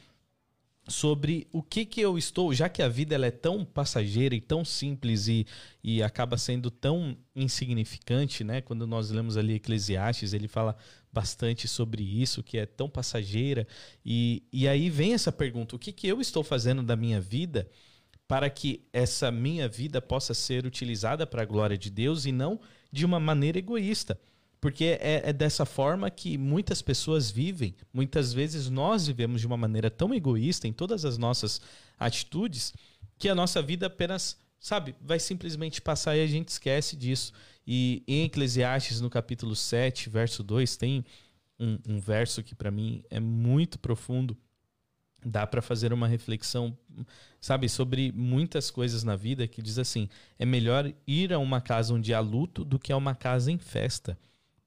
sobre 0.88 1.46
o 1.52 1.62
que 1.62 1.84
que 1.84 2.00
eu 2.00 2.16
estou, 2.16 2.52
já 2.52 2.68
que 2.68 2.82
a 2.82 2.88
vida 2.88 3.14
ela 3.14 3.26
é 3.26 3.30
tão 3.30 3.64
passageira 3.64 4.34
e 4.34 4.40
tão 4.40 4.64
simples 4.64 5.28
e, 5.28 5.46
e 5.84 6.02
acaba 6.02 6.38
sendo 6.38 6.70
tão 6.70 7.16
insignificante, 7.36 8.42
né? 8.42 8.60
Quando 8.60 8.86
nós 8.86 9.10
lemos 9.10 9.36
ali 9.36 9.54
Eclesiastes, 9.54 10.32
ele 10.32 10.48
fala 10.48 10.76
bastante 11.12 11.68
sobre 11.68 12.02
isso, 12.02 12.42
que 12.42 12.58
é 12.58 12.66
tão 12.66 12.88
passageira. 12.88 13.66
E, 14.04 14.42
e 14.52 14.66
aí 14.66 14.88
vem 14.88 15.14
essa 15.14 15.30
pergunta: 15.30 15.76
o 15.76 15.78
que 15.78 15.92
que 15.92 16.08
eu 16.08 16.20
estou 16.20 16.42
fazendo 16.42 16.82
da 16.82 16.96
minha 16.96 17.20
vida 17.20 17.68
para 18.26 18.50
que 18.50 18.86
essa 18.92 19.30
minha 19.30 19.68
vida 19.68 20.00
possa 20.00 20.34
ser 20.34 20.66
utilizada 20.66 21.26
para 21.26 21.42
a 21.42 21.46
glória 21.46 21.78
de 21.78 21.90
Deus 21.90 22.24
e 22.24 22.32
não 22.32 22.60
de 22.90 23.04
uma 23.04 23.20
maneira 23.20 23.58
egoísta? 23.58 24.18
Porque 24.60 24.98
é, 25.00 25.28
é, 25.28 25.32
dessa 25.32 25.64
forma 25.64 26.10
que 26.10 26.36
muitas 26.36 26.82
pessoas 26.82 27.30
vivem. 27.30 27.74
Muitas 27.92 28.32
vezes 28.32 28.68
nós 28.68 29.06
vivemos 29.06 29.40
de 29.40 29.46
uma 29.46 29.56
maneira 29.56 29.90
tão 29.90 30.12
egoísta 30.12 30.66
em 30.66 30.72
todas 30.72 31.04
as 31.04 31.16
nossas 31.16 31.60
atitudes 31.98 32.72
que 33.18 33.28
a 33.28 33.34
nossa 33.34 33.62
vida 33.62 33.86
apenas, 33.86 34.36
sabe, 34.58 34.94
vai 35.00 35.18
simplesmente 35.18 35.80
passar 35.80 36.16
e 36.16 36.22
a 36.22 36.26
gente 36.26 36.48
esquece 36.48 36.96
disso. 36.96 37.32
E 37.66 38.02
em 38.06 38.24
Eclesiastes, 38.24 39.00
no 39.00 39.10
capítulo 39.10 39.54
7, 39.54 40.10
verso 40.10 40.42
2, 40.42 40.76
tem 40.76 41.04
um, 41.58 41.78
um 41.88 42.00
verso 42.00 42.42
que 42.42 42.54
para 42.54 42.70
mim 42.70 43.04
é 43.10 43.20
muito 43.20 43.78
profundo. 43.78 44.36
Dá 45.24 45.46
para 45.46 45.60
fazer 45.60 45.92
uma 45.92 46.06
reflexão, 46.06 46.78
sabe, 47.40 47.68
sobre 47.68 48.12
muitas 48.12 48.70
coisas 48.70 49.02
na 49.02 49.16
vida 49.16 49.48
que 49.48 49.60
diz 49.60 49.76
assim: 49.76 50.08
é 50.38 50.46
melhor 50.46 50.92
ir 51.06 51.32
a 51.32 51.40
uma 51.40 51.60
casa 51.60 51.92
onde 51.92 52.14
há 52.14 52.20
luto 52.20 52.64
do 52.64 52.78
que 52.78 52.92
a 52.92 52.96
uma 52.96 53.16
casa 53.16 53.50
em 53.50 53.58
festa 53.58 54.16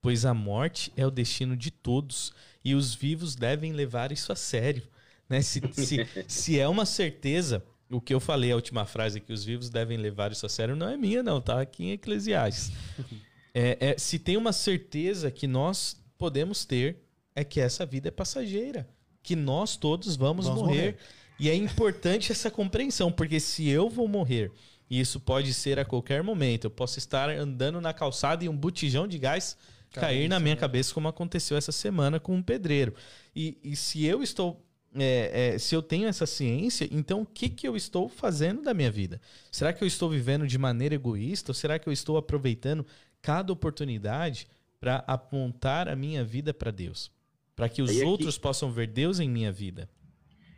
pois 0.02 0.26
a 0.26 0.34
morte 0.34 0.91
é 0.95 1.06
o 1.06 1.12
destino 1.12 1.56
de 1.56 1.72
todos 1.72 2.34
e 2.64 2.74
os 2.74 2.93
vivos 2.95 3.36
devem 3.36 3.72
levar 3.72 4.12
isso 4.12 4.32
a 4.32 4.36
sério. 4.36 4.84
Né? 5.30 5.41
Se, 5.41 5.62
se, 5.74 6.08
se 6.28 6.60
é 6.60 6.68
uma 6.68 6.86
certeza, 6.86 7.64
o 7.89 8.02
que 8.02 8.14
eu 8.14 8.20
falei, 8.20 8.52
a 8.52 8.56
última 8.56 8.86
frase 8.86 9.20
que 9.20 9.32
os 9.32 9.43
vivos 9.43 9.70
devem 9.70 9.97
levar 9.97 10.32
isso 10.32 10.45
a 10.45 10.49
sério, 10.49 10.76
não 10.76 10.89
é 10.89 10.97
minha, 10.97 11.22
não, 11.22 11.39
tá 11.39 11.62
aqui 11.62 11.86
em 11.86 11.91
Eclesiastes. 11.91 12.72
É, 13.54 13.78
é, 13.82 13.97
se 13.97 14.18
tem 14.18 14.38
uma 14.38 14.54
certeza 14.54 15.30
que 15.30 15.45
nós 15.45 16.02
podemos 16.18 16.64
ter, 16.64 17.04
é 17.36 17.43
que 17.43 17.60
essa 17.60 17.86
vida 17.86 18.08
é 18.08 18.12
passageira, 18.12 18.88
que 19.22 19.36
nós 19.36 19.76
todos 19.76 20.16
vamos, 20.16 20.45
vamos 20.45 20.62
morrer. 20.62 20.76
morrer. 20.78 20.97
E 21.38 21.49
é 21.49 21.56
importante 21.56 22.32
essa 22.32 22.49
compreensão, 22.49 23.12
porque 23.12 23.41
se 23.41 23.68
eu 23.68 23.89
vou 23.89 24.08
morrer, 24.08 24.54
e 24.89 24.99
isso 24.99 25.20
pode 25.20 25.54
ser 25.54 25.80
a 25.80 25.84
qualquer 25.84 26.24
momento, 26.24 26.66
eu 26.66 26.72
posso 26.72 26.97
estar 26.97 27.30
andando 27.30 27.82
na 27.82 27.93
calçada 27.93 28.45
e 28.45 28.47
um 28.47 28.56
botijão 28.56 29.06
de 29.06 29.18
gás 29.18 29.58
cair 29.92 30.28
na 30.28 30.39
minha 30.39 30.56
cabeça, 30.56 30.94
como 30.94 31.08
aconteceu 31.08 31.58
essa 31.58 31.72
semana 31.72 32.20
com 32.20 32.36
um 32.36 32.42
pedreiro. 32.42 32.94
E, 33.36 33.58
e 33.64 33.76
se 33.76 34.06
eu 34.06 34.24
estou. 34.24 34.66
É, 34.94 35.54
é, 35.54 35.58
se 35.58 35.74
eu 35.74 35.82
tenho 35.82 36.06
essa 36.06 36.26
ciência, 36.26 36.86
então 36.92 37.22
o 37.22 37.26
que, 37.26 37.48
que 37.48 37.66
eu 37.66 37.78
estou 37.78 38.10
fazendo 38.10 38.62
da 38.62 38.74
minha 38.74 38.92
vida? 38.92 39.22
Será 39.50 39.72
que 39.72 39.82
eu 39.82 39.88
estou 39.88 40.10
vivendo 40.10 40.46
de 40.46 40.58
maneira 40.58 40.94
egoísta 40.94 41.52
ou 41.52 41.54
será 41.54 41.80
que 41.80 41.88
eu 41.88 41.94
estou 41.94 42.18
aproveitando 42.18 42.86
cada 43.22 43.54
oportunidade 43.54 44.48
para 44.82 44.98
apontar 45.08 45.88
a 45.88 45.96
minha 45.96 46.26
vida 46.26 46.54
para 46.54 46.72
Deus? 46.72 47.10
Para 47.56 47.70
que 47.70 47.82
os 47.82 47.89
aqui... 47.89 48.04
outros 48.04 48.38
possam 48.38 48.70
ver 48.70 48.88
Deus 48.88 49.22
em 49.22 49.30
minha 49.30 49.50
vida? 49.50 49.89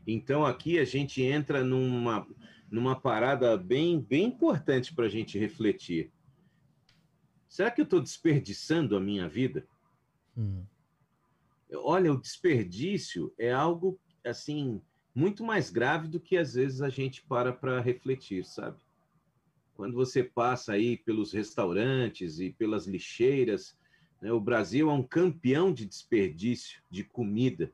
Então 0.07 0.45
aqui 0.45 0.79
a 0.79 0.86
gente 0.86 1.21
entra 1.21 1.63
numa, 1.63 2.25
numa 2.71 2.95
parada 2.95 3.55
bem, 3.55 3.99
bem 3.99 4.25
importante 4.25 4.95
para 4.95 5.05
a 5.05 5.09
gente 5.09 5.38
refletir. 5.38 6.11
Será 7.53 7.69
que 7.69 7.79
eu 7.79 7.83
estou 7.83 8.01
desperdiçando 8.01 8.97
a 8.97 8.99
minha 8.99 9.29
vida? 9.29 9.63
Hum. 10.35 10.63
Olha, 11.71 12.11
o 12.11 12.19
desperdício 12.19 13.31
é 13.37 13.53
algo 13.53 13.99
assim 14.25 14.81
muito 15.13 15.43
mais 15.43 15.69
grave 15.69 16.07
do 16.07 16.19
que 16.19 16.35
às 16.35 16.55
vezes 16.55 16.81
a 16.81 16.89
gente 16.89 17.21
para 17.21 17.53
para 17.53 17.79
refletir, 17.79 18.43
sabe? 18.43 18.79
Quando 19.75 19.93
você 19.93 20.23
passa 20.23 20.73
aí 20.73 20.97
pelos 20.97 21.31
restaurantes 21.31 22.39
e 22.39 22.49
pelas 22.49 22.87
lixeiras, 22.87 23.77
né, 24.19 24.31
o 24.31 24.41
Brasil 24.41 24.89
é 24.89 24.93
um 24.93 25.03
campeão 25.03 25.71
de 25.71 25.85
desperdício 25.85 26.81
de 26.89 27.03
comida 27.03 27.71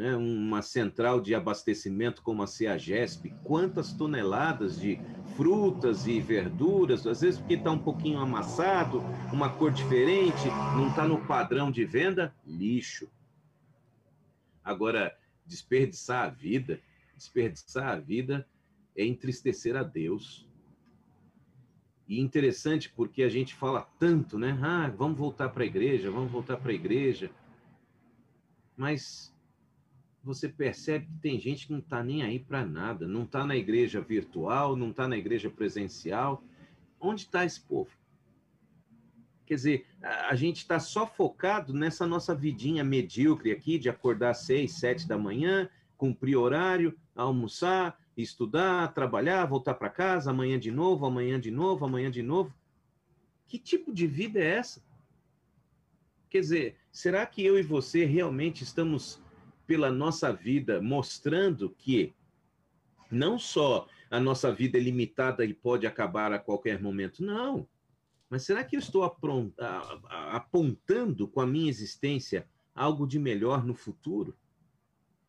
né, 0.00 0.16
uma 0.16 0.62
central 0.62 1.20
de 1.20 1.34
abastecimento 1.34 2.22
como 2.22 2.42
a 2.42 2.46
CEAGESP, 2.46 3.34
quantas 3.44 3.92
toneladas 3.92 4.80
de 4.80 4.98
frutas 5.36 6.06
e 6.06 6.18
verduras, 6.18 7.06
às 7.06 7.20
vezes 7.20 7.38
porque 7.38 7.52
está 7.52 7.70
um 7.70 7.78
pouquinho 7.78 8.18
amassado, 8.18 9.00
uma 9.30 9.50
cor 9.50 9.70
diferente, 9.70 10.48
não 10.74 10.88
está 10.88 11.06
no 11.06 11.20
padrão 11.26 11.70
de 11.70 11.84
venda, 11.84 12.34
lixo. 12.46 13.10
Agora, 14.64 15.14
desperdiçar 15.44 16.24
a 16.24 16.30
vida, 16.30 16.80
desperdiçar 17.14 17.88
a 17.88 17.96
vida 17.96 18.48
é 18.96 19.04
entristecer 19.04 19.76
a 19.76 19.82
Deus. 19.82 20.48
E 22.08 22.18
interessante 22.18 22.88
porque 22.88 23.22
a 23.22 23.28
gente 23.28 23.54
fala 23.54 23.82
tanto, 23.98 24.38
né? 24.38 24.58
Ah, 24.62 24.90
vamos 24.96 25.18
voltar 25.18 25.50
para 25.50 25.62
a 25.62 25.66
igreja, 25.66 26.10
vamos 26.10 26.32
voltar 26.32 26.56
para 26.56 26.72
a 26.72 26.74
igreja. 26.74 27.30
Mas 28.74 29.29
você 30.22 30.48
percebe 30.48 31.06
que 31.06 31.18
tem 31.20 31.40
gente 31.40 31.66
que 31.66 31.72
não 31.72 31.80
está 31.80 32.02
nem 32.02 32.22
aí 32.22 32.38
para 32.38 32.64
nada, 32.64 33.08
não 33.08 33.22
está 33.24 33.46
na 33.46 33.56
igreja 33.56 34.00
virtual, 34.00 34.76
não 34.76 34.90
está 34.90 35.08
na 35.08 35.16
igreja 35.16 35.48
presencial. 35.48 36.42
Onde 37.00 37.22
está 37.22 37.44
esse 37.44 37.60
povo? 37.60 37.90
Quer 39.46 39.54
dizer, 39.54 39.86
a 40.00 40.34
gente 40.36 40.58
está 40.58 40.78
só 40.78 41.06
focado 41.06 41.72
nessa 41.72 42.06
nossa 42.06 42.34
vidinha 42.34 42.84
medíocre 42.84 43.50
aqui 43.50 43.78
de 43.78 43.88
acordar 43.88 44.30
às 44.30 44.38
seis, 44.38 44.74
sete 44.74 45.08
da 45.08 45.18
manhã, 45.18 45.68
cumprir 45.96 46.36
horário, 46.36 46.96
almoçar, 47.16 47.98
estudar, 48.16 48.92
trabalhar, 48.94 49.46
voltar 49.46 49.74
para 49.74 49.88
casa, 49.88 50.30
amanhã 50.30 50.58
de 50.58 50.70
novo, 50.70 51.04
amanhã 51.04 51.40
de 51.40 51.50
novo, 51.50 51.84
amanhã 51.84 52.10
de 52.10 52.22
novo. 52.22 52.54
Que 53.48 53.58
tipo 53.58 53.92
de 53.92 54.06
vida 54.06 54.38
é 54.38 54.56
essa? 54.56 54.82
Quer 56.28 56.40
dizer, 56.40 56.76
será 56.92 57.26
que 57.26 57.44
eu 57.44 57.58
e 57.58 57.62
você 57.62 58.04
realmente 58.04 58.62
estamos 58.62 59.20
pela 59.70 59.88
nossa 59.88 60.32
vida, 60.32 60.82
mostrando 60.82 61.70
que 61.70 62.12
não 63.08 63.38
só 63.38 63.86
a 64.10 64.18
nossa 64.18 64.52
vida 64.52 64.76
é 64.76 64.80
limitada 64.80 65.44
e 65.44 65.54
pode 65.54 65.86
acabar 65.86 66.32
a 66.32 66.40
qualquer 66.40 66.82
momento, 66.82 67.22
não. 67.22 67.68
Mas 68.28 68.42
será 68.42 68.64
que 68.64 68.74
eu 68.74 68.80
estou 68.80 69.04
apontando 70.10 71.28
com 71.28 71.40
a 71.40 71.46
minha 71.46 71.70
existência 71.70 72.48
algo 72.74 73.06
de 73.06 73.16
melhor 73.20 73.64
no 73.64 73.72
futuro? 73.72 74.36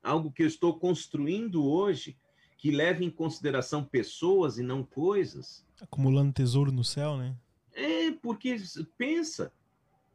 Algo 0.01 0.31
que 0.31 0.41
eu 0.41 0.47
estou 0.47 0.73
construindo 0.79 1.63
hoje, 1.63 2.17
que 2.57 2.71
leva 2.71 3.03
em 3.03 3.11
consideração 3.11 3.83
pessoas 3.83 4.57
e 4.57 4.63
não 4.63 4.83
coisas? 4.83 5.63
Acumulando 5.79 6.33
tesouro 6.33 6.71
no 6.71 6.83
céu, 6.83 7.15
né? 7.15 7.37
É, 7.73 8.09
porque 8.13 8.55
pensa, 8.97 9.53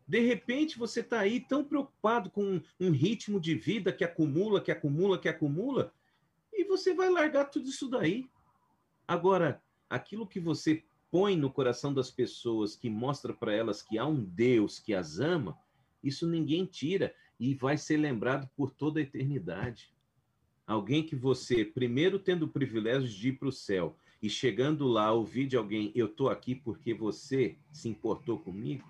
de 0.06 0.20
repente 0.20 0.78
você 0.78 1.00
está 1.00 1.20
aí 1.20 1.40
tão 1.40 1.64
preocupado 1.64 2.30
com 2.30 2.60
um 2.78 2.90
ritmo 2.90 3.40
de 3.40 3.54
vida 3.54 3.92
que 3.92 4.04
acumula, 4.04 4.60
que 4.60 4.70
acumula, 4.70 5.18
que 5.18 5.28
acumula, 5.28 5.92
e 6.52 6.64
você 6.64 6.94
vai 6.94 7.10
largar 7.10 7.46
tudo 7.46 7.68
isso 7.68 7.88
daí. 7.88 8.28
Agora, 9.06 9.60
aquilo 9.90 10.26
que 10.26 10.38
você 10.38 10.84
põe 11.10 11.36
no 11.36 11.50
coração 11.50 11.92
das 11.92 12.10
pessoas, 12.10 12.76
que 12.76 12.88
mostra 12.88 13.32
para 13.32 13.52
elas 13.52 13.82
que 13.82 13.98
há 13.98 14.06
um 14.06 14.22
Deus 14.22 14.78
que 14.78 14.94
as 14.94 15.18
ama, 15.18 15.58
isso 16.02 16.26
ninguém 16.26 16.64
tira 16.64 17.14
e 17.38 17.54
vai 17.54 17.76
ser 17.76 17.96
lembrado 17.96 18.48
por 18.56 18.70
toda 18.70 19.00
a 19.00 19.02
eternidade. 19.02 19.92
Alguém 20.66 21.02
que 21.02 21.14
você, 21.14 21.64
primeiro 21.64 22.18
tendo 22.18 22.44
o 22.44 22.48
privilégio 22.48 23.08
de 23.08 23.28
ir 23.28 23.38
para 23.38 23.48
o 23.48 23.52
céu 23.52 23.96
e 24.20 24.28
chegando 24.28 24.86
lá, 24.86 25.12
ouvir 25.12 25.46
de 25.46 25.56
alguém, 25.56 25.92
eu 25.94 26.06
estou 26.06 26.28
aqui 26.28 26.54
porque 26.54 26.94
você 26.94 27.56
se 27.72 27.88
importou 27.88 28.38
comigo, 28.38 28.84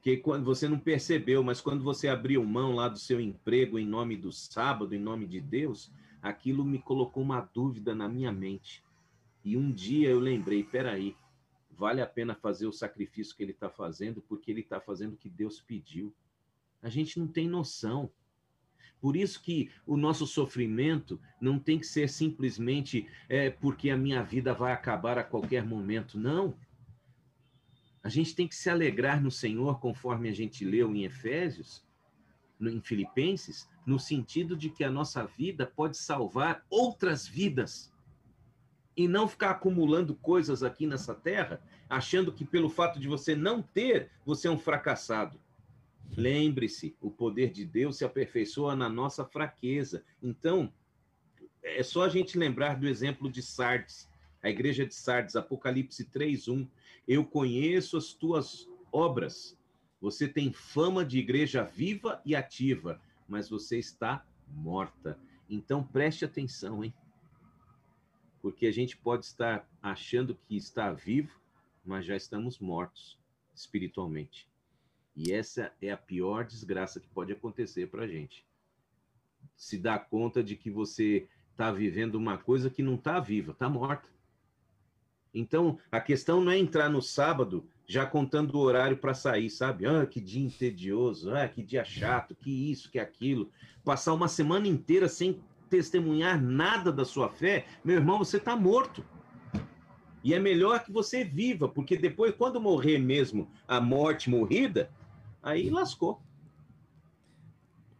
que 0.00 0.16
quando 0.16 0.44
você 0.44 0.68
não 0.68 0.78
percebeu, 0.78 1.42
mas 1.42 1.60
quando 1.60 1.82
você 1.82 2.08
abriu 2.08 2.44
mão 2.44 2.74
lá 2.74 2.88
do 2.88 2.98
seu 2.98 3.20
emprego 3.20 3.78
em 3.78 3.86
nome 3.86 4.16
do 4.16 4.32
sábado, 4.32 4.94
em 4.94 4.98
nome 4.98 5.26
de 5.26 5.40
Deus, 5.40 5.92
aquilo 6.22 6.64
me 6.64 6.78
colocou 6.78 7.22
uma 7.22 7.40
dúvida 7.40 7.94
na 7.94 8.08
minha 8.08 8.32
mente. 8.32 8.82
E 9.44 9.56
um 9.56 9.70
dia 9.70 10.08
eu 10.08 10.20
lembrei, 10.20 10.62
peraí, 10.62 11.16
vale 11.70 12.00
a 12.00 12.06
pena 12.06 12.34
fazer 12.34 12.66
o 12.66 12.72
sacrifício 12.72 13.36
que 13.36 13.42
ele 13.42 13.52
está 13.52 13.70
fazendo, 13.70 14.22
porque 14.28 14.50
ele 14.50 14.60
está 14.60 14.80
fazendo 14.80 15.14
o 15.14 15.16
que 15.16 15.28
Deus 15.28 15.60
pediu. 15.60 16.12
A 16.82 16.88
gente 16.88 17.18
não 17.18 17.26
tem 17.26 17.48
noção. 17.48 18.10
Por 19.00 19.16
isso 19.16 19.40
que 19.40 19.70
o 19.86 19.96
nosso 19.96 20.26
sofrimento 20.26 21.20
não 21.40 21.58
tem 21.58 21.78
que 21.78 21.86
ser 21.86 22.08
simplesmente 22.08 23.06
é, 23.28 23.48
porque 23.48 23.90
a 23.90 23.96
minha 23.96 24.22
vida 24.22 24.52
vai 24.52 24.72
acabar 24.72 25.18
a 25.18 25.24
qualquer 25.24 25.64
momento. 25.64 26.18
Não. 26.18 26.54
A 28.02 28.08
gente 28.08 28.34
tem 28.34 28.46
que 28.46 28.54
se 28.54 28.70
alegrar 28.70 29.22
no 29.22 29.30
Senhor, 29.30 29.80
conforme 29.80 30.28
a 30.28 30.34
gente 30.34 30.64
leu 30.64 30.94
em 30.94 31.04
Efésios, 31.04 31.84
em 32.60 32.80
Filipenses, 32.80 33.68
no 33.86 33.98
sentido 33.98 34.56
de 34.56 34.70
que 34.70 34.84
a 34.84 34.90
nossa 34.90 35.24
vida 35.24 35.66
pode 35.66 35.96
salvar 35.96 36.64
outras 36.68 37.26
vidas. 37.26 37.92
E 38.96 39.06
não 39.06 39.28
ficar 39.28 39.50
acumulando 39.50 40.14
coisas 40.14 40.62
aqui 40.62 40.86
nessa 40.86 41.14
terra, 41.14 41.62
achando 41.88 42.32
que 42.32 42.44
pelo 42.44 42.68
fato 42.68 42.98
de 42.98 43.06
você 43.06 43.34
não 43.34 43.62
ter, 43.62 44.10
você 44.24 44.48
é 44.48 44.50
um 44.50 44.58
fracassado. 44.58 45.40
Lembre-se, 46.16 46.96
o 47.00 47.10
poder 47.10 47.52
de 47.52 47.64
Deus 47.64 47.98
se 47.98 48.04
aperfeiçoa 48.04 48.74
na 48.74 48.88
nossa 48.88 49.24
fraqueza. 49.24 50.04
Então, 50.22 50.72
é 51.62 51.82
só 51.82 52.04
a 52.04 52.08
gente 52.08 52.38
lembrar 52.38 52.74
do 52.74 52.88
exemplo 52.88 53.30
de 53.30 53.42
Sardes, 53.42 54.08
a 54.42 54.48
igreja 54.48 54.86
de 54.86 54.94
Sardes, 54.94 55.36
Apocalipse 55.36 56.04
3:1. 56.04 56.68
Eu 57.08 57.24
conheço 57.24 57.96
as 57.96 58.12
tuas 58.12 58.68
obras. 58.92 59.58
Você 59.98 60.28
tem 60.28 60.52
fama 60.52 61.02
de 61.04 61.18
igreja 61.18 61.64
viva 61.64 62.20
e 62.22 62.36
ativa, 62.36 63.00
mas 63.26 63.48
você 63.48 63.78
está 63.78 64.26
morta. 64.46 65.18
Então 65.48 65.82
preste 65.82 66.26
atenção, 66.26 66.84
hein? 66.84 66.92
Porque 68.42 68.66
a 68.66 68.70
gente 68.70 68.94
pode 68.94 69.24
estar 69.24 69.66
achando 69.82 70.34
que 70.34 70.54
está 70.54 70.92
vivo, 70.92 71.40
mas 71.82 72.04
já 72.04 72.14
estamos 72.14 72.58
mortos 72.58 73.18
espiritualmente. 73.54 74.46
E 75.16 75.32
essa 75.32 75.72
é 75.80 75.90
a 75.90 75.96
pior 75.96 76.44
desgraça 76.44 77.00
que 77.00 77.08
pode 77.08 77.32
acontecer 77.32 77.90
para 77.90 78.04
a 78.04 78.06
gente. 78.06 78.46
Se 79.56 79.78
dar 79.78 79.98
conta 80.10 80.44
de 80.44 80.54
que 80.54 80.70
você 80.70 81.26
está 81.50 81.72
vivendo 81.72 82.16
uma 82.16 82.36
coisa 82.36 82.68
que 82.70 82.82
não 82.82 82.94
está 82.94 83.18
viva, 83.18 83.52
está 83.52 83.68
morta. 83.68 84.08
Então, 85.38 85.78
a 85.90 86.00
questão 86.00 86.40
não 86.40 86.50
é 86.50 86.58
entrar 86.58 86.88
no 86.88 87.00
sábado 87.00 87.64
já 87.86 88.04
contando 88.04 88.54
o 88.54 88.60
horário 88.60 88.98
para 88.98 89.14
sair, 89.14 89.48
sabe? 89.48 89.86
Ah, 89.86 90.04
que 90.04 90.20
dia 90.20 90.44
entedioso, 90.44 91.32
ah, 91.32 91.48
que 91.48 91.62
dia 91.62 91.84
chato, 91.84 92.34
que 92.34 92.70
isso, 92.70 92.90
que 92.90 92.98
aquilo. 92.98 93.50
Passar 93.84 94.12
uma 94.12 94.28
semana 94.28 94.66
inteira 94.66 95.08
sem 95.08 95.40
testemunhar 95.70 96.42
nada 96.42 96.92
da 96.92 97.04
sua 97.04 97.30
fé, 97.30 97.66
meu 97.84 97.96
irmão, 97.96 98.18
você 98.18 98.36
está 98.36 98.56
morto. 98.56 99.04
E 100.22 100.34
é 100.34 100.38
melhor 100.38 100.84
que 100.84 100.92
você 100.92 101.24
viva, 101.24 101.68
porque 101.68 101.96
depois, 101.96 102.34
quando 102.34 102.60
morrer 102.60 102.98
mesmo, 102.98 103.48
a 103.66 103.80
morte 103.80 104.28
morrida, 104.28 104.90
aí 105.42 105.70
lascou. 105.70 106.20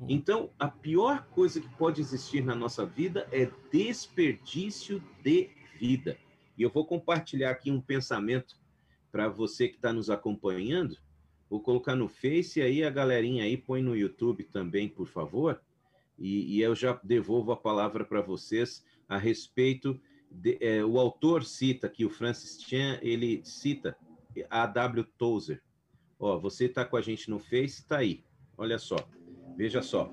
Então, 0.09 0.51
a 0.59 0.69
pior 0.69 1.27
coisa 1.31 1.61
que 1.61 1.69
pode 1.77 2.01
existir 2.01 2.45
na 2.45 2.55
nossa 2.55 2.85
vida 2.85 3.29
é 3.33 3.49
desperdício 3.73 5.03
de 5.23 5.51
vida. 5.79 6.19
E 6.59 6.63
eu 6.63 6.71
vou 6.71 6.85
compartilhar 6.85 7.51
aqui 7.51 7.71
um 7.71 7.81
pensamento 7.81 8.59
para 9.13 9.29
você 9.29 9.69
que 9.69 9.77
está 9.77 9.93
nos 9.93 10.11
acompanhando. 10.11 10.97
Vou 11.49 11.61
colocar 11.61 11.95
no 11.95 12.09
Face 12.09 12.61
aí 12.61 12.83
a 12.83 12.91
galerinha 12.91 13.45
aí 13.45 13.57
põe 13.57 13.81
no 13.81 13.97
YouTube 13.97 14.43
também, 14.45 14.89
por 14.89 15.07
favor. 15.07 15.61
E, 16.19 16.57
e 16.57 16.61
eu 16.61 16.75
já 16.75 16.99
devolvo 17.03 17.53
a 17.53 17.57
palavra 17.57 18.05
para 18.05 18.21
vocês 18.21 18.85
a 19.09 19.17
respeito. 19.17 19.99
De, 20.31 20.59
é, 20.61 20.85
o 20.85 20.99
autor 20.99 21.45
cita 21.45 21.87
aqui, 21.87 22.05
o 22.05 22.11
Francis 22.11 22.61
Chan, 22.63 22.99
ele 23.01 23.41
cita 23.45 23.97
a 24.51 24.67
W. 24.67 25.05
Tozer. 25.17 25.63
Ó, 26.19 26.39
você 26.39 26.65
está 26.67 26.85
com 26.85 26.97
a 26.97 27.01
gente 27.01 27.31
no 27.31 27.39
Face, 27.39 27.81
está 27.81 27.99
aí. 27.99 28.25
Olha 28.57 28.79
só, 28.79 28.97
veja 29.57 29.81
só. 29.81 30.13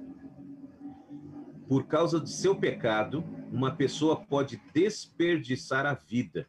Por 1.68 1.88
causa 1.88 2.20
de 2.20 2.30
seu 2.30 2.55
pecado, 2.55 3.24
uma 3.51 3.76
pessoa 3.76 4.16
pode 4.16 4.61
desperdiçar 4.72 5.86
a 5.86 5.95
vida, 5.95 6.47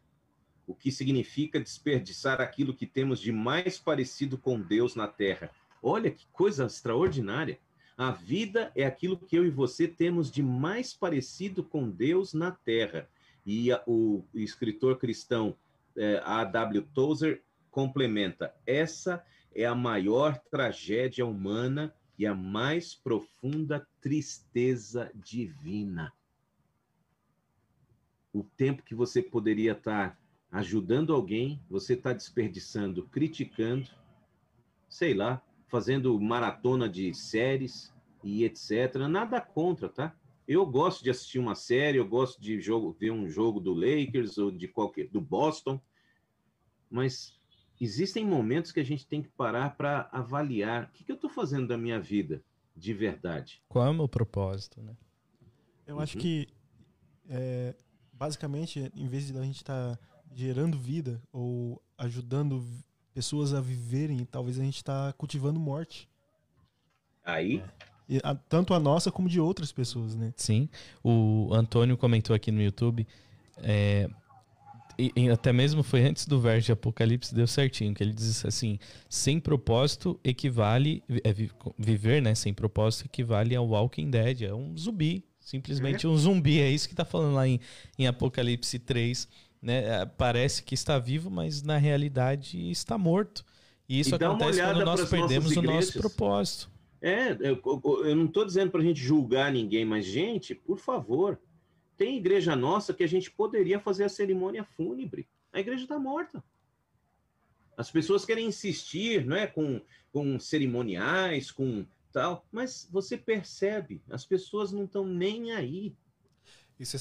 o 0.66 0.74
que 0.74 0.92
significa 0.92 1.58
desperdiçar 1.58 2.40
aquilo 2.40 2.74
que 2.74 2.86
temos 2.86 3.20
de 3.20 3.32
mais 3.32 3.78
parecido 3.78 4.36
com 4.36 4.60
Deus 4.60 4.94
na 4.94 5.06
terra. 5.08 5.50
Olha 5.82 6.10
que 6.10 6.26
coisa 6.32 6.66
extraordinária. 6.66 7.58
A 7.96 8.10
vida 8.10 8.70
é 8.74 8.84
aquilo 8.84 9.16
que 9.16 9.36
eu 9.38 9.46
e 9.46 9.50
você 9.50 9.88
temos 9.88 10.30
de 10.30 10.42
mais 10.42 10.92
parecido 10.92 11.64
com 11.64 11.88
Deus 11.88 12.34
na 12.34 12.50
terra. 12.50 13.08
E 13.46 13.72
a, 13.72 13.82
o 13.86 14.22
escritor 14.34 14.98
cristão 14.98 15.56
é, 15.96 16.20
A.W. 16.24 16.82
Tozer 16.92 17.42
complementa: 17.70 18.54
essa 18.66 19.24
é 19.54 19.64
a 19.64 19.74
maior 19.74 20.38
tragédia 20.50 21.24
humana 21.24 21.94
e 22.18 22.26
a 22.26 22.34
mais 22.34 22.94
profunda 22.94 23.86
tristeza 24.00 25.10
divina. 25.14 26.12
O 28.32 28.44
tempo 28.44 28.82
que 28.82 28.94
você 28.94 29.22
poderia 29.22 29.72
estar 29.72 30.18
ajudando 30.50 31.12
alguém, 31.12 31.62
você 31.68 31.94
está 31.94 32.12
desperdiçando, 32.12 33.06
criticando, 33.08 33.88
sei 34.88 35.14
lá, 35.14 35.42
fazendo 35.66 36.18
maratona 36.20 36.88
de 36.88 37.12
séries 37.14 37.92
e 38.22 38.44
etc. 38.44 38.96
Nada 39.08 39.40
contra, 39.40 39.88
tá? 39.88 40.16
Eu 40.46 40.64
gosto 40.64 41.02
de 41.02 41.10
assistir 41.10 41.38
uma 41.38 41.54
série, 41.54 41.98
eu 41.98 42.06
gosto 42.06 42.40
de 42.40 42.60
jogo, 42.60 42.92
ver 42.92 43.10
um 43.10 43.28
jogo 43.28 43.58
do 43.58 43.74
Lakers 43.74 44.38
ou 44.38 44.50
de 44.50 44.68
qualquer 44.68 45.08
do 45.08 45.20
Boston, 45.20 45.80
mas 46.88 47.35
existem 47.80 48.24
momentos 48.24 48.72
que 48.72 48.80
a 48.80 48.84
gente 48.84 49.06
tem 49.06 49.22
que 49.22 49.28
parar 49.28 49.76
para 49.76 50.08
avaliar 50.12 50.84
o 50.84 50.88
que, 50.92 51.04
que 51.04 51.12
eu 51.12 51.16
estou 51.16 51.30
fazendo 51.30 51.68
da 51.68 51.76
minha 51.76 52.00
vida 52.00 52.42
de 52.74 52.92
verdade. 52.92 53.62
Qual 53.68 53.86
é 53.86 53.90
o 53.90 53.94
meu 53.94 54.08
propósito, 54.08 54.82
né? 54.82 54.96
Eu 55.86 55.96
uhum. 55.96 56.02
acho 56.02 56.18
que, 56.18 56.48
é, 57.28 57.74
basicamente, 58.12 58.90
em 58.94 59.08
vez 59.08 59.28
de 59.28 59.38
a 59.38 59.42
gente 59.42 59.56
estar 59.56 59.96
tá 59.96 59.98
gerando 60.34 60.78
vida 60.78 61.22
ou 61.32 61.80
ajudando 61.96 62.64
pessoas 63.14 63.54
a 63.54 63.60
viverem, 63.60 64.24
talvez 64.24 64.58
a 64.58 64.62
gente 64.62 64.76
está 64.76 65.12
cultivando 65.14 65.58
morte. 65.58 66.08
Aí. 67.24 67.62
É. 68.08 68.20
A, 68.22 68.34
tanto 68.34 68.74
a 68.74 68.78
nossa 68.78 69.10
como 69.10 69.28
de 69.28 69.40
outras 69.40 69.72
pessoas, 69.72 70.14
né? 70.14 70.32
Sim. 70.36 70.68
O 71.02 71.48
Antônio 71.52 71.96
comentou 71.96 72.36
aqui 72.36 72.52
no 72.52 72.62
YouTube. 72.62 73.06
É, 73.58 74.08
e, 74.98 75.12
e, 75.14 75.30
até 75.30 75.52
mesmo 75.52 75.82
foi 75.82 76.02
antes 76.04 76.26
do 76.26 76.40
verso 76.40 76.66
de 76.66 76.72
Apocalipse, 76.72 77.34
deu 77.34 77.46
certinho, 77.46 77.94
que 77.94 78.02
ele 78.02 78.12
diz 78.12 78.44
assim: 78.44 78.78
sem 79.08 79.38
propósito 79.38 80.18
equivale. 80.24 81.02
É, 81.24 81.34
viver, 81.78 82.22
né? 82.22 82.34
Sem 82.34 82.54
propósito 82.54 83.06
equivale 83.06 83.54
ao 83.54 83.66
Walking 83.66 84.10
Dead, 84.10 84.42
é 84.42 84.54
um 84.54 84.76
zumbi. 84.76 85.24
Simplesmente 85.40 86.06
é. 86.06 86.08
um 86.08 86.16
zumbi, 86.16 86.60
é 86.60 86.68
isso 86.68 86.88
que 86.88 86.94
está 86.94 87.04
falando 87.04 87.34
lá 87.34 87.46
em, 87.46 87.60
em 87.98 88.06
Apocalipse 88.06 88.78
3. 88.78 89.28
Né? 89.62 89.84
É, 89.84 90.06
parece 90.06 90.62
que 90.62 90.74
está 90.74 90.98
vivo, 90.98 91.30
mas 91.30 91.62
na 91.62 91.76
realidade 91.76 92.70
está 92.70 92.98
morto. 92.98 93.44
E 93.88 94.00
isso 94.00 94.10
e 94.10 94.14
acontece 94.14 94.60
quando 94.60 94.84
nós 94.84 95.08
perdemos 95.08 95.56
o 95.56 95.62
nosso 95.62 95.98
propósito. 95.98 96.70
É, 97.00 97.36
eu, 97.38 97.60
eu 98.04 98.16
não 98.16 98.24
estou 98.24 98.44
dizendo 98.44 98.70
para 98.70 98.80
a 98.80 98.84
gente 98.84 99.00
julgar 99.00 99.52
ninguém, 99.52 99.84
mas, 99.84 100.04
gente, 100.04 100.54
por 100.54 100.78
favor, 100.78 101.38
tem 101.96 102.16
igreja 102.16 102.54
nossa 102.54 102.92
que 102.92 103.04
a 103.04 103.08
gente 103.08 103.30
poderia 103.30 103.80
fazer 103.80 104.04
a 104.04 104.08
cerimônia 104.08 104.64
fúnebre. 104.64 105.26
A 105.52 105.60
igreja 105.60 105.84
está 105.84 105.98
morta. 105.98 106.42
As 107.76 107.90
pessoas 107.90 108.24
querem 108.24 108.46
insistir, 108.46 109.24
não 109.24 109.36
é, 109.36 109.46
com, 109.46 109.80
com 110.12 110.38
cerimoniais, 110.38 111.50
com 111.50 111.86
tal, 112.12 112.46
mas 112.50 112.88
você 112.90 113.16
percebe, 113.16 114.00
as 114.10 114.24
pessoas 114.24 114.72
não 114.72 114.84
estão 114.84 115.06
nem 115.06 115.52
aí. 115.52 115.94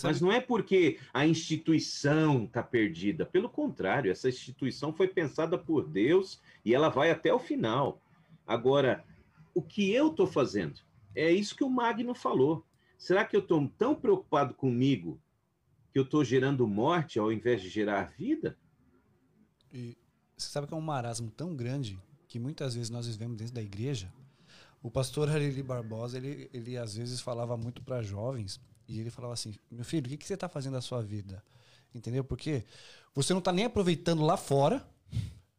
Mas 0.03 0.21
não 0.21 0.31
é 0.31 0.39
porque 0.39 0.99
a 1.13 1.25
instituição 1.27 2.45
está 2.45 2.63
perdida. 2.63 3.25
Pelo 3.25 3.49
contrário, 3.49 4.11
essa 4.11 4.29
instituição 4.29 4.93
foi 4.93 5.07
pensada 5.07 5.57
por 5.57 5.85
Deus 5.87 6.41
e 6.63 6.73
ela 6.73 6.89
vai 6.89 7.11
até 7.11 7.33
o 7.33 7.39
final. 7.39 8.01
Agora, 8.47 9.03
o 9.53 9.61
que 9.61 9.91
eu 9.91 10.07
estou 10.07 10.27
fazendo? 10.27 10.79
É 11.13 11.31
isso 11.31 11.55
que 11.55 11.63
o 11.63 11.69
Magno 11.69 12.13
falou. 12.13 12.65
Será 12.97 13.25
que 13.25 13.35
eu 13.35 13.41
estou 13.41 13.67
tão 13.77 13.95
preocupado 13.95 14.53
comigo 14.53 15.19
que 15.91 15.99
eu 15.99 16.03
estou 16.03 16.23
gerando 16.23 16.67
morte 16.67 17.19
ao 17.19 17.31
invés 17.31 17.61
de 17.61 17.69
gerar 17.69 18.13
vida? 18.17 18.57
E 19.71 19.97
você 20.35 20.49
sabe 20.49 20.67
que 20.67 20.73
é 20.73 20.77
um 20.77 20.81
marasmo 20.81 21.29
tão 21.31 21.55
grande 21.55 21.99
que 22.27 22.39
muitas 22.39 22.75
vezes 22.75 22.89
nós 22.89 23.07
vivemos 23.07 23.37
dentro 23.37 23.53
da 23.53 23.61
igreja. 23.61 24.11
O 24.81 24.91
pastor 24.91 25.29
Hariri 25.29 25.63
Barbosa, 25.63 26.17
ele, 26.17 26.49
ele 26.53 26.77
às 26.77 26.95
vezes 26.95 27.21
falava 27.21 27.57
muito 27.57 27.81
para 27.81 28.01
jovens 28.01 28.59
e 28.87 28.99
ele 28.99 29.09
falava 29.09 29.33
assim: 29.33 29.55
Meu 29.71 29.83
filho, 29.83 30.05
o 30.05 30.09
que, 30.09 30.17
que 30.17 30.27
você 30.27 30.35
está 30.35 30.47
fazendo 30.47 30.73
da 30.73 30.81
sua 30.81 31.01
vida? 31.01 31.43
Entendeu? 31.93 32.23
Porque 32.23 32.65
você 33.13 33.33
não 33.33 33.39
está 33.39 33.51
nem 33.51 33.65
aproveitando 33.65 34.23
lá 34.23 34.35
fora, 34.35 34.85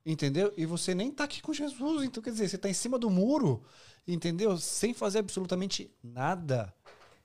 entendeu? 0.04 0.52
E 0.56 0.66
você 0.66 0.94
nem 0.94 1.08
está 1.08 1.24
aqui 1.24 1.40
com 1.40 1.52
Jesus. 1.52 2.04
Então, 2.04 2.22
quer 2.22 2.30
dizer, 2.30 2.48
você 2.48 2.56
está 2.56 2.68
em 2.68 2.74
cima 2.74 2.98
do 2.98 3.08
muro, 3.08 3.64
entendeu? 4.06 4.56
Sem 4.58 4.92
fazer 4.92 5.20
absolutamente 5.20 5.90
nada. 6.02 6.72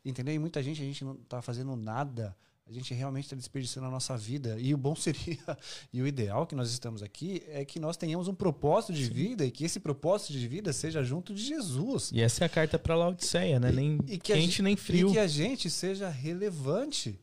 Entendeu? 0.04 0.34
E 0.34 0.40
muita 0.40 0.62
gente, 0.64 0.82
a 0.82 0.86
gente 0.86 1.04
não 1.04 1.14
está 1.14 1.42
fazendo 1.42 1.76
nada 1.76 2.36
a 2.72 2.74
gente 2.74 2.94
realmente 2.94 3.26
está 3.26 3.36
desperdiçando 3.36 3.88
a 3.88 3.90
nossa 3.90 4.18
vida. 4.18 4.58
E 4.58 4.74
o 4.74 4.78
bom 4.78 4.96
seria, 4.96 5.38
e 5.92 6.02
o 6.02 6.08
ideal 6.08 6.48
que 6.48 6.56
nós 6.56 6.72
estamos 6.72 7.04
aqui, 7.04 7.44
é 7.50 7.66
que 7.66 7.80
nós 7.80 7.98
tenhamos 7.98 8.30
um 8.30 8.34
propósito 8.34 8.94
de 8.94 9.06
Sim. 9.08 9.14
vida 9.14 9.46
e 9.46 9.52
que 9.52 9.66
esse 9.66 9.80
propósito 9.80 10.32
de 10.34 10.48
vida 10.48 10.72
seja 10.72 11.04
junto 11.04 11.34
de 11.34 11.44
Jesus. 11.44 12.12
E 12.14 12.22
essa 12.22 12.44
é 12.44 12.46
a 12.46 12.50
carta 12.50 12.80
para 12.80 12.96
Laodiceia, 12.96 13.60
né? 13.60 13.72
Nem 13.72 14.00
e, 14.08 14.14
e 14.14 14.18
que 14.18 14.34
quente 14.34 14.42
gente, 14.42 14.62
nem 14.62 14.76
frio. 14.78 15.10
E 15.10 15.14
que 15.14 15.20
a 15.20 15.28
gente 15.28 15.70
seja 15.70 16.08
relevante. 16.08 17.20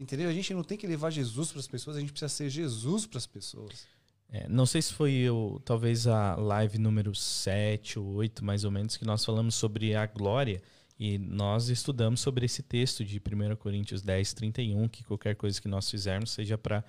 Entendeu? 0.00 0.28
A 0.28 0.32
gente 0.32 0.52
não 0.52 0.62
tem 0.62 0.76
que 0.78 0.86
levar 0.86 1.10
Jesus 1.10 1.50
para 1.50 1.60
as 1.60 1.66
pessoas, 1.66 1.96
a 1.96 2.00
gente 2.00 2.12
precisa 2.12 2.28
ser 2.28 2.48
Jesus 2.48 3.06
para 3.06 3.18
as 3.18 3.26
pessoas. 3.26 3.86
É, 4.30 4.46
não 4.48 4.66
sei 4.66 4.82
se 4.82 4.92
foi 4.92 5.12
eu, 5.12 5.60
talvez 5.64 6.06
a 6.06 6.36
live 6.36 6.76
número 6.76 7.14
7 7.14 7.98
ou 7.98 8.14
8, 8.14 8.44
mais 8.44 8.64
ou 8.64 8.70
menos, 8.70 8.96
que 8.96 9.04
nós 9.04 9.24
falamos 9.24 9.54
sobre 9.54 9.94
a 9.94 10.06
glória. 10.06 10.60
E 10.98 11.16
nós 11.16 11.68
estudamos 11.68 12.20
sobre 12.20 12.44
esse 12.44 12.60
texto 12.60 13.04
de 13.04 13.18
1 13.18 13.54
Coríntios 13.56 14.02
10, 14.02 14.32
31, 14.32 14.88
que 14.88 15.04
qualquer 15.04 15.36
coisa 15.36 15.60
que 15.60 15.68
nós 15.68 15.88
fizermos 15.88 16.32
seja 16.32 16.58
para 16.58 16.84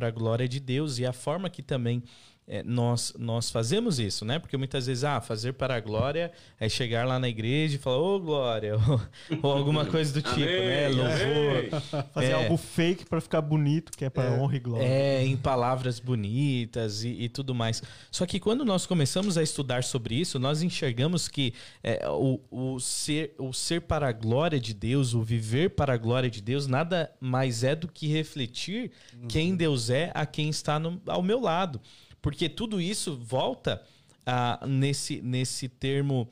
a 0.00 0.10
glória 0.10 0.48
de 0.48 0.58
Deus. 0.58 0.98
E 0.98 1.06
a 1.06 1.12
forma 1.12 1.48
que 1.48 1.62
também 1.62 2.02
é, 2.46 2.62
nós, 2.62 3.14
nós 3.18 3.50
fazemos 3.50 3.98
isso, 3.98 4.24
né? 4.24 4.38
Porque 4.38 4.56
muitas 4.56 4.86
vezes, 4.86 5.02
ah, 5.02 5.18
fazer 5.20 5.54
para 5.54 5.76
a 5.76 5.80
glória 5.80 6.30
é 6.60 6.68
chegar 6.68 7.06
lá 7.06 7.18
na 7.18 7.26
igreja 7.26 7.76
e 7.76 7.78
falar, 7.78 7.98
ô 7.98 8.16
oh, 8.16 8.20
glória, 8.20 8.76
ou, 8.86 9.00
ou, 9.42 9.52
alguma 9.52 9.86
coisa 9.86 10.12
do 10.12 10.20
tipo, 10.20 10.40
né? 10.40 10.86
amém, 10.86 10.96
né? 10.96 11.70
Louvor. 11.70 12.04
Fazer 12.12 12.26
é, 12.26 12.32
algo 12.32 12.56
fake 12.58 13.06
para 13.06 13.20
ficar 13.20 13.40
bonito, 13.40 13.92
que 13.96 14.04
é 14.04 14.10
para 14.10 14.24
é, 14.24 14.38
honra 14.38 14.56
e 14.56 14.60
glória. 14.60 14.84
É, 14.84 15.24
em 15.24 15.36
palavras 15.38 15.98
bonitas 15.98 17.02
e, 17.02 17.08
e, 17.08 17.28
tudo 17.30 17.54
mais. 17.54 17.82
Só 18.10 18.26
que 18.26 18.38
quando 18.38 18.62
nós 18.62 18.84
começamos 18.84 19.38
a 19.38 19.42
estudar 19.42 19.82
sobre 19.82 20.14
isso, 20.14 20.38
nós 20.38 20.62
enxergamos 20.62 21.28
que 21.28 21.54
é, 21.82 22.06
o, 22.10 22.40
o, 22.50 22.78
ser, 22.78 23.34
o 23.38 23.54
ser 23.54 23.80
para 23.80 24.08
a 24.08 24.12
glória 24.12 24.60
de 24.60 24.74
Deus, 24.74 25.14
o 25.14 25.22
viver 25.22 25.70
para 25.70 25.94
a 25.94 25.96
glória 25.96 26.28
de 26.28 26.42
Deus, 26.42 26.66
nada 26.66 27.10
mais 27.18 27.64
é 27.64 27.74
do 27.74 27.88
que 27.88 28.06
refletir 28.06 28.90
uhum. 29.14 29.28
quem 29.28 29.56
Deus 29.56 29.88
é 29.88 30.10
a 30.14 30.26
quem 30.26 30.50
está 30.50 30.78
no, 30.78 31.00
ao 31.06 31.22
meu 31.22 31.40
lado. 31.40 31.80
Porque 32.24 32.48
tudo 32.48 32.80
isso 32.80 33.18
volta 33.18 33.84
ah, 34.24 34.58
nesse, 34.66 35.20
nesse 35.20 35.68
termo 35.68 36.26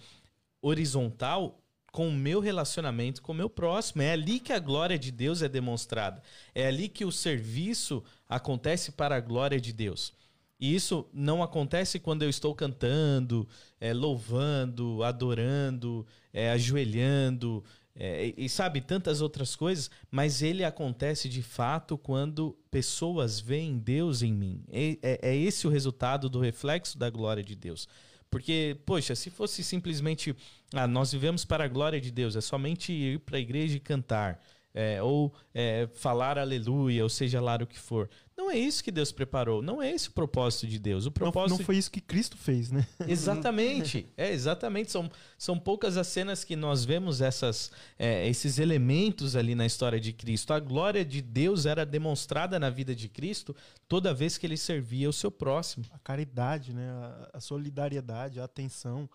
horizontal 0.63 1.63
com 1.93 2.09
o 2.09 2.13
meu 2.13 2.41
relacionamento 2.41 3.21
com 3.21 3.33
o 3.33 3.35
meu 3.35 3.51
próximo. 3.51 4.01
É 4.01 4.13
ali 4.13 4.41
que 4.41 4.55
a 4.55 4.59
glória 4.59 4.99
de 4.99 5.13
Deus 5.13 5.43
é 5.43 5.51
demonstrada. 5.51 6.23
É 6.55 6.67
ali 6.67 6.89
que 6.89 7.05
o 7.05 7.13
serviço 7.13 8.03
acontece 8.27 8.93
para 8.93 9.17
a 9.17 9.21
glória 9.21 9.61
de 9.61 9.71
Deus. 9.71 10.15
E 10.59 10.75
isso 10.75 11.07
não 11.13 11.43
acontece 11.43 12.01
quando 12.01 12.23
eu 12.23 12.31
estou 12.31 12.55
cantando, 12.55 13.47
é, 13.79 13.93
louvando, 13.93 15.03
adorando, 15.03 16.07
é, 16.33 16.53
ajoelhando, 16.53 17.63
é, 17.95 18.33
e, 18.37 18.49
sabe, 18.49 18.81
tantas 18.81 19.21
outras 19.21 19.55
coisas, 19.55 19.91
mas 20.11 20.43
ele 20.43 20.65
acontece 20.65 21.29
de 21.29 21.43
fato 21.43 21.99
quando 21.99 22.57
pessoas 22.71 23.39
veem 23.39 23.79
Deus 23.79 24.23
em 24.23 24.33
mim. 24.33 24.65
É, 24.71 24.99
é, 25.03 25.19
é, 25.31 25.37
esse 25.37 25.67
o 25.67 25.71
resultado 25.71 26.29
do 26.29 26.41
reflexo 26.41 26.99
da 26.99 27.11
glória 27.11 27.43
de 27.43 27.55
Deus. 27.55 27.87
Porque, 28.31 28.79
poxa, 28.87 29.15
se 29.15 29.29
fosse 29.29 29.63
simplesmente, 29.63 30.35
ah, 30.73 30.87
nós 30.87 31.13
vivemos 31.13 31.45
para 31.45 31.65
a 31.65 31.69
glória 31.69 32.01
de 32.01 32.11
Deus, 32.11 32.35
é 32.35 32.41
somente 32.41 32.91
ir 32.91 33.21
para 33.21 33.37
a 33.37 33.41
igreja 33.41 33.77
e 33.77 33.81
cantar, 33.81 34.43
é, 34.75 35.03
ou 35.03 35.35
é, 35.53 35.89
falar 35.95 36.39
aleluia, 36.39 37.03
ou 37.03 37.09
seja 37.09 37.41
lá 37.41 37.57
o 37.57 37.67
que 37.67 37.79
for. 37.79 38.09
Não 38.37 38.51
é 38.51 38.59
isso 38.59 38.83
que 38.83 38.91
Deus 38.91 39.13
preparou. 39.13 39.63
Não 39.63 39.83
é 39.83 39.91
esse 39.91 40.09
o 40.09 40.13
propósito 40.13 40.67
de 40.67 40.79
Deus. 40.79 41.07
O 41.07 41.13
propósito 41.13 41.51
não, 41.51 41.59
não 41.59 41.65
foi 41.65 41.77
isso 41.77 41.91
que 41.91 42.01
Cristo 42.01 42.37
fez, 42.37 42.71
né? 42.71 42.87
Exatamente. 43.07 44.09
é 44.17 44.33
exatamente. 44.33 44.91
São, 44.91 45.11
são 45.37 45.59
poucas 45.59 45.97
as 45.97 46.07
cenas 46.07 46.43
que 46.43 46.57
nós 46.57 46.85
vemos 46.85 47.21
essas, 47.21 47.71
é, 47.99 48.27
esses 48.29 48.59
elementos 48.59 49.37
ali 49.37 49.55
na 49.55 49.67
história 49.67 50.01
de 50.01 50.13
Cristo. 50.13 50.53
A 50.53 50.59
glória 50.59 51.05
de 51.05 51.21
Deus 51.21 51.67
era 51.67 51.85
demonstrada 51.85 52.59
na 52.59 52.71
vida 52.71 52.95
de 52.95 53.09
Cristo 53.09 53.55
toda 53.87 54.15
vez 54.15 54.39
que 54.39 54.47
ele 54.47 54.57
servia 54.57 55.09
o 55.09 55.13
seu 55.13 55.31
próximo. 55.31 55.85
A 55.93 55.99
caridade, 55.99 56.73
né? 56.73 56.91
A, 56.91 57.31
a 57.35 57.41
solidariedade, 57.41 58.41
a 58.41 58.45
atenção 58.45 59.09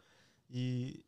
e, 0.50 1.04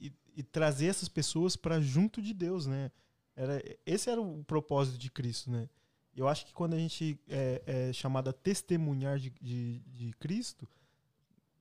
e, 0.00 0.12
e 0.36 0.42
trazer 0.42 0.86
essas 0.86 1.08
pessoas 1.08 1.56
para 1.56 1.80
junto 1.80 2.22
de 2.22 2.32
Deus, 2.32 2.66
né? 2.66 2.90
Era, 3.38 3.62
esse 3.86 4.10
era 4.10 4.20
o 4.20 4.42
propósito 4.42 4.98
de 4.98 5.08
Cristo, 5.08 5.48
né? 5.48 5.68
Eu 6.16 6.26
acho 6.26 6.44
que 6.44 6.52
quando 6.52 6.74
a 6.74 6.76
gente 6.76 7.16
é, 7.28 7.62
é 7.64 7.92
chamado 7.92 8.28
a 8.28 8.32
testemunhar 8.32 9.16
de, 9.20 9.30
de, 9.40 9.78
de, 9.78 10.12
Cristo, 10.18 10.68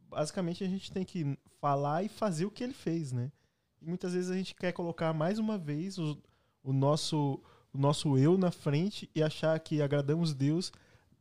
basicamente 0.09 0.63
a 0.63 0.67
gente 0.67 0.91
tem 0.91 1.05
que 1.05 1.37
falar 1.61 2.01
e 2.03 2.09
fazer 2.09 2.45
o 2.45 2.51
que 2.51 2.63
ele 2.63 2.73
fez, 2.73 3.11
né? 3.11 3.31
E 3.79 3.85
muitas 3.85 4.13
vezes 4.13 4.31
a 4.31 4.35
gente 4.35 4.55
quer 4.55 4.71
colocar 4.71 5.13
mais 5.13 5.37
uma 5.37 5.55
vez 5.55 5.99
o, 5.99 6.17
o, 6.63 6.73
nosso, 6.73 7.39
o 7.71 7.77
nosso 7.77 8.17
eu 8.17 8.39
na 8.39 8.49
frente 8.49 9.07
e 9.13 9.21
achar 9.21 9.59
que 9.59 9.79
agradamos 9.79 10.33
Deus 10.33 10.71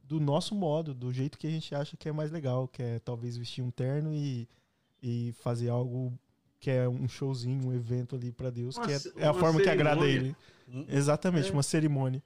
do 0.03 0.19
nosso 0.19 0.55
modo, 0.55 0.95
do 0.95 1.13
jeito 1.13 1.37
que 1.37 1.47
a 1.47 1.51
gente 1.51 1.75
acha 1.75 1.99
que 1.99 2.09
é 2.09 2.13
mais 2.13 2.31
legal, 2.31 2.67
que 2.67 2.83
é 2.83 2.99
talvez 3.01 3.37
vestir 3.37 3.63
um 3.63 3.71
terno 3.71 4.15
e, 4.15 4.49
e 5.03 5.35
fazer 5.35 5.69
algo 5.69 6.19
que 6.59 6.71
é 6.71 6.89
um 6.89 7.09
showzinho, 7.09 7.69
um 7.69 7.73
evento 7.73 8.17
ali 8.17 8.33
para 8.33 8.51
Deus, 8.51 8.77
uma, 8.77 8.87
que 8.87 8.93
é, 8.93 9.25
é 9.25 9.27
a 9.27 9.35
forma 9.35 9.59
cerimônia. 9.59 9.65
que 9.65 9.71
agrada 9.71 10.07
ele. 10.07 10.37
Hum, 10.69 10.85
Exatamente, 10.89 11.51
é. 11.51 11.53
uma 11.53 11.63
cerimônia. 11.63 12.23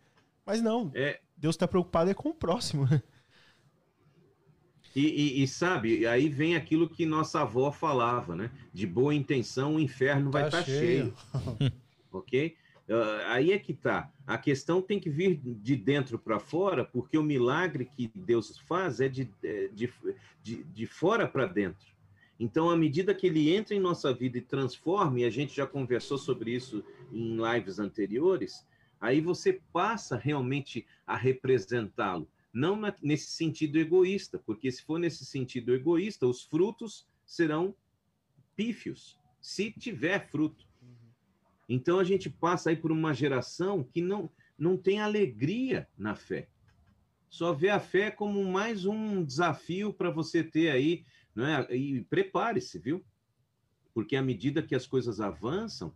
Mas 0.47 0.63
não, 0.63 0.91
é... 0.95 1.21
Deus 1.37 1.55
está 1.55 1.69
preocupado 1.69 2.11
é 2.11 2.15
com 2.15 2.31
o 2.31 2.35
próximo. 2.35 2.89
E, 4.95 5.07
e, 5.07 5.43
e, 5.43 5.47
sabe, 5.47 6.05
aí 6.05 6.29
vem 6.29 6.57
aquilo 6.57 6.89
que 6.89 7.07
nossa 7.07 7.43
avó 7.43 7.71
falava, 7.71 8.35
né? 8.35 8.51
De 8.73 8.87
boa 8.87 9.15
intenção, 9.15 9.77
o 9.77 9.81
inferno 9.81 10.33
vai 10.33 10.47
estar 10.47 10.59
tá, 10.59 10.65
tá 10.65 10.71
cheio. 10.71 11.15
cheio. 11.59 11.73
ok? 12.11 12.57
Uh, 12.89 13.25
aí 13.29 13.53
é 13.53 13.59
que 13.59 13.73
tá. 13.73 14.11
A 14.27 14.37
questão 14.37 14.83
tem 14.83 14.99
que 14.99 15.09
vir 15.09 15.41
de 15.45 15.77
dentro 15.77 16.19
para 16.19 16.41
fora, 16.41 16.85
porque 16.85 17.17
o 17.17 17.23
milagre 17.23 17.85
que 17.85 18.11
Deus 18.13 18.59
faz 18.67 19.01
é 19.01 19.09
de, 19.09 19.31
é, 19.45 19.69
de, 19.69 19.93
de, 20.43 20.65
de 20.65 20.87
fora 20.87 21.29
para 21.29 21.47
dentro. 21.47 21.87
Então, 22.41 22.71
à 22.71 22.77
medida 22.77 23.15
que 23.15 23.27
ele 23.27 23.55
entra 23.55 23.75
em 23.75 23.79
nossa 23.79 24.15
vida 24.15 24.39
e 24.39 24.41
transforma, 24.41 25.21
e 25.21 25.25
a 25.27 25.31
gente 25.31 25.55
já 25.55 25.67
conversou 25.67 26.17
sobre 26.17 26.53
isso 26.55 26.83
em 27.13 27.37
lives 27.37 27.79
anteriores, 27.79 28.67
aí 28.99 29.21
você 29.21 29.61
passa 29.71 30.17
realmente 30.17 30.87
a 31.07 31.15
representá-lo. 31.15 32.27
Não 32.51 32.77
na, 32.77 32.97
nesse 33.03 33.31
sentido 33.33 33.79
egoísta, 33.79 34.39
porque 34.39 34.73
se 34.73 34.83
for 34.83 34.99
nesse 34.99 35.27
sentido 35.27 35.75
egoísta, 35.75 36.27
os 36.27 36.43
frutos 36.43 37.07
serão 37.27 37.75
pífios, 38.57 39.19
se 39.39 39.71
tiver 39.71 40.27
fruto. 40.31 40.67
Então 41.69 41.99
a 41.99 42.05
gente 42.05 42.31
passa 42.31 42.71
aí 42.71 42.77
por 42.77 42.91
uma 42.91 43.13
geração 43.13 43.85
que 43.85 44.01
não, 44.01 44.31
não 44.59 44.79
tem 44.79 44.99
alegria 44.99 45.87
na 45.97 46.15
fé. 46.15 46.49
Só 47.29 47.53
vê 47.53 47.69
a 47.69 47.79
fé 47.79 48.11
como 48.11 48.43
mais 48.45 48.87
um 48.87 49.23
desafio 49.23 49.93
para 49.93 50.11
você 50.11 50.43
ter 50.43 50.71
aí, 50.71 51.05
não 51.35 51.47
é? 51.47 51.75
E 51.75 52.03
prepare-se, 52.03 52.79
viu? 52.79 53.05
Porque 53.95 54.17
à 54.17 54.23
medida 54.23 54.63
que 54.63 54.75
as 54.75 54.87
coisas 54.87 55.21
avançam, 55.21 55.93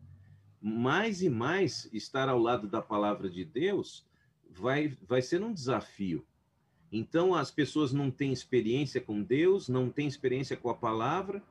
mais 0.60 1.22
e 1.22 1.28
mais 1.28 1.88
estar 1.92 2.28
ao 2.28 2.38
lado 2.38 2.66
da 2.66 2.80
palavra 2.80 3.28
de 3.28 3.44
Deus 3.44 4.06
vai, 4.50 4.96
vai 5.06 5.20
ser 5.20 5.42
um 5.42 5.52
desafio. 5.52 6.24
Então, 6.90 7.34
as 7.34 7.50
pessoas 7.50 7.92
não 7.92 8.10
têm 8.10 8.32
experiência 8.32 9.00
com 9.00 9.22
Deus, 9.22 9.68
não 9.68 9.90
têm 9.90 10.06
experiência 10.06 10.56
com 10.56 10.70
a 10.70 10.74
palavra, 10.74 11.42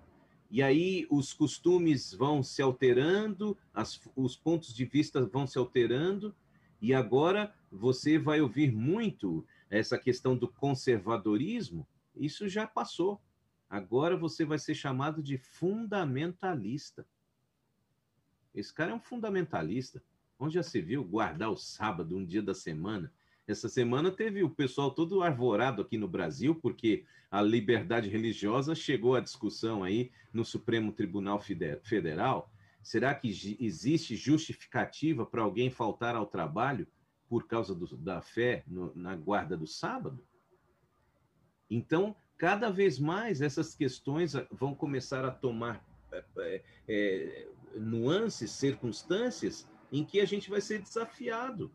e 0.50 0.62
aí 0.62 1.06
os 1.10 1.34
costumes 1.34 2.14
vão 2.14 2.42
se 2.42 2.62
alterando, 2.62 3.58
as, 3.74 4.00
os 4.16 4.36
pontos 4.36 4.74
de 4.74 4.86
vista 4.86 5.26
vão 5.26 5.46
se 5.46 5.58
alterando, 5.58 6.34
e 6.82 6.94
agora 6.94 7.54
você 7.72 8.18
vai 8.18 8.40
ouvir 8.40 8.72
muito 8.72 9.46
essa 9.70 9.98
questão 9.98 10.38
do 10.38 10.48
conservadorismo, 10.48 11.88
isso 12.16 12.48
já 12.48 12.68
passou. 12.68 13.20
Agora 13.74 14.16
você 14.16 14.46
vai 14.46 14.60
ser 14.60 14.76
chamado 14.76 15.24
de 15.24 15.36
fundamentalista. 15.36 17.08
Esse 18.54 18.72
cara 18.72 18.92
é 18.92 18.94
um 18.94 19.00
fundamentalista. 19.00 20.00
Onde 20.38 20.54
já 20.54 20.62
se 20.62 20.80
viu 20.80 21.04
guardar 21.04 21.50
o 21.50 21.58
sábado, 21.58 22.16
um 22.16 22.24
dia 22.24 22.44
da 22.44 22.54
semana? 22.54 23.12
Essa 23.48 23.68
semana 23.68 24.12
teve 24.12 24.44
o 24.44 24.50
pessoal 24.52 24.92
todo 24.92 25.24
arvorado 25.24 25.82
aqui 25.82 25.98
no 25.98 26.08
Brasil, 26.08 26.54
porque 26.54 27.04
a 27.32 27.42
liberdade 27.42 28.10
religiosa 28.10 28.76
chegou 28.76 29.16
à 29.16 29.20
discussão 29.20 29.84
aí 29.84 30.12
no 30.32 30.46
Supremo 30.46 30.92
Tribunal 30.92 31.42
Federal. 31.42 32.54
Será 32.84 33.16
que 33.16 33.28
existe 33.60 34.16
justificativa 34.16 35.26
para 35.26 35.42
alguém 35.42 35.72
faltar 35.72 36.16
ao 36.16 36.28
trabalho 36.28 36.88
por 37.28 37.48
causa 37.48 37.74
do, 37.74 37.98
da 37.98 38.22
fé 38.22 38.64
no, 38.68 38.94
na 38.94 39.16
guarda 39.16 39.58
do 39.58 39.66
sábado? 39.66 40.24
Então, 41.68 42.16
cada 42.44 42.70
vez 42.70 43.00
mais 43.00 43.40
essas 43.40 43.74
questões 43.74 44.34
vão 44.52 44.76
começar 44.76 45.24
a 45.24 45.32
tomar 45.32 45.82
é, 46.12 46.62
é, 46.90 47.48
nuances, 47.74 48.52
circunstâncias 48.52 49.66
em 49.90 50.04
que 50.04 50.20
a 50.20 50.26
gente 50.26 50.50
vai 50.50 50.60
ser 50.60 50.82
desafiado. 50.82 51.72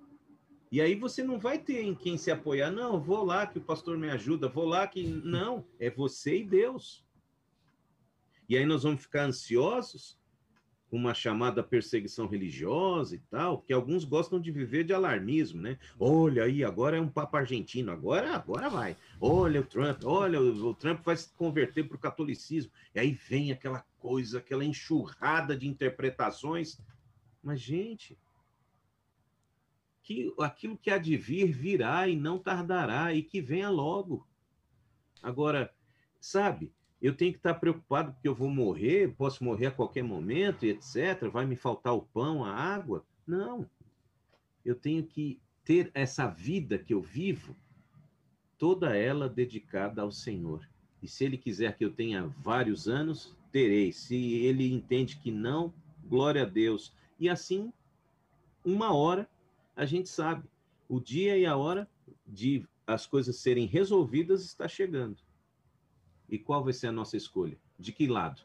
E 0.70 0.82
aí 0.82 0.94
você 0.94 1.22
não 1.22 1.38
vai 1.38 1.58
ter 1.58 1.80
em 1.80 1.94
quem 1.94 2.18
se 2.18 2.30
apoiar. 2.30 2.70
Não, 2.70 3.00
vou 3.00 3.24
lá 3.24 3.46
que 3.46 3.56
o 3.56 3.62
pastor 3.62 3.96
me 3.96 4.10
ajuda, 4.10 4.46
vou 4.46 4.66
lá 4.66 4.86
que. 4.86 5.06
Não, 5.06 5.64
é 5.80 5.88
você 5.88 6.40
e 6.40 6.44
Deus. 6.44 7.02
E 8.46 8.54
aí 8.54 8.66
nós 8.66 8.82
vamos 8.82 9.00
ficar 9.00 9.24
ansiosos 9.24 10.17
uma 10.90 11.12
chamada 11.12 11.62
perseguição 11.62 12.26
religiosa 12.26 13.14
e 13.14 13.18
tal, 13.30 13.60
que 13.60 13.72
alguns 13.72 14.04
gostam 14.04 14.40
de 14.40 14.50
viver 14.50 14.84
de 14.84 14.94
alarmismo, 14.94 15.60
né? 15.60 15.78
Olha 15.98 16.44
aí, 16.44 16.64
agora 16.64 16.96
é 16.96 17.00
um 17.00 17.08
papa 17.08 17.38
argentino, 17.38 17.92
agora, 17.92 18.34
agora 18.34 18.70
vai. 18.70 18.96
Olha 19.20 19.60
o 19.60 19.64
Trump, 19.64 20.02
olha, 20.04 20.40
o, 20.40 20.68
o 20.68 20.74
Trump 20.74 21.04
vai 21.04 21.16
se 21.16 21.30
converter 21.34 21.86
para 21.86 21.96
o 21.96 22.00
catolicismo. 22.00 22.72
E 22.94 23.00
aí 23.00 23.12
vem 23.12 23.52
aquela 23.52 23.84
coisa, 23.98 24.38
aquela 24.38 24.64
enxurrada 24.64 25.56
de 25.56 25.68
interpretações. 25.68 26.80
Mas, 27.42 27.60
gente, 27.60 28.18
que 30.02 30.32
aquilo 30.40 30.78
que 30.78 30.90
há 30.90 30.96
de 30.96 31.18
vir 31.18 31.52
virá 31.52 32.08
e 32.08 32.16
não 32.16 32.38
tardará, 32.38 33.12
e 33.12 33.22
que 33.22 33.42
venha 33.42 33.68
logo. 33.68 34.26
Agora, 35.22 35.70
sabe, 36.18 36.72
eu 37.00 37.14
tenho 37.14 37.32
que 37.32 37.38
estar 37.38 37.54
preocupado 37.54 38.12
porque 38.12 38.28
eu 38.28 38.34
vou 38.34 38.50
morrer, 38.50 39.14
posso 39.16 39.44
morrer 39.44 39.66
a 39.66 39.70
qualquer 39.70 40.02
momento, 40.02 40.64
e 40.64 40.70
etc. 40.70 41.28
Vai 41.30 41.46
me 41.46 41.54
faltar 41.54 41.94
o 41.94 42.02
pão, 42.02 42.44
a 42.44 42.52
água? 42.52 43.04
Não. 43.26 43.68
Eu 44.64 44.74
tenho 44.74 45.04
que 45.04 45.40
ter 45.64 45.90
essa 45.94 46.26
vida 46.26 46.78
que 46.78 46.92
eu 46.92 47.00
vivo, 47.00 47.54
toda 48.56 48.96
ela 48.96 49.28
dedicada 49.28 50.02
ao 50.02 50.10
Senhor. 50.10 50.68
E 51.00 51.06
se 51.06 51.24
Ele 51.24 51.38
quiser 51.38 51.76
que 51.76 51.84
eu 51.84 51.92
tenha 51.92 52.26
vários 52.26 52.88
anos, 52.88 53.36
terei. 53.52 53.92
Se 53.92 54.16
Ele 54.16 54.72
entende 54.72 55.18
que 55.18 55.30
não, 55.30 55.72
glória 56.04 56.42
a 56.42 56.46
Deus. 56.46 56.92
E 57.20 57.28
assim, 57.28 57.72
uma 58.64 58.92
hora, 58.92 59.28
a 59.76 59.84
gente 59.84 60.08
sabe. 60.08 60.48
O 60.88 60.98
dia 60.98 61.38
e 61.38 61.46
a 61.46 61.56
hora 61.56 61.88
de 62.26 62.66
as 62.86 63.06
coisas 63.06 63.36
serem 63.36 63.66
resolvidas 63.66 64.42
está 64.42 64.66
chegando. 64.66 65.27
E 66.28 66.38
qual 66.38 66.62
vai 66.62 66.72
ser 66.72 66.88
a 66.88 66.92
nossa 66.92 67.16
escolha? 67.16 67.56
De 67.78 67.92
que 67.92 68.06
lado? 68.06 68.42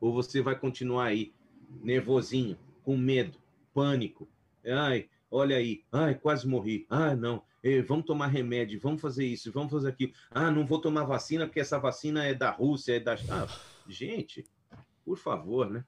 Ou 0.00 0.12
você 0.12 0.42
vai 0.42 0.58
continuar 0.58 1.06
aí 1.06 1.32
nervosinho, 1.82 2.58
com 2.82 2.96
medo, 2.96 3.38
pânico? 3.72 4.28
Ai, 4.64 5.08
olha 5.30 5.56
aí, 5.56 5.84
ai, 5.90 6.14
quase 6.14 6.46
morri. 6.46 6.86
Ah, 6.90 7.14
não, 7.16 7.42
vamos 7.86 8.04
tomar 8.04 8.26
remédio, 8.26 8.78
vamos 8.80 9.00
fazer 9.00 9.26
isso, 9.26 9.50
vamos 9.50 9.72
fazer 9.72 9.88
aquilo. 9.88 10.12
Ah, 10.30 10.50
não 10.50 10.66
vou 10.66 10.80
tomar 10.80 11.04
vacina 11.04 11.46
porque 11.46 11.60
essa 11.60 11.78
vacina 11.78 12.24
é 12.24 12.34
da 12.34 12.50
Rússia, 12.50 12.96
é 12.96 13.00
da. 13.00 13.14
Ah, 13.30 13.46
gente, 13.88 14.44
por 15.04 15.16
favor, 15.16 15.70
né? 15.70 15.84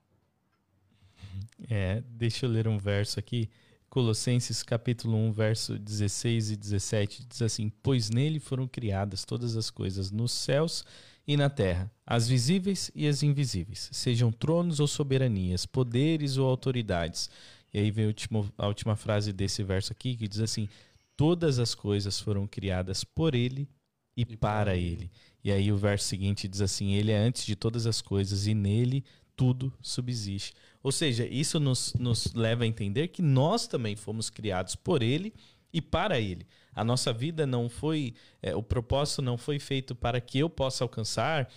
É, 1.69 2.01
deixa 2.07 2.45
eu 2.45 2.49
ler 2.49 2.67
um 2.67 2.77
verso 2.77 3.19
aqui. 3.19 3.49
Colossenses 3.89 4.61
capítulo 4.61 5.17
1, 5.17 5.31
verso 5.31 5.79
16 5.79 6.51
e 6.51 6.55
17 6.55 7.25
diz 7.25 7.41
assim: 7.41 7.71
Pois 7.81 8.09
nele 8.09 8.39
foram 8.39 8.67
criadas 8.67 9.25
todas 9.25 9.57
as 9.57 9.71
coisas 9.71 10.11
nos 10.11 10.31
céus 10.31 10.85
e 11.29 11.37
na 11.37 11.47
terra, 11.47 11.91
as 12.03 12.27
visíveis 12.27 12.89
e 12.95 13.07
as 13.07 13.21
invisíveis, 13.21 13.87
sejam 13.91 14.31
tronos 14.31 14.79
ou 14.79 14.87
soberanias, 14.87 15.63
poderes 15.63 16.37
ou 16.37 16.49
autoridades. 16.49 17.29
E 17.71 17.77
aí 17.77 17.91
vem 17.91 18.05
a 18.05 18.07
última, 18.07 18.51
a 18.57 18.67
última 18.67 18.95
frase 18.95 19.31
desse 19.31 19.61
verso 19.61 19.91
aqui, 19.91 20.15
que 20.15 20.27
diz 20.27 20.39
assim: 20.39 20.67
Todas 21.15 21.59
as 21.59 21.75
coisas 21.75 22.19
foram 22.19 22.47
criadas 22.47 23.03
por 23.03 23.35
ele 23.35 23.69
e, 24.17 24.23
e 24.23 24.35
para 24.35 24.75
ele. 24.75 25.11
E 25.43 25.51
aí 25.51 25.71
o 25.71 25.77
verso 25.77 26.07
seguinte 26.07 26.47
diz 26.47 26.61
assim: 26.61 26.93
Ele 26.93 27.11
é 27.11 27.17
antes 27.19 27.45
de 27.45 27.55
todas 27.55 27.85
as 27.85 28.01
coisas 28.01 28.47
e 28.47 28.55
nele 28.55 29.05
tudo 29.35 29.71
subsiste. 29.83 30.55
Ou 30.81 30.91
seja, 30.91 31.27
isso 31.27 31.59
nos, 31.59 31.93
nos 31.93 32.33
leva 32.33 32.63
a 32.63 32.67
entender 32.67 33.09
que 33.09 33.21
nós 33.21 33.67
também 33.67 33.95
fomos 33.95 34.31
criados 34.31 34.75
por 34.75 35.03
ele 35.03 35.31
e 35.71 35.81
para 35.81 36.19
ele. 36.19 36.47
A 36.73 36.83
nossa 36.83 37.11
vida 37.11 37.45
não 37.45 37.69
foi, 37.69 38.13
é, 38.41 38.55
o 38.55 38.63
propósito 38.63 39.21
não 39.21 39.37
foi 39.37 39.59
feito 39.59 39.95
para 39.95 40.21
que 40.21 40.39
eu 40.39 40.49
possa 40.49 40.83
alcançar 40.83 41.49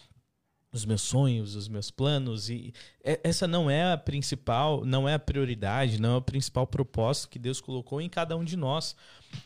os 0.73 0.87
meus 0.87 1.03
sonhos, 1.03 1.55
os 1.55 1.69
meus 1.69 1.91
planos 1.91 2.49
e 2.49 2.73
essa 3.05 3.47
não 3.47 3.71
é 3.71 3.93
a 3.93 3.99
principal, 3.99 4.85
não 4.87 5.07
é 5.07 5.15
a 5.15 5.19
prioridade, 5.19 6.01
não 6.01 6.15
é 6.15 6.17
o 6.17 6.23
principal 6.23 6.67
propósito 6.67 7.29
que 7.29 7.39
Deus 7.39 7.61
colocou 7.61 8.01
em 8.01 8.09
cada 8.09 8.37
um 8.37 8.43
de 8.43 8.57
nós. 8.57 8.97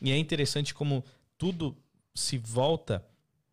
E 0.01 0.13
é 0.13 0.17
interessante 0.17 0.73
como 0.73 1.05
tudo 1.37 1.77
se 2.15 2.39
volta 2.39 3.05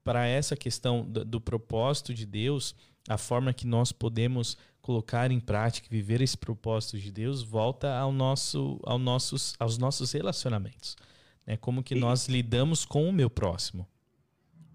para 0.03 0.27
essa 0.27 0.55
questão 0.55 1.03
do, 1.03 1.25
do 1.25 1.41
propósito 1.41 2.13
de 2.13 2.25
Deus, 2.25 2.75
a 3.07 3.17
forma 3.17 3.53
que 3.53 3.67
nós 3.67 3.91
podemos 3.91 4.57
colocar 4.81 5.31
em 5.31 5.39
prática, 5.39 5.87
viver 5.89 6.21
esse 6.21 6.37
propósito 6.37 6.99
de 6.99 7.11
Deus, 7.11 7.41
volta 7.41 7.97
ao 7.97 8.11
nosso, 8.11 8.79
ao 8.83 8.99
nossos, 8.99 9.55
aos 9.57 9.77
nossos 9.77 10.11
relacionamentos. 10.11 10.97
Né? 11.45 11.55
Como 11.57 11.81
que 11.81 11.95
e, 11.95 11.99
nós 11.99 12.27
lidamos 12.27 12.85
com 12.85 13.07
o 13.07 13.13
meu 13.13 13.29
próximo. 13.29 13.87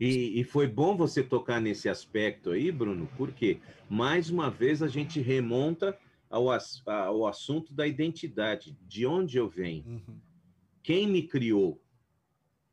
E, 0.00 0.40
e, 0.40 0.44
foi 0.44 0.66
bom 0.66 0.96
você 0.96 1.22
tocar 1.22 1.60
nesse 1.60 1.88
aspecto 1.88 2.50
aí, 2.50 2.70
Bruno, 2.70 3.08
porque, 3.16 3.58
mais 3.88 4.30
uma 4.30 4.48
vez, 4.48 4.82
a 4.82 4.88
gente 4.88 5.20
remonta 5.20 5.98
ao, 6.30 6.46
ao 6.86 7.26
assunto 7.26 7.74
da 7.74 7.86
identidade, 7.86 8.76
de 8.86 9.04
onde 9.04 9.36
eu 9.36 9.48
venho. 9.48 9.84
Uhum. 9.86 10.18
Quem 10.82 11.06
me 11.06 11.22
criou? 11.22 11.82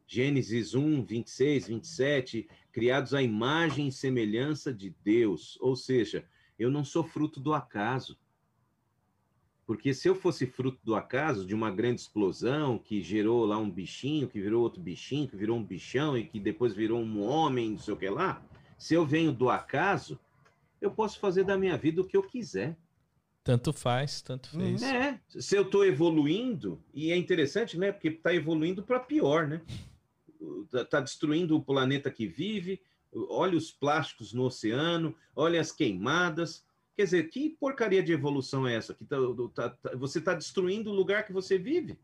Gênesis 0.07 0.75
1, 0.75 1.03
26, 1.03 1.67
27, 1.67 2.47
criados 2.75 3.13
à 3.13 3.21
imagem 3.21 3.87
e 3.87 3.91
semelhança 3.91 4.73
de 4.73 4.93
Deus. 5.01 5.57
Ou 5.61 5.77
seja, 5.77 6.25
eu 6.59 6.69
não 6.69 6.83
sou 6.83 7.05
fruto 7.05 7.39
do 7.39 7.53
acaso. 7.53 8.19
Porque 9.65 9.93
se 9.93 10.09
eu 10.09 10.13
fosse 10.13 10.45
fruto 10.45 10.77
do 10.83 10.93
acaso, 10.93 11.45
de 11.45 11.55
uma 11.55 11.71
grande 11.71 12.01
explosão 12.01 12.77
que 12.77 13.01
gerou 13.01 13.45
lá 13.45 13.57
um 13.57 13.71
bichinho, 13.71 14.27
que 14.27 14.41
virou 14.41 14.61
outro 14.61 14.81
bichinho, 14.81 15.25
que 15.25 15.37
virou 15.37 15.57
um 15.57 15.63
bichão 15.63 16.17
e 16.17 16.25
que 16.25 16.37
depois 16.37 16.73
virou 16.73 16.99
um 16.99 17.21
homem, 17.21 17.71
não 17.71 17.79
sei 17.79 17.93
o 17.93 17.97
que 17.97 18.09
lá, 18.09 18.43
se 18.77 18.93
eu 18.93 19.05
venho 19.05 19.31
do 19.31 19.49
acaso, 19.49 20.19
eu 20.81 20.91
posso 20.91 21.17
fazer 21.17 21.45
da 21.45 21.57
minha 21.57 21.77
vida 21.77 22.01
o 22.01 22.05
que 22.05 22.17
eu 22.17 22.23
quiser. 22.23 22.77
Tanto 23.41 23.71
faz, 23.71 24.21
tanto 24.21 24.49
fez. 24.49 24.83
É, 24.83 25.17
se 25.29 25.55
eu 25.55 25.61
estou 25.61 25.85
evoluindo, 25.85 26.83
e 26.93 27.09
é 27.09 27.15
interessante, 27.15 27.77
né? 27.77 27.93
Porque 27.93 28.09
está 28.09 28.33
evoluindo 28.33 28.83
para 28.83 28.99
pior, 28.99 29.47
né? 29.47 29.61
Está 30.65 30.85
tá 30.85 30.99
destruindo 30.99 31.55
o 31.55 31.63
planeta 31.63 32.11
que 32.11 32.27
vive, 32.27 32.81
olha 33.29 33.57
os 33.57 33.71
plásticos 33.71 34.33
no 34.33 34.43
oceano, 34.43 35.15
olha 35.35 35.59
as 35.59 35.71
queimadas. 35.71 36.65
Quer 36.95 37.03
dizer, 37.03 37.29
que 37.29 37.49
porcaria 37.49 38.01
de 38.01 38.13
evolução 38.13 38.67
é 38.67 38.75
essa? 38.75 38.93
Que 38.93 39.05
tá, 39.05 39.17
tá, 39.53 39.69
tá, 39.69 39.95
você 39.95 40.19
está 40.19 40.33
destruindo 40.33 40.89
o 40.89 40.93
lugar 40.93 41.25
que 41.25 41.33
você 41.33 41.57
vive. 41.57 41.97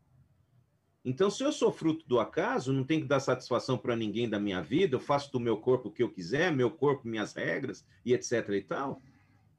Então, 1.04 1.30
se 1.30 1.42
eu 1.42 1.50
sou 1.50 1.72
fruto 1.72 2.06
do 2.06 2.20
acaso, 2.20 2.72
não 2.72 2.84
tenho 2.84 3.02
que 3.02 3.08
dar 3.08 3.18
satisfação 3.18 3.76
para 3.76 3.96
ninguém 3.96 4.28
da 4.28 4.38
minha 4.38 4.62
vida, 4.62 4.94
eu 4.94 5.00
faço 5.00 5.32
do 5.32 5.40
meu 5.40 5.56
corpo 5.56 5.88
o 5.88 5.92
que 5.92 6.02
eu 6.02 6.10
quiser, 6.10 6.52
meu 6.52 6.70
corpo, 6.70 7.08
minhas 7.08 7.32
regras 7.32 7.84
e 8.04 8.14
etc 8.14 8.48
e 8.50 8.62
tal. 8.62 9.02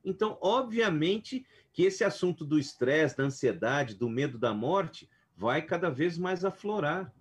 Então, 0.06 0.38
obviamente 0.42 1.46
que 1.74 1.84
esse 1.84 2.04
assunto 2.04 2.46
do 2.46 2.60
estresse, 2.60 3.18
da 3.18 3.24
ansiedade, 3.24 3.96
do 3.96 4.10
medo 4.10 4.38
da 4.38 4.54
morte 4.54 5.10
vai 5.36 5.62
cada 5.62 5.90
vez 5.90 6.18
mais 6.18 6.46
aflorar. 6.46 7.12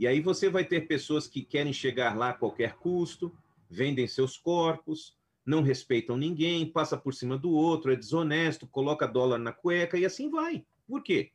E 0.00 0.06
aí 0.06 0.18
você 0.18 0.48
vai 0.48 0.64
ter 0.64 0.88
pessoas 0.88 1.26
que 1.28 1.44
querem 1.44 1.74
chegar 1.74 2.16
lá 2.16 2.30
a 2.30 2.34
qualquer 2.34 2.76
custo, 2.76 3.30
vendem 3.68 4.06
seus 4.06 4.34
corpos, 4.34 5.14
não 5.44 5.62
respeitam 5.62 6.16
ninguém, 6.16 6.72
passa 6.72 6.96
por 6.96 7.12
cima 7.12 7.36
do 7.36 7.50
outro, 7.50 7.92
é 7.92 7.96
desonesto, 7.96 8.66
coloca 8.66 9.06
dólar 9.06 9.38
na 9.38 9.52
cueca 9.52 9.98
e 9.98 10.06
assim 10.06 10.30
vai. 10.30 10.64
Por 10.86 11.02
quê? 11.02 11.32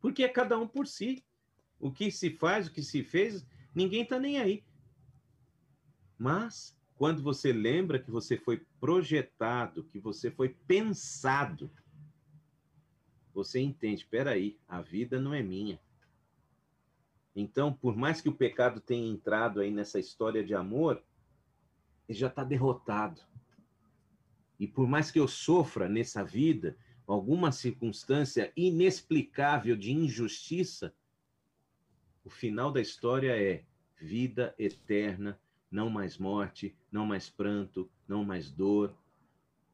Porque 0.00 0.24
é 0.24 0.28
cada 0.28 0.58
um 0.58 0.66
por 0.66 0.86
si. 0.86 1.22
O 1.78 1.92
que 1.92 2.10
se 2.10 2.30
faz, 2.30 2.68
o 2.68 2.72
que 2.72 2.82
se 2.82 3.04
fez, 3.04 3.46
ninguém 3.74 4.00
está 4.00 4.18
nem 4.18 4.38
aí. 4.38 4.64
Mas 6.16 6.74
quando 6.96 7.22
você 7.22 7.52
lembra 7.52 7.98
que 7.98 8.10
você 8.10 8.38
foi 8.38 8.64
projetado, 8.80 9.84
que 9.84 9.98
você 9.98 10.30
foi 10.30 10.56
pensado, 10.66 11.70
você 13.34 13.60
entende, 13.60 14.00
espera 14.04 14.30
aí, 14.30 14.58
a 14.66 14.80
vida 14.80 15.20
não 15.20 15.34
é 15.34 15.42
minha. 15.42 15.78
Então, 17.40 17.72
por 17.72 17.96
mais 17.96 18.20
que 18.20 18.28
o 18.28 18.34
pecado 18.34 18.80
tenha 18.80 19.08
entrado 19.08 19.60
aí 19.60 19.70
nessa 19.70 20.00
história 20.00 20.44
de 20.44 20.56
amor, 20.56 21.00
ele 22.08 22.18
já 22.18 22.26
está 22.26 22.42
derrotado. 22.42 23.20
E 24.58 24.66
por 24.66 24.88
mais 24.88 25.12
que 25.12 25.20
eu 25.20 25.28
sofra 25.28 25.88
nessa 25.88 26.24
vida 26.24 26.76
alguma 27.06 27.52
circunstância 27.52 28.52
inexplicável 28.56 29.76
de 29.76 29.92
injustiça, 29.92 30.92
o 32.24 32.28
final 32.28 32.72
da 32.72 32.80
história 32.80 33.40
é 33.40 33.64
vida 34.00 34.52
eterna, 34.58 35.40
não 35.70 35.88
mais 35.88 36.18
morte, 36.18 36.76
não 36.90 37.06
mais 37.06 37.30
pranto, 37.30 37.88
não 38.08 38.24
mais 38.24 38.50
dor 38.50 38.92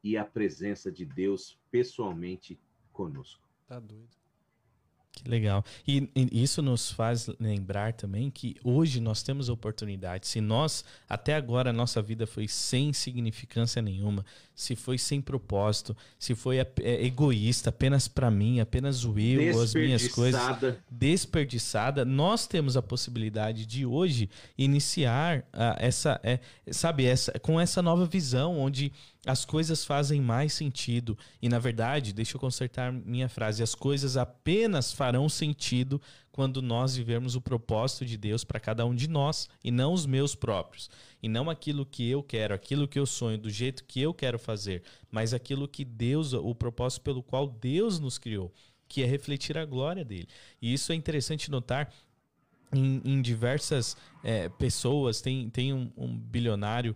e 0.03 0.15
a 0.15 0.23
presença 0.23 0.91
de 0.91 1.03
Deus 1.03 1.59
pessoalmente 1.71 2.59
conosco. 2.93 3.43
Tá 3.65 3.79
doido. 3.79 4.24
Que 5.15 5.29
legal. 5.29 5.63
E, 5.87 6.09
e, 6.15 6.43
isso 6.43 6.61
nos 6.61 6.91
faz 6.91 7.29
lembrar 7.39 7.93
também 7.93 8.29
que 8.29 8.55
hoje 8.63 8.99
nós 8.99 9.23
temos 9.23 9.49
oportunidade. 9.49 10.27
Se 10.27 10.41
nós, 10.41 10.83
até 11.07 11.35
agora, 11.35 11.69
a 11.69 11.73
nossa 11.73 12.01
vida 12.01 12.27
foi 12.27 12.47
sem 12.47 12.91
significância 12.91 13.81
nenhuma, 13.81 14.25
se 14.53 14.75
foi 14.75 14.97
sem 14.97 15.21
propósito, 15.21 15.95
se 16.19 16.35
foi 16.35 16.59
é, 16.59 16.67
egoísta, 17.05 17.69
apenas 17.69 18.07
para 18.07 18.29
mim, 18.29 18.59
apenas 18.59 19.03
o 19.05 19.17
eu, 19.17 19.61
as 19.61 19.73
minhas 19.73 20.07
coisas, 20.09 20.41
desperdiçada, 20.89 22.05
nós 22.05 22.45
temos 22.45 22.75
a 22.77 22.81
possibilidade 22.81 23.65
de 23.65 23.85
hoje 23.85 24.29
iniciar 24.57 25.39
uh, 25.39 25.75
essa, 25.77 26.19
é, 26.23 26.39
sabe, 26.71 27.05
essa, 27.05 27.37
com 27.39 27.59
essa 27.59 27.81
nova 27.81 28.05
visão, 28.05 28.57
onde 28.59 28.91
as 29.25 29.43
coisas 29.43 29.83
fazem 29.83 30.21
mais 30.21 30.53
sentido. 30.53 31.17
E, 31.41 31.49
na 31.49 31.57
verdade, 31.57 32.13
deixa 32.13 32.35
eu 32.35 32.39
consertar 32.39 32.93
minha 32.93 33.27
frase: 33.27 33.63
as 33.63 33.73
coisas 33.73 34.15
apenas 34.15 34.91
farão 34.93 35.27
sentido 35.27 35.99
quando 36.31 36.61
nós 36.61 36.95
vivermos 36.95 37.35
o 37.35 37.41
propósito 37.41 38.05
de 38.05 38.17
Deus 38.17 38.43
para 38.43 38.59
cada 38.59 38.85
um 38.85 38.93
de 38.93 39.09
nós 39.09 39.49
e 39.63 39.71
não 39.71 39.93
os 39.93 40.05
meus 40.05 40.35
próprios. 40.35 40.89
E 41.23 41.27
não 41.27 41.49
aquilo 41.49 41.85
que 41.85 42.07
eu 42.09 42.21
quero, 42.21 42.53
aquilo 42.53 42.87
que 42.87 42.99
eu 42.99 43.05
sonho, 43.05 43.37
do 43.37 43.49
jeito 43.49 43.83
que 43.85 43.99
eu 43.99 44.13
quero 44.13 44.37
fazer, 44.37 44.83
mas 45.09 45.33
aquilo 45.33 45.67
que 45.67 45.83
Deus, 45.83 46.33
o 46.33 46.53
propósito 46.53 47.01
pelo 47.01 47.23
qual 47.23 47.47
Deus 47.47 47.99
nos 47.99 48.17
criou, 48.17 48.53
que 48.87 49.01
é 49.01 49.05
refletir 49.05 49.57
a 49.57 49.65
glória 49.65 50.05
dele. 50.05 50.27
E 50.61 50.73
isso 50.73 50.91
é 50.91 50.95
interessante 50.95 51.49
notar. 51.49 51.91
Em, 52.73 53.01
em 53.05 53.21
diversas 53.21 53.95
é, 54.21 54.49
pessoas, 54.49 55.21
tem, 55.21 55.49
tem 55.49 55.71
um, 55.71 55.89
um 55.95 56.17
bilionário 56.17 56.93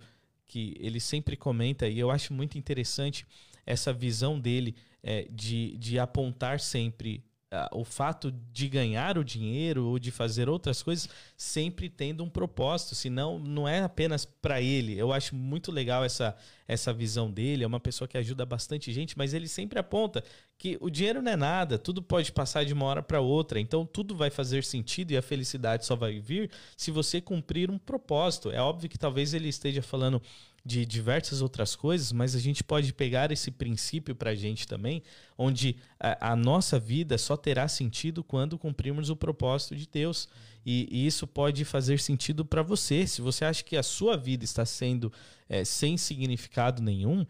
que 0.50 0.76
ele 0.80 1.00
sempre 1.00 1.38
comenta, 1.38 1.88
e 1.88 2.00
eu 2.00 2.10
acho 2.10 2.34
muito 2.34 2.58
interessante 2.58 3.26
essa 3.66 3.94
visão 3.94 4.38
dele 4.40 4.76
é, 5.04 5.28
de, 5.32 5.78
de 5.78 6.00
apontar 6.00 6.60
sempre 6.60 7.24
o 7.72 7.84
fato 7.84 8.32
de 8.52 8.68
ganhar 8.68 9.18
o 9.18 9.24
dinheiro 9.24 9.88
ou 9.88 9.98
de 9.98 10.12
fazer 10.12 10.48
outras 10.48 10.84
coisas 10.84 11.10
sempre 11.36 11.90
tendo 11.90 12.24
um 12.24 12.30
propósito, 12.30 12.94
senão 12.94 13.40
não 13.40 13.68
é 13.68 13.82
apenas 13.82 14.24
para 14.24 14.62
ele. 14.62 14.98
Eu 14.98 15.12
acho 15.12 15.36
muito 15.36 15.72
legal 15.72 16.06
essa, 16.06 16.36
essa 16.68 16.94
visão 16.94 17.32
dele, 17.32 17.64
é 17.64 17.68
uma 17.68 17.80
pessoa 17.80 18.08
que 18.08 18.18
ajuda 18.18 18.46
bastante 18.46 18.94
gente, 18.94 19.18
mas 19.18 19.34
ele 19.34 19.48
sempre 19.48 19.80
aponta 19.80 20.24
que 20.60 20.78
o 20.80 20.90
dinheiro 20.90 21.22
não 21.22 21.32
é 21.32 21.36
nada, 21.36 21.80
tudo 21.80 22.04
pode 22.04 22.32
passar 22.32 22.66
de 22.66 22.74
uma 22.74 22.86
hora 22.86 23.02
para 23.02 23.20
outra, 23.20 23.60
então 23.60 23.86
tudo 23.86 24.16
vai 24.16 24.30
fazer 24.30 24.64
sentido 24.64 25.12
e 25.12 25.18
a 25.18 25.22
felicidade 25.22 25.86
só 25.86 25.96
vai 25.96 26.20
vir 26.20 26.52
se 26.78 26.92
você 26.92 27.20
cumprir 27.20 27.72
um 27.72 27.80
propósito. 27.80 28.52
É 28.52 28.62
óbvio 28.62 28.90
que 28.90 28.98
talvez 28.98 29.34
ele 29.34 29.48
esteja 29.48 29.82
falando 29.82 30.22
de 30.70 30.86
diversas 30.86 31.42
outras 31.42 31.76
coisas, 31.76 32.12
mas 32.12 32.36
a 32.36 32.40
gente 32.40 32.64
pode 32.64 32.94
pegar 32.94 33.32
esse 33.32 33.50
princípio 33.50 34.14
para 34.14 34.30
a 34.30 34.36
gente 34.36 34.68
também, 34.68 35.02
onde 35.36 35.76
a, 36.00 36.34
a, 36.34 36.36
nossa 36.36 36.80
vida 36.80 37.18
só 37.18 37.36
terá 37.36 37.68
sentido 37.68 38.24
quando 38.24 38.56
cumprirmos 38.56 39.10
o 39.10 39.16
propósito 39.16 39.76
de 39.76 39.90
Deus. 39.92 40.30
E, 40.64 40.88
e 40.92 41.08
isso 41.08 41.26
pode 41.26 41.66
fazer 41.66 42.00
sentido 42.00 42.46
para 42.46 42.62
você. 42.62 43.08
Se 43.08 43.20
você 43.20 43.46
acha 43.46 43.64
que 43.64 43.76
a 43.76 43.82
sua 43.82 44.16
vida 44.16 44.46
está 44.46 44.64
sendo 44.64 45.12
é, 45.50 45.66
sem 45.66 45.98
significado 45.98 46.84
nenhum, 46.84 47.26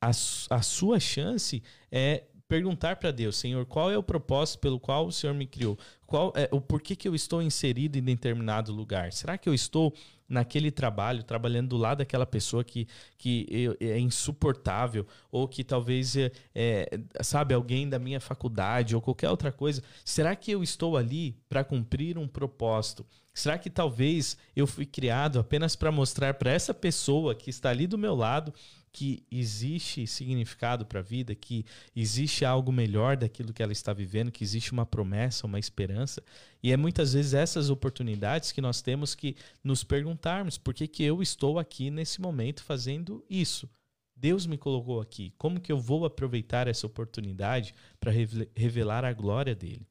a, 0.00 0.10
a 0.10 0.62
sua 0.62 1.00
chance 1.00 1.64
é 1.90 2.22
perguntar 2.46 2.94
para 2.94 3.10
Deus, 3.10 3.36
Senhor, 3.36 3.66
qual 3.66 3.90
é 3.90 3.98
o 3.98 4.02
propósito 4.04 4.60
pelo 4.60 4.78
qual 4.78 5.08
o 5.08 5.12
Senhor 5.12 5.34
me 5.34 5.48
criou? 5.48 5.76
Qual 6.06 6.32
é 6.36 6.48
o 6.52 6.60
porquê 6.60 6.94
que 6.94 7.08
eu 7.08 7.14
estou 7.14 7.42
inserido 7.42 7.98
em 7.98 8.02
determinado 8.02 8.72
lugar? 8.72 9.12
Será 9.12 9.36
que 9.36 9.48
eu 9.48 9.54
estou 9.54 9.92
naquele 10.28 10.70
trabalho, 10.70 11.22
trabalhando 11.22 11.68
do 11.68 11.76
lado 11.76 11.98
daquela 11.98 12.26
pessoa 12.26 12.64
que, 12.64 12.88
que 13.18 13.76
é 13.80 13.98
insuportável, 13.98 15.06
ou 15.30 15.46
que 15.46 15.62
talvez, 15.62 16.16
é, 16.16 16.32
é, 16.54 16.88
sabe, 17.22 17.54
alguém 17.54 17.88
da 17.88 17.98
minha 17.98 18.20
faculdade 18.20 18.94
ou 18.94 19.02
qualquer 19.02 19.30
outra 19.30 19.52
coisa, 19.52 19.82
será 20.04 20.34
que 20.34 20.50
eu 20.50 20.62
estou 20.62 20.96
ali 20.96 21.36
para 21.48 21.64
cumprir 21.64 22.18
um 22.18 22.26
propósito? 22.26 23.06
Será 23.32 23.58
que 23.58 23.68
talvez 23.68 24.36
eu 24.54 24.66
fui 24.66 24.86
criado 24.86 25.40
apenas 25.40 25.74
para 25.74 25.90
mostrar 25.90 26.34
para 26.34 26.52
essa 26.52 26.72
pessoa 26.72 27.34
que 27.34 27.50
está 27.50 27.70
ali 27.70 27.86
do 27.86 27.98
meu 27.98 28.14
lado 28.14 28.54
que 28.94 29.24
existe 29.28 30.06
significado 30.06 30.86
para 30.86 31.00
a 31.00 31.02
vida, 31.02 31.34
que 31.34 31.66
existe 31.96 32.44
algo 32.44 32.70
melhor 32.70 33.16
daquilo 33.16 33.52
que 33.52 33.60
ela 33.60 33.72
está 33.72 33.92
vivendo, 33.92 34.30
que 34.30 34.44
existe 34.44 34.70
uma 34.70 34.86
promessa, 34.86 35.48
uma 35.48 35.58
esperança. 35.58 36.22
E 36.62 36.70
é 36.70 36.76
muitas 36.76 37.12
vezes 37.12 37.34
essas 37.34 37.70
oportunidades 37.70 38.52
que 38.52 38.60
nós 38.60 38.80
temos 38.80 39.12
que 39.16 39.34
nos 39.64 39.82
perguntarmos: 39.82 40.56
por 40.56 40.72
que, 40.72 40.86
que 40.86 41.02
eu 41.02 41.20
estou 41.20 41.58
aqui 41.58 41.90
nesse 41.90 42.20
momento 42.20 42.62
fazendo 42.62 43.24
isso? 43.28 43.68
Deus 44.14 44.46
me 44.46 44.56
colocou 44.56 45.00
aqui. 45.00 45.34
Como 45.36 45.60
que 45.60 45.72
eu 45.72 45.78
vou 45.78 46.04
aproveitar 46.04 46.68
essa 46.68 46.86
oportunidade 46.86 47.74
para 47.98 48.12
revelar 48.54 49.04
a 49.04 49.12
glória 49.12 49.56
dele? 49.56 49.88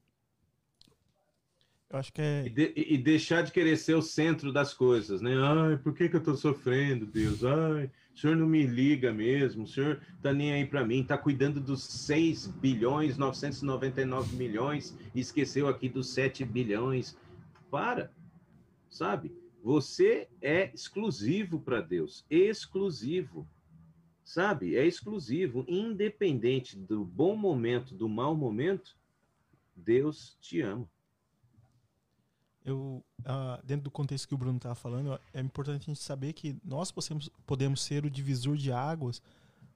Eu 1.90 2.00
acho 2.00 2.12
que 2.12 2.22
é... 2.22 2.46
E, 2.46 2.50
de, 2.50 2.74
e, 2.76 2.98
deixar 2.98 3.44
de 3.44 3.52
querer 3.52 3.78
ser 3.78 3.96
o 3.96 4.02
centro 4.02 4.52
das 4.52 4.74
coisas, 4.74 5.22
né? 5.22 5.36
Ai, 5.38 5.78
por 5.78 5.94
que, 5.94 6.08
que 6.08 6.16
eu 6.16 6.20
estou 6.20 6.38
sofrendo, 6.38 7.06
Deus? 7.06 7.44
Ai, 7.44 7.92
o 8.14 8.18
senhor 8.18 8.36
não 8.36 8.48
me 8.48 8.66
liga 8.66 9.12
mesmo, 9.12 9.64
o 9.64 9.68
senhor 9.68 10.00
tá 10.22 10.32
nem 10.32 10.54
aí 10.54 10.66
para 10.66 10.86
mim, 10.86 11.04
tá 11.04 11.18
cuidando 11.18 11.60
dos 11.60 11.84
6 11.84 12.48
bilhões, 12.48 13.18
999 13.18 14.36
milhões 14.36 14.96
e 15.16 15.20
esqueceu 15.20 15.68
aqui 15.68 15.90
dos 15.90 16.10
7 16.10 16.46
bilhões. 16.46 17.18
Para, 17.72 18.12
sabe? 18.90 19.36
Você 19.64 20.28
é 20.42 20.72
exclusivo 20.74 21.60
para 21.60 21.82
Deus, 21.82 22.26
exclusivo. 22.30 23.48
Sabe? 24.24 24.76
É 24.76 24.86
exclusivo, 24.86 25.66
independente 25.68 26.78
do 26.78 27.04
bom 27.04 27.36
momento, 27.36 27.96
do 27.96 28.08
mau 28.08 28.36
momento, 28.36 28.96
Deus 29.76 30.38
te 30.40 30.62
ama 30.62 30.88
eu, 32.66 33.04
uh, 33.22 33.66
dentro 33.66 33.84
do 33.84 33.92
contexto 33.92 34.28
que 34.28 34.34
o 34.34 34.38
Bruno 34.38 34.58
estava 34.58 34.76
falando, 34.76 35.20
é 35.34 35.42
importante 35.42 35.84
a 35.84 35.86
gente 35.94 36.02
saber 36.02 36.34
que 36.34 36.56
nós 36.64 36.92
podemos, 36.92 37.30
podemos 37.46 37.82
ser 37.82 38.06
o 38.06 38.10
divisor 38.10 38.56
de 38.56 38.72
águas 38.72 39.22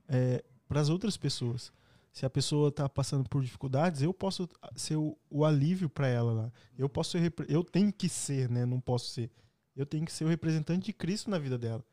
é, 0.07 0.43
para 0.67 0.79
as 0.79 0.89
outras 0.89 1.17
pessoas. 1.17 1.71
Se 2.11 2.25
a 2.25 2.29
pessoa 2.29 2.69
está 2.69 2.88
passando 2.89 3.27
por 3.29 3.43
dificuldades, 3.43 4.01
eu 4.01 4.13
posso 4.13 4.49
ser 4.75 4.95
o, 4.95 5.17
o 5.29 5.45
alívio 5.45 5.89
para 5.89 6.07
ela 6.07 6.31
lá. 6.31 6.51
Eu 6.77 6.89
posso 6.89 7.11
ser, 7.11 7.33
eu 7.47 7.63
tenho 7.63 7.91
que 7.91 8.09
ser, 8.09 8.49
né? 8.49 8.65
Não 8.65 8.79
posso 8.79 9.11
ser. 9.11 9.29
Eu 9.75 9.85
tenho 9.85 10.05
que 10.05 10.11
ser 10.11 10.25
o 10.25 10.27
representante 10.27 10.85
de 10.85 10.93
Cristo 10.93 11.29
na 11.29 11.38
vida 11.38 11.57
dela. 11.57 11.83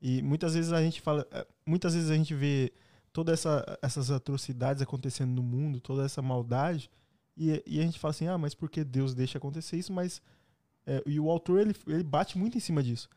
E 0.00 0.22
muitas 0.22 0.54
vezes 0.54 0.72
a 0.72 0.82
gente 0.82 1.00
fala, 1.00 1.26
é, 1.30 1.46
muitas 1.64 1.94
vezes 1.94 2.10
a 2.10 2.16
gente 2.16 2.34
vê 2.34 2.72
todas 3.12 3.40
essa, 3.40 3.78
essas 3.82 4.10
atrocidades 4.10 4.82
acontecendo 4.82 5.30
no 5.30 5.42
mundo, 5.42 5.80
toda 5.80 6.04
essa 6.04 6.22
maldade, 6.22 6.90
e, 7.36 7.62
e 7.66 7.80
a 7.80 7.82
gente 7.82 7.98
fala 7.98 8.10
assim, 8.10 8.26
ah, 8.26 8.38
mas 8.38 8.54
porque 8.54 8.84
Deus 8.84 9.14
deixa 9.14 9.38
acontecer 9.38 9.76
isso? 9.76 9.92
Mas 9.92 10.20
é, 10.86 11.02
e 11.06 11.18
o 11.20 11.30
autor 11.30 11.60
ele, 11.60 11.74
ele 11.86 12.02
bate 12.02 12.36
muito 12.36 12.56
em 12.56 12.60
cima 12.60 12.82
disso, 12.82 13.08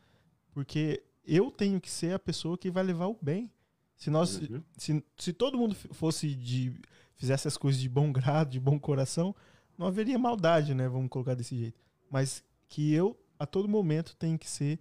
porque 0.52 1.02
eu 1.26 1.50
tenho 1.50 1.80
que 1.80 1.90
ser 1.90 2.14
a 2.14 2.18
pessoa 2.18 2.56
que 2.58 2.70
vai 2.70 2.82
levar 2.82 3.06
o 3.06 3.18
bem. 3.20 3.50
Se 3.96 4.10
nós, 4.10 4.38
uhum. 4.38 4.62
se, 4.76 5.04
se 5.16 5.32
todo 5.32 5.58
mundo 5.58 5.74
fosse 5.74 6.34
de 6.34 6.72
fizesse 7.16 7.46
as 7.46 7.56
coisas 7.56 7.80
de 7.80 7.88
bom 7.88 8.12
grado, 8.12 8.50
de 8.50 8.60
bom 8.60 8.78
coração, 8.78 9.34
não 9.78 9.86
haveria 9.86 10.18
maldade, 10.18 10.74
né? 10.74 10.88
Vamos 10.88 11.08
colocar 11.08 11.34
desse 11.34 11.56
jeito. 11.56 11.80
Mas 12.10 12.44
que 12.68 12.92
eu 12.92 13.16
a 13.38 13.46
todo 13.46 13.68
momento 13.68 14.16
tenho 14.16 14.38
que 14.38 14.48
ser 14.48 14.78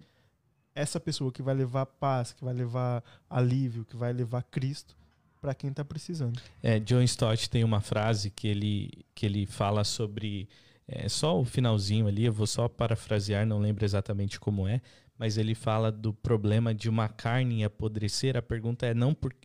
essa 0.76 1.00
pessoa 1.00 1.32
que 1.32 1.42
vai 1.42 1.54
levar 1.54 1.86
paz, 1.86 2.34
que 2.34 2.44
vai 2.44 2.54
levar 2.54 3.04
alívio, 3.30 3.86
que 3.86 3.96
vai 3.96 4.12
levar 4.12 4.44
Cristo 4.44 4.98
para 5.44 5.54
quem 5.54 5.70
está 5.72 5.84
precisando. 5.84 6.40
É, 6.62 6.80
John 6.80 7.02
Stott 7.02 7.50
tem 7.50 7.66
uma 7.66 7.82
frase 7.82 8.32
que 8.32 8.48
ele, 8.48 9.06
que 9.14 9.26
ele 9.26 9.46
fala 9.46 9.84
sobre 9.84 10.48
é, 10.88 11.10
só 11.10 11.38
o 11.38 11.44
finalzinho 11.44 12.08
ali, 12.08 12.24
eu 12.24 12.32
vou 12.32 12.48
só 12.48 12.70
parafrasear, 12.70 13.46
não 13.46 13.60
lembro 13.60 13.84
exatamente 13.84 14.40
como 14.40 14.66
é, 14.66 14.82
mas 15.20 15.38
ele 15.38 15.54
fala 15.54 15.92
do 15.92 16.14
problema 16.14 16.74
de 16.74 16.88
uma 16.88 17.10
carne 17.10 17.62
apodrecer. 17.62 18.38
A 18.38 18.42
pergunta 18.42 18.86
é 18.86 18.94
não 18.94 19.14
por, 19.14 19.36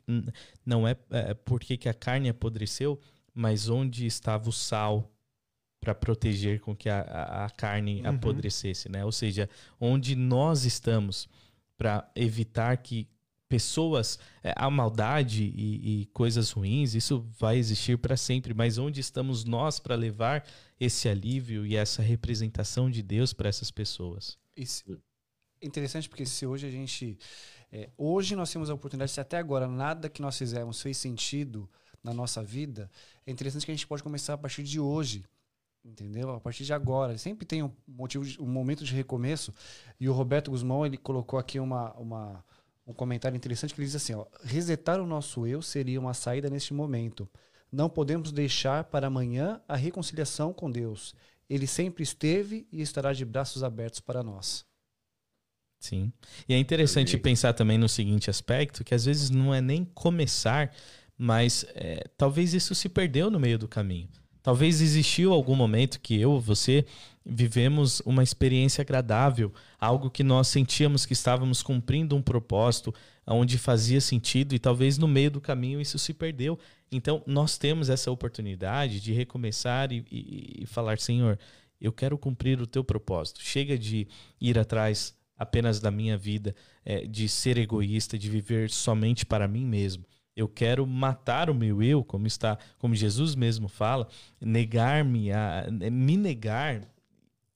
não 0.64 0.86
é, 0.86 0.96
é 1.10 1.34
por 1.34 1.58
que, 1.58 1.76
que 1.76 1.88
a 1.88 1.94
carne 1.94 2.28
apodreceu, 2.28 3.00
mas 3.34 3.68
onde 3.68 4.06
estava 4.06 4.48
o 4.48 4.52
sal 4.52 5.10
para 5.80 5.96
proteger 5.96 6.60
com 6.60 6.76
que 6.76 6.88
a, 6.88 7.00
a, 7.00 7.46
a 7.46 7.50
carne 7.50 8.02
uhum. 8.02 8.10
apodrecesse, 8.10 8.88
né? 8.88 9.04
Ou 9.04 9.12
seja, 9.12 9.50
onde 9.80 10.14
nós 10.14 10.64
estamos 10.64 11.28
para 11.76 12.08
evitar 12.14 12.76
que 12.76 13.08
pessoas, 13.48 14.18
é, 14.42 14.52
a 14.56 14.68
maldade 14.70 15.44
e, 15.44 16.02
e, 16.02 16.06
coisas 16.06 16.50
ruins, 16.50 16.94
isso 16.94 17.26
vai 17.38 17.56
existir 17.56 17.96
para 17.98 18.16
sempre, 18.16 18.52
mas 18.52 18.76
onde 18.78 19.00
estamos 19.00 19.44
nós 19.44 19.78
para 19.78 19.94
levar 19.94 20.46
esse 20.78 21.08
alívio 21.08 21.64
e 21.64 21.74
essa 21.74 22.02
representação 22.02 22.90
de 22.90 23.02
Deus 23.02 23.32
para 23.32 23.48
essas 23.48 23.70
pessoas? 23.70 24.38
Isso 24.56 25.00
é 25.60 25.66
interessante 25.66 26.08
porque 26.08 26.26
se 26.26 26.46
hoje 26.46 26.66
a 26.66 26.70
gente. 26.70 27.18
É, 27.72 27.90
hoje 27.96 28.36
nós 28.36 28.50
temos 28.50 28.70
a 28.70 28.74
oportunidade, 28.74 29.10
se 29.10 29.20
até 29.20 29.36
agora 29.36 29.66
nada 29.66 30.08
que 30.08 30.22
nós 30.22 30.38
fizemos 30.38 30.80
fez 30.80 30.96
sentido 30.96 31.68
na 32.02 32.14
nossa 32.14 32.42
vida, 32.42 32.90
é 33.26 33.30
interessante 33.30 33.66
que 33.66 33.70
a 33.72 33.74
gente 33.74 33.86
pode 33.86 34.02
começar 34.02 34.34
a 34.34 34.38
partir 34.38 34.62
de 34.62 34.78
hoje 34.78 35.24
entendeu? 35.84 36.30
A 36.30 36.40
partir 36.40 36.64
de 36.64 36.72
agora, 36.72 37.16
sempre 37.16 37.46
tem 37.46 37.62
um 37.62 37.72
motivo, 37.86 38.24
de, 38.24 38.40
um 38.40 38.46
momento 38.46 38.84
de 38.84 38.94
recomeço. 38.94 39.54
E 39.98 40.08
o 40.08 40.12
Roberto 40.12 40.50
Guzmão 40.50 40.84
ele 40.84 40.96
colocou 40.96 41.38
aqui 41.38 41.58
uma, 41.58 41.92
uma 41.94 42.44
um 42.88 42.94
comentário 42.94 43.36
interessante 43.36 43.74
que 43.74 43.80
ele 43.80 43.86
diz 43.86 43.94
assim: 43.94 44.14
ó, 44.14 44.26
resetar 44.42 45.00
o 45.00 45.06
nosso 45.06 45.46
eu 45.46 45.60
seria 45.60 46.00
uma 46.00 46.14
saída 46.14 46.48
neste 46.48 46.72
momento. 46.72 47.28
Não 47.70 47.90
podemos 47.90 48.32
deixar 48.32 48.84
para 48.84 49.08
amanhã 49.08 49.60
a 49.68 49.76
reconciliação 49.76 50.54
com 50.54 50.70
Deus. 50.70 51.14
Ele 51.50 51.66
sempre 51.66 52.02
esteve 52.02 52.66
e 52.72 52.80
estará 52.80 53.12
de 53.12 53.24
braços 53.24 53.62
abertos 53.62 54.00
para 54.00 54.22
nós. 54.22 54.64
Sim. 55.78 56.10
E 56.48 56.54
é 56.54 56.58
interessante 56.58 57.16
pensar 57.18 57.52
também 57.52 57.78
no 57.78 57.88
seguinte 57.88 58.30
aspecto, 58.30 58.82
que 58.82 58.94
às 58.94 59.04
vezes 59.04 59.30
não 59.30 59.54
é 59.54 59.60
nem 59.60 59.84
começar, 59.84 60.74
mas 61.16 61.64
é, 61.74 62.04
talvez 62.16 62.54
isso 62.54 62.74
se 62.74 62.88
perdeu 62.88 63.30
no 63.30 63.38
meio 63.38 63.58
do 63.58 63.68
caminho. 63.68 64.08
Talvez 64.42 64.80
existiu 64.80 65.32
algum 65.32 65.54
momento 65.54 66.00
que 66.00 66.18
eu, 66.18 66.40
você, 66.40 66.86
vivemos 67.28 68.00
uma 68.06 68.22
experiência 68.22 68.80
agradável, 68.80 69.52
algo 69.78 70.10
que 70.10 70.24
nós 70.24 70.48
sentíamos 70.48 71.04
que 71.04 71.12
estávamos 71.12 71.62
cumprindo 71.62 72.16
um 72.16 72.22
propósito, 72.22 72.94
onde 73.26 73.58
fazia 73.58 74.00
sentido 74.00 74.54
e 74.54 74.58
talvez 74.58 74.96
no 74.96 75.06
meio 75.06 75.30
do 75.30 75.40
caminho 75.40 75.80
isso 75.80 75.98
se 75.98 76.14
perdeu. 76.14 76.58
Então, 76.90 77.22
nós 77.26 77.58
temos 77.58 77.90
essa 77.90 78.10
oportunidade 78.10 79.00
de 79.00 79.12
recomeçar 79.12 79.92
e, 79.92 80.04
e, 80.10 80.62
e 80.62 80.66
falar: 80.66 80.98
Senhor, 80.98 81.38
eu 81.78 81.92
quero 81.92 82.16
cumprir 82.16 82.60
o 82.62 82.66
teu 82.66 82.82
propósito. 82.82 83.42
Chega 83.42 83.78
de 83.78 84.08
ir 84.40 84.58
atrás 84.58 85.14
apenas 85.36 85.80
da 85.80 85.90
minha 85.90 86.16
vida, 86.16 86.54
é, 86.84 87.06
de 87.06 87.28
ser 87.28 87.58
egoísta, 87.58 88.18
de 88.18 88.30
viver 88.30 88.70
somente 88.70 89.26
para 89.26 89.46
mim 89.46 89.66
mesmo. 89.66 90.04
Eu 90.34 90.48
quero 90.48 90.86
matar 90.86 91.50
o 91.50 91.54
meu 91.54 91.82
eu, 91.82 92.02
como 92.02 92.26
está, 92.26 92.58
como 92.78 92.94
Jesus 92.94 93.34
mesmo 93.34 93.68
fala, 93.68 94.08
negar-me, 94.40 95.30
me 95.90 96.16
negar 96.16 96.88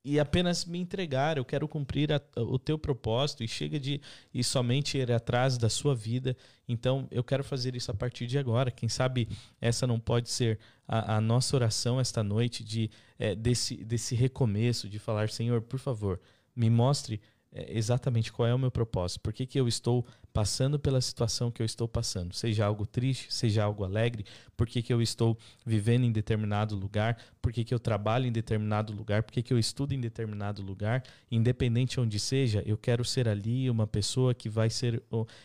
e 0.05 0.19
apenas 0.19 0.65
me 0.65 0.79
entregar. 0.79 1.37
Eu 1.37 1.45
quero 1.45 1.69
cumprir 1.69 2.13
a, 2.13 2.21
o 2.37 2.59
teu 2.59 2.79
propósito 2.79 3.45
e 3.45 3.49
chega 3.49 3.79
de 3.79 4.01
ir 4.33 4.45
somente 4.45 4.99
ir 4.99 5.13
atrás 5.13 5.57
da 5.57 5.69
sua 5.69 5.95
vida. 5.95 6.37
Então, 6.69 7.07
eu 7.11 7.23
quero 7.23 7.45
fazer 7.45 7.77
isso 7.77 7.91
a 7.91 7.95
partir 7.95 8.27
de 8.27 8.39
agora. 8.39 8.71
Quem 8.71 8.89
sabe 8.89 9.29
essa 9.61 9.87
não 9.87 10.01
pode 10.01 10.31
ser 10.31 10.59
a, 10.87 11.17
a 11.17 11.21
nossa 11.21 11.57
oração 11.57 12.01
esta 12.01 12.23
noite 12.23 12.65
de 12.65 12.91
é, 13.19 13.35
desse, 13.35 13.77
desse 13.85 14.15
recomeço, 14.15 14.89
de 14.89 14.99
falar, 14.99 15.29
Senhor, 15.29 15.63
por 15.63 15.79
favor, 15.79 16.21
me 16.55 16.69
mostre 16.69 17.21
é, 17.55 17.77
exatamente 17.77 18.33
qual 18.33 18.49
é 18.49 18.55
o 18.55 18.59
meu 18.59 18.71
propósito, 18.71 19.21
por 19.21 19.33
que, 19.33 19.45
que 19.45 19.61
eu 19.61 19.69
estou 19.69 20.07
passando 20.33 20.79
pela 20.79 21.01
situação 21.01 21.51
que 21.51 21.61
eu 21.61 21.67
estou 21.67 21.87
passando, 21.87 22.33
seja 22.35 22.65
algo 22.65 22.87
triste, 22.87 23.33
seja 23.33 23.63
algo 23.63 23.85
alegre, 23.85 24.25
por 24.57 24.67
que, 24.67 24.83
que 24.83 24.93
eu 24.93 25.03
estou 25.03 25.37
vivendo 25.65 26.05
em 26.05 26.13
determinado 26.13 26.75
lugar, 26.75 27.19
por 27.43 27.53
que, 27.53 27.63
que 27.63 27.75
eu 27.75 27.79
trabalho 27.79 28.27
em 28.27 28.33
determinado 28.33 28.93
lugar, 28.93 29.23
por 29.23 29.33
que, 29.33 29.43
que 29.43 29.53
eu 29.53 29.59
estudo 29.59 29.93
em 29.93 30.01
determinado 30.01 30.63
lugar, 30.63 31.05
independente 31.31 32.01
onde 32.01 32.19
seja, 32.19 32.63
eu 32.65 32.79
quero 32.79 33.05
ser 33.05 33.29
ali 33.29 33.69
uma 33.69 33.87
pessoa 33.87 34.33
que 34.33 34.49
vai 34.49 34.71
ser 34.71 35.03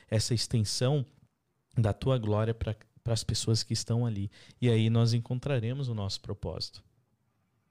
essa 0.09 0.33
extensão 0.33 1.05
da 1.77 1.91
tua 1.91 2.17
glória 2.17 2.53
para 2.53 2.75
as 3.05 3.23
pessoas 3.23 3.63
que 3.63 3.73
estão 3.73 4.05
ali. 4.05 4.31
E 4.61 4.69
aí 4.69 4.89
nós 4.89 5.13
encontraremos 5.13 5.89
o 5.89 5.93
nosso 5.93 6.21
propósito. 6.21 6.83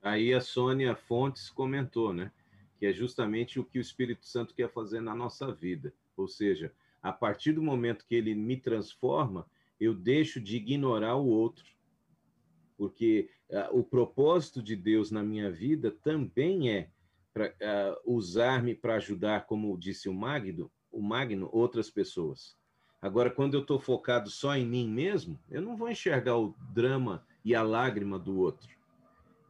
Aí 0.02 0.32
a 0.32 0.40
Sônia 0.40 0.94
Fontes 0.94 1.50
comentou, 1.50 2.12
né? 2.12 2.30
Que 2.78 2.86
é 2.86 2.92
justamente 2.92 3.58
o 3.58 3.64
que 3.64 3.78
o 3.78 3.80
Espírito 3.80 4.26
Santo 4.26 4.54
quer 4.54 4.70
fazer 4.70 5.00
na 5.00 5.14
nossa 5.14 5.52
vida. 5.52 5.92
Ou 6.16 6.28
seja, 6.28 6.72
a 7.02 7.12
partir 7.12 7.52
do 7.52 7.62
momento 7.62 8.06
que 8.06 8.14
ele 8.14 8.34
me 8.34 8.56
transforma, 8.56 9.46
eu 9.80 9.94
deixo 9.94 10.40
de 10.40 10.56
ignorar 10.56 11.16
o 11.16 11.26
outro. 11.26 11.64
Porque 12.76 13.30
uh, 13.48 13.78
o 13.78 13.82
propósito 13.82 14.62
de 14.62 14.76
Deus 14.76 15.10
na 15.10 15.22
minha 15.22 15.50
vida 15.50 15.90
também 15.90 16.70
é 16.70 16.90
uh, 17.36 18.14
usar-me 18.16 18.74
para 18.74 18.96
ajudar, 18.96 19.46
como 19.46 19.76
disse 19.78 20.08
o 20.08 20.14
Magno, 20.14 20.70
o 20.90 21.00
Magno, 21.00 21.48
outras 21.52 21.90
pessoas. 21.90 22.56
Agora, 23.00 23.30
quando 23.30 23.54
eu 23.54 23.60
estou 23.60 23.78
focado 23.78 24.30
só 24.30 24.56
em 24.56 24.66
mim 24.66 24.88
mesmo, 24.88 25.38
eu 25.50 25.60
não 25.60 25.76
vou 25.76 25.88
enxergar 25.88 26.36
o 26.38 26.54
drama 26.72 27.24
e 27.44 27.54
a 27.54 27.62
lágrima 27.62 28.18
do 28.18 28.38
outro. 28.38 28.68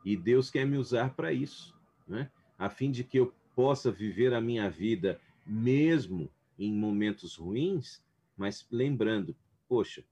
E 0.05 0.17
Deus 0.17 0.51
quer 0.51 0.67
me 0.67 0.77
usar 0.77 1.15
para 1.15 1.33
isso. 1.33 1.75
Né? 2.07 2.31
A 2.59 2.69
fim 2.69 2.91
de 2.91 3.05
que 3.05 3.19
eu 3.19 3.33
possa 3.55 3.91
viver 3.91 4.35
a 4.35 4.41
minha 4.41 4.69
vida 4.69 5.21
mesmo 5.47 6.31
em 6.59 6.73
momentos 6.73 7.37
ruins, 7.37 8.03
mas 8.37 8.67
lembrando, 8.71 9.37
poxa, 9.69 10.05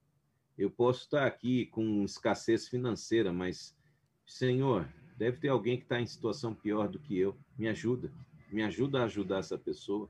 eu 0.57 0.71
posso 0.71 1.03
estar 1.03 1.27
aqui 1.27 1.67
com 1.67 2.05
escassez 2.05 2.69
financeira, 2.69 3.33
mas 3.33 3.77
Senhor, 4.27 4.89
deve 5.17 5.39
ter 5.39 5.49
alguém 5.49 5.77
que 5.77 5.83
está 5.85 6.01
em 6.01 6.07
situação 6.07 6.55
pior 6.55 6.89
do 6.89 6.99
que 6.99 7.19
eu. 7.19 7.37
Me 7.59 7.69
ajuda, 7.69 8.11
me 8.51 8.63
ajuda 8.63 9.01
a 9.01 9.05
ajudar 9.05 9.39
essa 9.39 9.59
pessoa. 9.59 10.09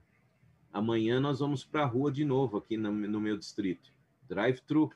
Amanhã 0.72 1.20
nós 1.20 1.40
vamos 1.40 1.64
para 1.64 1.82
a 1.82 1.86
rua 1.86 2.10
de 2.12 2.24
novo 2.24 2.56
aqui 2.56 2.76
no, 2.76 2.92
no 2.92 3.20
meu 3.20 3.36
distrito. 3.36 3.92
Drive-thru. 4.28 4.90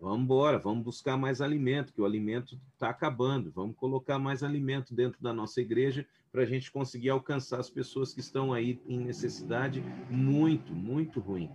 Vamos 0.00 0.20
embora, 0.20 0.58
vamos 0.58 0.84
buscar 0.84 1.16
mais 1.16 1.40
alimento, 1.40 1.92
que 1.92 2.00
o 2.00 2.04
alimento 2.04 2.58
está 2.72 2.88
acabando. 2.88 3.50
Vamos 3.50 3.76
colocar 3.76 4.16
mais 4.16 4.44
alimento 4.44 4.94
dentro 4.94 5.20
da 5.20 5.32
nossa 5.32 5.60
igreja 5.60 6.06
para 6.30 6.42
a 6.42 6.46
gente 6.46 6.70
conseguir 6.70 7.10
alcançar 7.10 7.58
as 7.58 7.68
pessoas 7.68 8.14
que 8.14 8.20
estão 8.20 8.52
aí 8.52 8.80
em 8.86 9.00
necessidade 9.00 9.80
muito, 10.08 10.72
muito 10.72 11.18
ruim. 11.18 11.50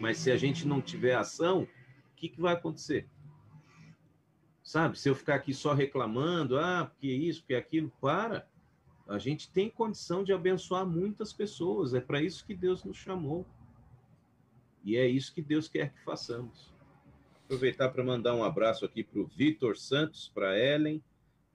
Mas 0.00 0.18
se 0.18 0.30
a 0.30 0.36
gente 0.36 0.68
não 0.68 0.82
tiver 0.82 1.14
ação, 1.14 1.62
o 1.62 2.16
que, 2.16 2.28
que 2.28 2.40
vai 2.40 2.52
acontecer? 2.52 3.08
Sabe, 4.62 4.98
se 4.98 5.08
eu 5.08 5.14
ficar 5.14 5.36
aqui 5.36 5.54
só 5.54 5.72
reclamando, 5.72 6.58
ah, 6.58 6.90
porque 6.92 7.06
isso, 7.06 7.40
porque 7.40 7.54
aquilo, 7.54 7.90
para. 8.00 8.46
A 9.08 9.16
gente 9.16 9.50
tem 9.50 9.70
condição 9.70 10.22
de 10.22 10.32
abençoar 10.32 10.84
muitas 10.84 11.32
pessoas, 11.32 11.94
é 11.94 12.00
para 12.00 12.20
isso 12.20 12.44
que 12.44 12.54
Deus 12.54 12.84
nos 12.84 12.98
chamou. 12.98 13.46
E 14.84 14.96
é 14.96 15.06
isso 15.06 15.32
que 15.32 15.40
Deus 15.40 15.68
quer 15.68 15.94
que 15.94 16.02
façamos. 16.04 16.75
Aproveitar 17.46 17.90
para 17.90 18.02
mandar 18.02 18.34
um 18.34 18.42
abraço 18.42 18.84
aqui 18.84 19.04
para 19.04 19.20
o 19.20 19.24
Vitor 19.24 19.76
Santos, 19.76 20.28
para 20.34 20.58
Ellen, 20.58 21.00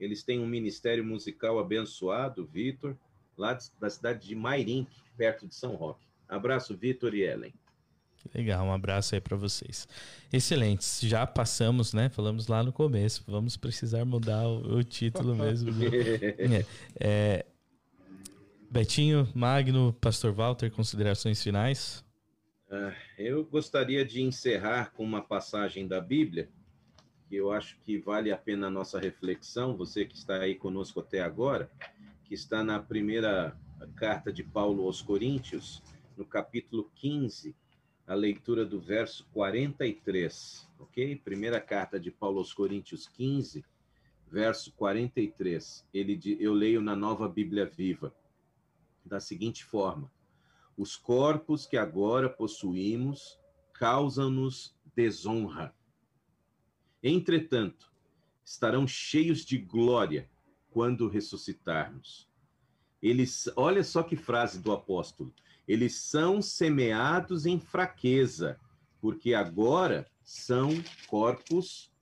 eles 0.00 0.22
têm 0.22 0.40
um 0.40 0.46
ministério 0.46 1.04
musical 1.04 1.58
abençoado, 1.58 2.46
Vitor, 2.46 2.96
lá 3.36 3.58
da 3.78 3.90
cidade 3.90 4.26
de 4.26 4.34
Mairink, 4.34 4.90
perto 5.18 5.46
de 5.46 5.54
São 5.54 5.74
Roque. 5.76 6.06
Abraço, 6.26 6.74
Vitor 6.74 7.14
e 7.14 7.20
Ellen. 7.20 7.52
Que 8.16 8.38
legal, 8.38 8.64
um 8.64 8.72
abraço 8.72 9.14
aí 9.14 9.20
para 9.20 9.36
vocês. 9.36 9.86
Excelentes, 10.32 11.00
já 11.02 11.26
passamos, 11.26 11.92
né? 11.92 12.08
Falamos 12.08 12.46
lá 12.46 12.62
no 12.62 12.72
começo, 12.72 13.22
vamos 13.26 13.58
precisar 13.58 14.06
mudar 14.06 14.48
o, 14.48 14.78
o 14.78 14.82
título 14.82 15.36
mesmo. 15.36 15.70
é, 16.38 16.64
é, 16.98 17.46
Betinho, 18.70 19.28
Magno, 19.34 19.92
Pastor 20.00 20.32
Walter, 20.32 20.70
considerações 20.70 21.42
finais? 21.42 22.02
Uh, 22.72 22.90
eu 23.18 23.44
gostaria 23.44 24.02
de 24.02 24.22
encerrar 24.22 24.94
com 24.94 25.04
uma 25.04 25.20
passagem 25.20 25.86
da 25.86 26.00
Bíblia 26.00 26.48
que 27.28 27.36
eu 27.36 27.52
acho 27.52 27.78
que 27.80 27.98
vale 27.98 28.32
a 28.32 28.36
pena 28.38 28.68
a 28.68 28.70
nossa 28.70 28.98
reflexão, 28.98 29.76
você 29.76 30.06
que 30.06 30.16
está 30.16 30.36
aí 30.36 30.54
conosco 30.54 31.00
até 31.00 31.20
agora, 31.20 31.70
que 32.24 32.32
está 32.32 32.64
na 32.64 32.80
primeira 32.80 33.54
carta 33.94 34.32
de 34.32 34.42
Paulo 34.42 34.86
aos 34.86 35.02
Coríntios, 35.02 35.82
no 36.16 36.24
capítulo 36.24 36.90
15, 36.94 37.54
a 38.06 38.14
leitura 38.14 38.64
do 38.64 38.80
verso 38.80 39.26
43, 39.34 40.66
ok? 40.78 41.16
Primeira 41.16 41.60
carta 41.60 42.00
de 42.00 42.10
Paulo 42.10 42.38
aos 42.38 42.54
Coríntios 42.54 43.06
15, 43.06 43.62
verso 44.30 44.72
43. 44.72 45.86
Ele, 45.92 46.18
eu 46.40 46.54
leio 46.54 46.80
na 46.80 46.96
nova 46.96 47.28
Bíblia 47.28 47.66
Viva, 47.66 48.14
da 49.04 49.20
seguinte 49.20 49.62
forma: 49.62 50.10
Os 50.76 50.96
corpos 50.96 51.66
que 51.66 51.76
agora 51.76 52.28
possuímos 52.28 53.38
causam-nos 53.72 54.74
desonra 54.94 55.74
Entretanto, 57.02 57.92
estarão 58.44 58.86
cheios 58.86 59.44
de 59.44 59.58
glória 59.58 60.30
quando 60.70 61.08
ressuscitarmos. 61.08 62.30
Eles, 63.02 63.50
olha 63.56 63.82
só 63.82 64.04
que 64.04 64.14
frase 64.14 64.60
do 64.60 64.70
apóstolo. 64.70 65.34
Eles 65.66 65.96
são 65.96 66.40
semeados 66.40 67.44
em 67.44 67.58
fraqueza, 67.58 68.60
porque 69.00 69.34
agora 69.34 70.08
são 70.22 70.70
corpos 71.08 71.92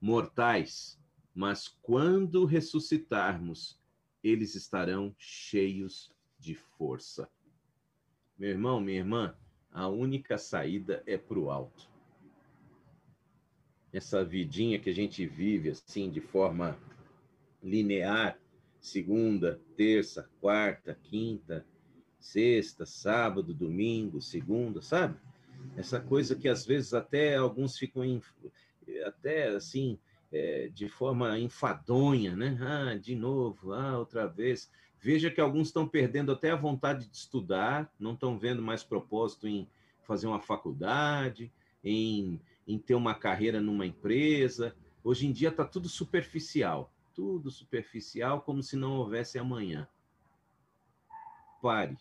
mortais, 0.00 0.98
mas 1.34 1.68
quando 1.68 2.46
ressuscitarmos, 2.46 3.78
eles 4.24 4.54
estarão 4.54 5.14
cheios 5.18 6.10
de 6.38 6.54
força. 6.54 7.28
Meu 8.38 8.50
irmão, 8.50 8.80
minha 8.80 8.98
irmã, 8.98 9.34
a 9.72 9.88
única 9.88 10.38
saída 10.38 11.02
é 11.06 11.16
para 11.16 11.38
o 11.38 11.50
alto 11.50 11.88
essa 13.96 14.22
vidinha 14.24 14.78
que 14.78 14.90
a 14.90 14.94
gente 14.94 15.26
vive 15.26 15.70
assim 15.70 16.10
de 16.10 16.20
forma 16.20 16.78
linear, 17.62 18.38
segunda, 18.80 19.58
terça, 19.76 20.28
quarta, 20.40 20.96
quinta, 21.02 21.64
sexta, 22.20 22.84
sábado, 22.84 23.54
domingo, 23.54 24.20
segunda, 24.20 24.82
sabe? 24.82 25.18
Essa 25.76 25.98
coisa 25.98 26.36
que 26.36 26.48
às 26.48 26.66
vezes 26.66 26.92
até 26.92 27.36
alguns 27.36 27.78
ficam 27.78 28.04
em, 28.04 28.20
até 29.04 29.48
assim 29.48 29.98
é, 30.30 30.68
de 30.68 30.88
forma 30.88 31.38
enfadonha, 31.38 32.36
né? 32.36 32.58
Ah, 32.60 32.94
de 32.94 33.14
novo, 33.14 33.72
ah, 33.72 33.98
outra 33.98 34.26
vez. 34.26 34.70
Veja 35.06 35.30
que 35.30 35.40
alguns 35.40 35.68
estão 35.68 35.86
perdendo 35.86 36.32
até 36.32 36.50
a 36.50 36.56
vontade 36.56 37.06
de 37.06 37.16
estudar, 37.16 37.88
não 37.96 38.14
estão 38.14 38.36
vendo 38.36 38.60
mais 38.60 38.82
propósito 38.82 39.46
em 39.46 39.70
fazer 40.02 40.26
uma 40.26 40.40
faculdade, 40.40 41.52
em 41.84 42.40
em 42.66 42.76
ter 42.76 42.96
uma 42.96 43.14
carreira 43.14 43.60
numa 43.60 43.86
empresa. 43.86 44.76
Hoje 45.04 45.28
em 45.28 45.30
dia 45.32 45.50
está 45.50 45.64
tudo 45.64 45.88
superficial, 45.88 46.92
tudo 47.14 47.52
superficial, 47.52 48.40
como 48.40 48.64
se 48.64 48.74
não 48.74 48.96
houvesse 48.96 49.38
amanhã. 49.38 49.88
Pare. 51.62 51.96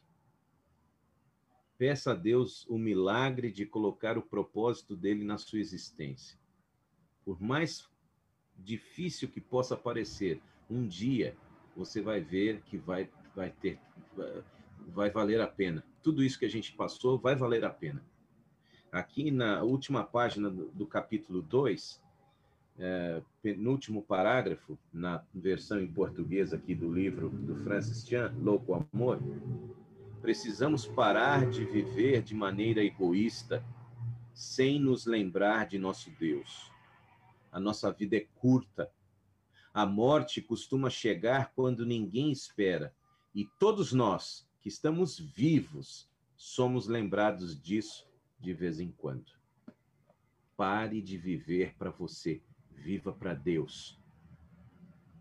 Peça 1.77 2.13
a 2.13 2.15
Deus 2.15 2.65
o 2.67 2.79
milagre 2.79 3.51
de 3.51 3.67
colocar 3.67 4.17
o 4.17 4.23
propósito 4.23 4.95
dele 4.95 5.23
na 5.23 5.37
sua 5.37 5.59
existência. 5.59 6.39
Por 7.23 7.39
mais 7.39 7.87
difícil 8.57 9.29
que 9.29 9.39
possa 9.39 9.77
parecer, 9.77 10.41
um 10.67 10.87
dia 10.87 11.37
você 11.75 12.01
vai 12.01 12.21
ver 12.21 12.61
que 12.61 12.77
vai, 12.77 13.09
vai 13.35 13.49
ter, 13.49 13.79
vai 14.87 15.09
valer 15.09 15.41
a 15.41 15.47
pena. 15.47 15.83
Tudo 16.01 16.23
isso 16.23 16.39
que 16.39 16.45
a 16.45 16.49
gente 16.49 16.73
passou 16.73 17.17
vai 17.17 17.35
valer 17.35 17.65
a 17.65 17.69
pena. 17.69 18.01
Aqui 18.91 19.29
na 19.29 19.61
última 19.61 20.03
página 20.03 20.49
do, 20.49 20.87
capítulo 20.87 21.41
2, 21.41 22.01
é, 22.79 23.21
penúltimo 23.41 24.01
parágrafo, 24.01 24.77
na 24.93 25.23
versão 25.33 25.81
em 25.81 25.87
português 25.87 26.53
aqui 26.53 26.73
do 26.73 26.91
livro 26.91 27.29
do 27.29 27.55
Francis 27.57 28.07
Chan, 28.07 28.33
Louco 28.39 28.85
Amor, 28.93 29.19
precisamos 30.21 30.85
parar 30.85 31.49
de 31.49 31.65
viver 31.65 32.21
de 32.21 32.33
maneira 32.33 32.83
egoísta, 32.83 33.63
sem 34.33 34.79
nos 34.79 35.05
lembrar 35.05 35.67
de 35.67 35.77
nosso 35.77 36.09
Deus. 36.19 36.71
A 37.51 37.59
nossa 37.59 37.91
vida 37.91 38.17
é 38.17 38.25
curta. 38.35 38.91
A 39.75 39.85
morte 39.85 40.41
costuma 40.41 40.89
chegar 40.89 41.51
quando 41.53 41.85
ninguém 41.85 42.31
espera. 42.31 42.95
E 43.35 43.45
todos 43.59 43.91
nós 43.91 44.47
que 44.61 44.69
estamos 44.69 45.19
vivos 45.19 46.09
somos 46.37 46.87
lembrados 46.87 47.61
disso 47.61 48.07
de 48.39 48.53
vez 48.53 48.79
em 48.79 48.89
quando. 48.89 49.33
Pare 50.55 51.01
de 51.01 51.17
viver 51.17 51.75
para 51.77 51.89
você 51.89 52.41
viva 52.71 53.11
para 53.11 53.33
Deus. 53.33 53.99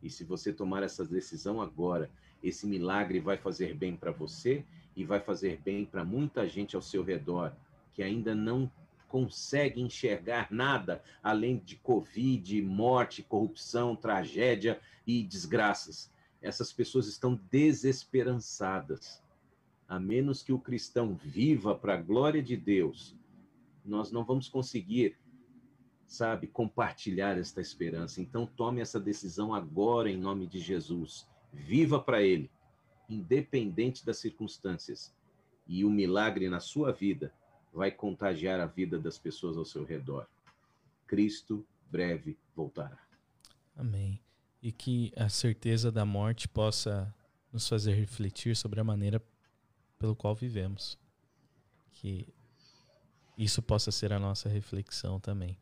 E 0.01 0.09
se 0.09 0.23
você 0.23 0.53
tomar 0.53 0.85
essa 0.85 1.05
decisão 1.05 1.61
agora, 1.61 2.09
esse 2.41 2.65
milagre 2.65 3.19
vai 3.19 3.37
fazer 3.37 3.75
bem 3.75 3.97
para 3.97 4.13
você 4.13 4.65
e 4.95 5.05
vai 5.05 5.19
fazer 5.19 5.61
bem 5.63 5.85
para 5.85 6.05
muita 6.05 6.49
gente 6.49 6.77
ao 6.77 6.83
seu 6.83 7.03
redor 7.03 7.53
que 7.93 8.05
ainda 8.05 8.37
não 8.37 8.71
consegue 9.15 9.81
enxergar 9.81 10.49
nada 10.51 11.01
além 11.23 11.59
de 11.59 11.77
Covid, 11.77 12.61
morte, 12.63 13.23
corrupção, 13.23 13.95
tragédia 13.95 14.81
e 15.07 15.23
desgraças. 15.23 16.13
Essas 16.43 16.73
pessoas 16.73 17.07
estão 17.07 17.41
desesperançadas. 17.49 19.23
A 19.87 20.01
menos 20.01 20.43
que 20.43 20.53
o 20.53 20.59
cristão 20.59 21.15
viva 21.15 21.77
para 21.77 21.95
a 21.95 21.97
glória 21.97 22.43
de 22.43 22.57
Deus, 22.57 23.17
nós 23.85 24.11
não 24.11 24.25
vamos 24.25 24.49
conseguir 24.49 25.17
sabe, 26.09 26.49
compartilhar 26.49 27.39
esta 27.39 27.61
esperança. 27.61 28.21
Então, 28.21 28.45
tome 28.45 28.81
essa 28.81 28.99
decisão 28.99 29.55
agora 29.55 30.11
em 30.11 30.17
nome 30.17 30.49
de 30.49 30.59
Jesus. 30.59 31.29
Viva 31.53 32.01
para 32.01 32.21
Ele, 32.21 32.51
independente 33.09 34.05
das 34.05 34.19
circunstâncias. 34.19 35.15
E 35.69 35.85
o 35.85 35.91
milagre 35.91 36.49
na 36.49 36.59
sua 36.59 36.91
vida 36.91 37.33
vai 37.75 37.91
contagiar 37.91 38.61
a 38.61 38.67
vida 38.67 38.99
das 38.99 39.19
pessoas 39.19 39.57
ao 39.57 39.65
seu 39.65 39.85
redor. 39.85 40.29
Cristo 41.07 41.67
breve 41.91 42.39
voltará. 42.55 42.99
Amém. 43.77 44.21
E 44.63 44.71
que 44.71 45.13
a 45.17 45.29
certeza 45.29 45.91
da 45.91 46.05
morte 46.05 46.49
possa 46.49 47.13
nos 47.53 47.69
fazer 47.69 47.95
refletir 47.95 48.57
sobre 48.57 48.81
a 48.81 48.85
maneira 48.85 49.21
pelo 49.99 50.15
qual 50.15 50.35
vivemos. 50.35 50.97
Que 51.93 52.27
isso 53.37 53.61
possa 53.61 53.91
ser 53.91 54.13
a 54.13 54.21
nossa 54.21 54.49
reflexão 54.49 55.19
também. 55.19 55.59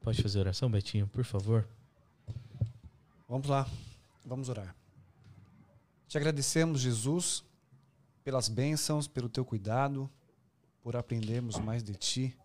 Pode 0.00 0.22
fazer 0.22 0.38
oração, 0.38 0.70
Betinho, 0.70 1.08
por 1.08 1.24
favor? 1.24 1.68
Vamos 3.28 3.48
lá, 3.48 3.68
vamos 4.24 4.48
orar. 4.48 4.74
Te 6.06 6.16
agradecemos, 6.16 6.80
Jesus, 6.80 7.44
pelas 8.22 8.48
bênçãos, 8.48 9.08
pelo 9.08 9.28
teu 9.28 9.44
cuidado, 9.44 10.08
por 10.86 10.94
aprendermos 10.94 11.58
mais 11.58 11.82
de 11.82 11.96
ti. 11.96 12.38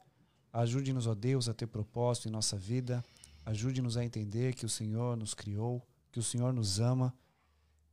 Ajude-nos, 0.51 1.05
ó 1.05 1.13
Deus, 1.13 1.47
a 1.47 1.53
ter 1.53 1.67
propósito 1.67 2.27
em 2.27 2.31
nossa 2.31 2.57
vida. 2.57 3.05
Ajude-nos 3.45 3.97
a 3.97 4.03
entender 4.03 4.55
que 4.55 4.65
o 4.65 4.69
Senhor 4.69 5.15
nos 5.15 5.35
criou, 5.35 5.87
que 6.11 6.17
o 6.17 6.23
Senhor 6.23 6.51
nos 6.51 6.79
ama 6.79 7.15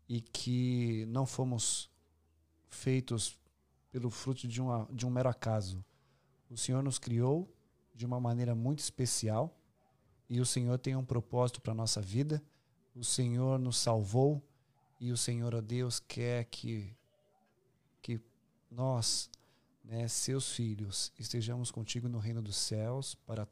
e 0.08 0.22
que 0.22 1.04
não 1.08 1.26
fomos 1.26 1.90
feitos 2.66 3.38
pelo 3.92 4.08
fruto 4.08 4.48
de, 4.48 4.58
uma, 4.62 4.88
de 4.90 5.04
um 5.04 5.10
mero 5.10 5.28
acaso. 5.28 5.84
O 6.48 6.56
Senhor 6.56 6.82
nos 6.82 6.98
criou 6.98 7.46
de 7.94 8.06
uma 8.06 8.18
maneira 8.18 8.54
muito 8.54 8.78
especial 8.78 9.54
e 10.30 10.40
o 10.40 10.46
Senhor 10.46 10.78
tem 10.78 10.96
um 10.96 11.04
propósito 11.04 11.60
para 11.60 11.72
a 11.72 11.76
nossa 11.76 12.00
vida. 12.00 12.42
O 12.94 13.04
Senhor 13.04 13.58
nos 13.58 13.76
salvou 13.76 14.42
e 14.98 15.12
o 15.12 15.16
Senhor, 15.18 15.54
ó 15.54 15.60
Deus, 15.60 16.00
quer 16.00 16.46
que, 16.46 16.96
que 18.00 18.18
nós, 18.70 19.28
né, 19.88 20.06
seus 20.06 20.52
filhos, 20.52 21.10
estejamos 21.18 21.70
contigo 21.70 22.08
no 22.08 22.18
reino 22.18 22.42
dos 22.42 22.56
céus 22.56 23.14
para 23.26 23.48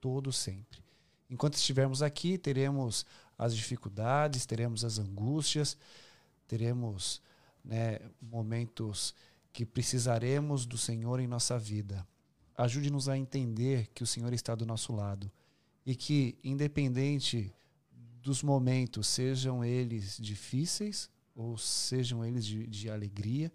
todo 0.00 0.30
sempre. 0.30 0.84
Enquanto 1.30 1.54
estivermos 1.54 2.02
aqui, 2.02 2.36
teremos 2.36 3.06
as 3.38 3.56
dificuldades, 3.56 4.44
teremos 4.44 4.84
as 4.84 4.98
angústias, 4.98 5.78
teremos 6.46 7.22
né, 7.64 7.98
momentos 8.20 9.14
que 9.50 9.64
precisaremos 9.64 10.66
do 10.66 10.76
Senhor 10.76 11.18
em 11.20 11.26
nossa 11.26 11.58
vida. 11.58 12.06
Ajude-nos 12.54 13.08
a 13.08 13.16
entender 13.16 13.88
que 13.94 14.02
o 14.02 14.06
Senhor 14.06 14.32
está 14.34 14.54
do 14.54 14.66
nosso 14.66 14.92
lado 14.92 15.32
e 15.86 15.96
que, 15.96 16.36
independente 16.44 17.50
dos 18.22 18.42
momentos, 18.42 19.06
sejam 19.06 19.64
eles 19.64 20.18
difíceis 20.18 21.10
ou 21.34 21.56
sejam 21.56 22.22
eles 22.22 22.44
de, 22.44 22.66
de 22.66 22.90
alegria, 22.90 23.50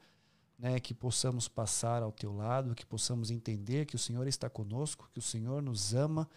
né, 0.57 0.79
que 0.79 0.93
possamos 0.93 1.47
passar 1.47 2.01
ao 2.01 2.11
teu 2.11 2.33
lado, 2.33 2.75
que 2.75 2.85
possamos 2.85 3.29
entender 3.29 3.85
que 3.85 3.95
o 3.95 3.99
Senhor 3.99 4.27
está 4.27 4.49
conosco, 4.49 5.09
que 5.13 5.19
o 5.19 5.21
Senhor 5.21 5.61
nos 5.61 5.93
ama 5.93 6.27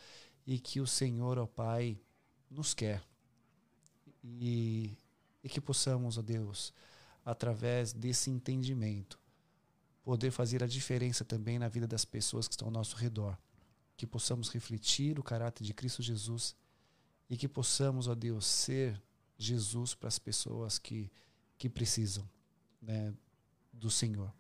e 0.47 0.59
que 0.59 0.81
o 0.81 0.87
Senhor, 0.87 1.39
ó 1.39 1.47
Pai, 1.47 1.99
nos 2.51 2.75
quer. 2.75 3.03
E, 4.23 4.97
e 5.43 5.49
que 5.49 5.61
possamos, 5.61 6.19
ó 6.19 6.23
Deus, 6.23 6.75
através 7.25 7.93
desse 7.93 8.31
entendimento, 8.31 9.19
poder 10.03 10.31
fazer 10.31 10.63
a 10.63 10.67
diferença 10.67 11.25
também 11.25 11.59
na 11.59 11.69
vida 11.69 11.87
das 11.87 12.05
pessoas 12.05 12.47
que 12.47 12.55
estão 12.55 12.69
ao 12.69 12.73
nosso 12.73 12.97
redor 12.97 13.39
que 14.01 14.07
possamos 14.07 14.49
refletir 14.49 15.19
o 15.19 15.23
caráter 15.23 15.63
de 15.63 15.75
Cristo 15.75 16.03
Jesus 16.03 16.57
e 17.29 17.37
que 17.37 17.47
possamos, 17.47 18.09
ó 18.09 18.15
Deus, 18.15 18.47
ser 18.47 18.99
Jesus 19.37 19.95
para 19.95 20.09
as 20.09 20.19
pessoas 20.19 20.79
que, 20.79 21.13
que 21.59 21.69
precisam 21.69 22.27
né, 22.81 23.13
do 23.81 23.91
Senhor. 23.91 24.33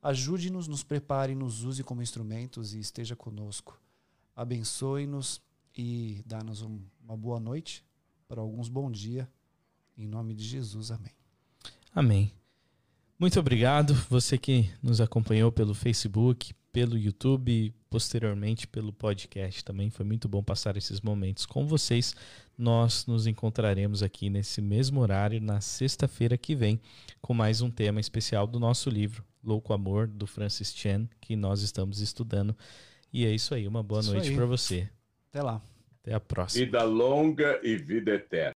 Ajude-nos, 0.00 0.68
nos 0.68 0.84
prepare, 0.84 1.34
nos 1.34 1.64
use 1.64 1.82
como 1.82 2.02
instrumentos 2.02 2.74
e 2.74 2.78
esteja 2.78 3.16
conosco. 3.16 3.80
Abençoe-nos 4.36 5.42
e 5.76 6.22
dá-nos 6.24 6.62
um, 6.62 6.80
uma 7.02 7.16
boa 7.16 7.40
noite, 7.40 7.84
para 8.28 8.40
alguns 8.40 8.68
bom 8.68 8.90
dia. 8.90 9.28
Em 9.96 10.06
nome 10.06 10.34
de 10.34 10.44
Jesus, 10.44 10.92
amém. 10.92 11.12
Amém. 11.92 12.32
Muito 13.18 13.40
obrigado, 13.40 13.94
você 14.08 14.38
que 14.38 14.70
nos 14.80 15.00
acompanhou 15.00 15.50
pelo 15.50 15.74
Facebook, 15.74 16.54
pelo 16.78 16.96
YouTube 16.96 17.50
e 17.50 17.74
posteriormente 17.90 18.68
pelo 18.68 18.92
podcast 18.92 19.64
também. 19.64 19.90
Foi 19.90 20.06
muito 20.06 20.28
bom 20.28 20.44
passar 20.44 20.76
esses 20.76 21.00
momentos 21.00 21.44
com 21.44 21.66
vocês. 21.66 22.14
Nós 22.56 23.04
nos 23.04 23.26
encontraremos 23.26 24.00
aqui 24.00 24.30
nesse 24.30 24.62
mesmo 24.62 25.00
horário 25.00 25.40
na 25.40 25.60
sexta-feira 25.60 26.38
que 26.38 26.54
vem 26.54 26.80
com 27.20 27.34
mais 27.34 27.60
um 27.60 27.68
tema 27.68 27.98
especial 27.98 28.46
do 28.46 28.60
nosso 28.60 28.88
livro 28.88 29.24
Louco 29.42 29.72
Amor 29.72 30.06
do 30.06 30.24
Francis 30.24 30.72
Chan, 30.72 31.08
que 31.20 31.34
nós 31.34 31.62
estamos 31.62 32.00
estudando. 32.00 32.56
E 33.12 33.26
é 33.26 33.30
isso 33.32 33.54
aí, 33.54 33.66
uma 33.66 33.82
boa 33.82 34.00
isso 34.00 34.12
noite 34.12 34.32
para 34.32 34.46
você. 34.46 34.88
Até 35.30 35.42
lá. 35.42 35.60
Até 36.00 36.14
a 36.14 36.20
próxima. 36.20 36.64
Vida 36.64 36.84
longa 36.84 37.58
e 37.64 37.76
vida 37.76 38.14
eterna. 38.14 38.54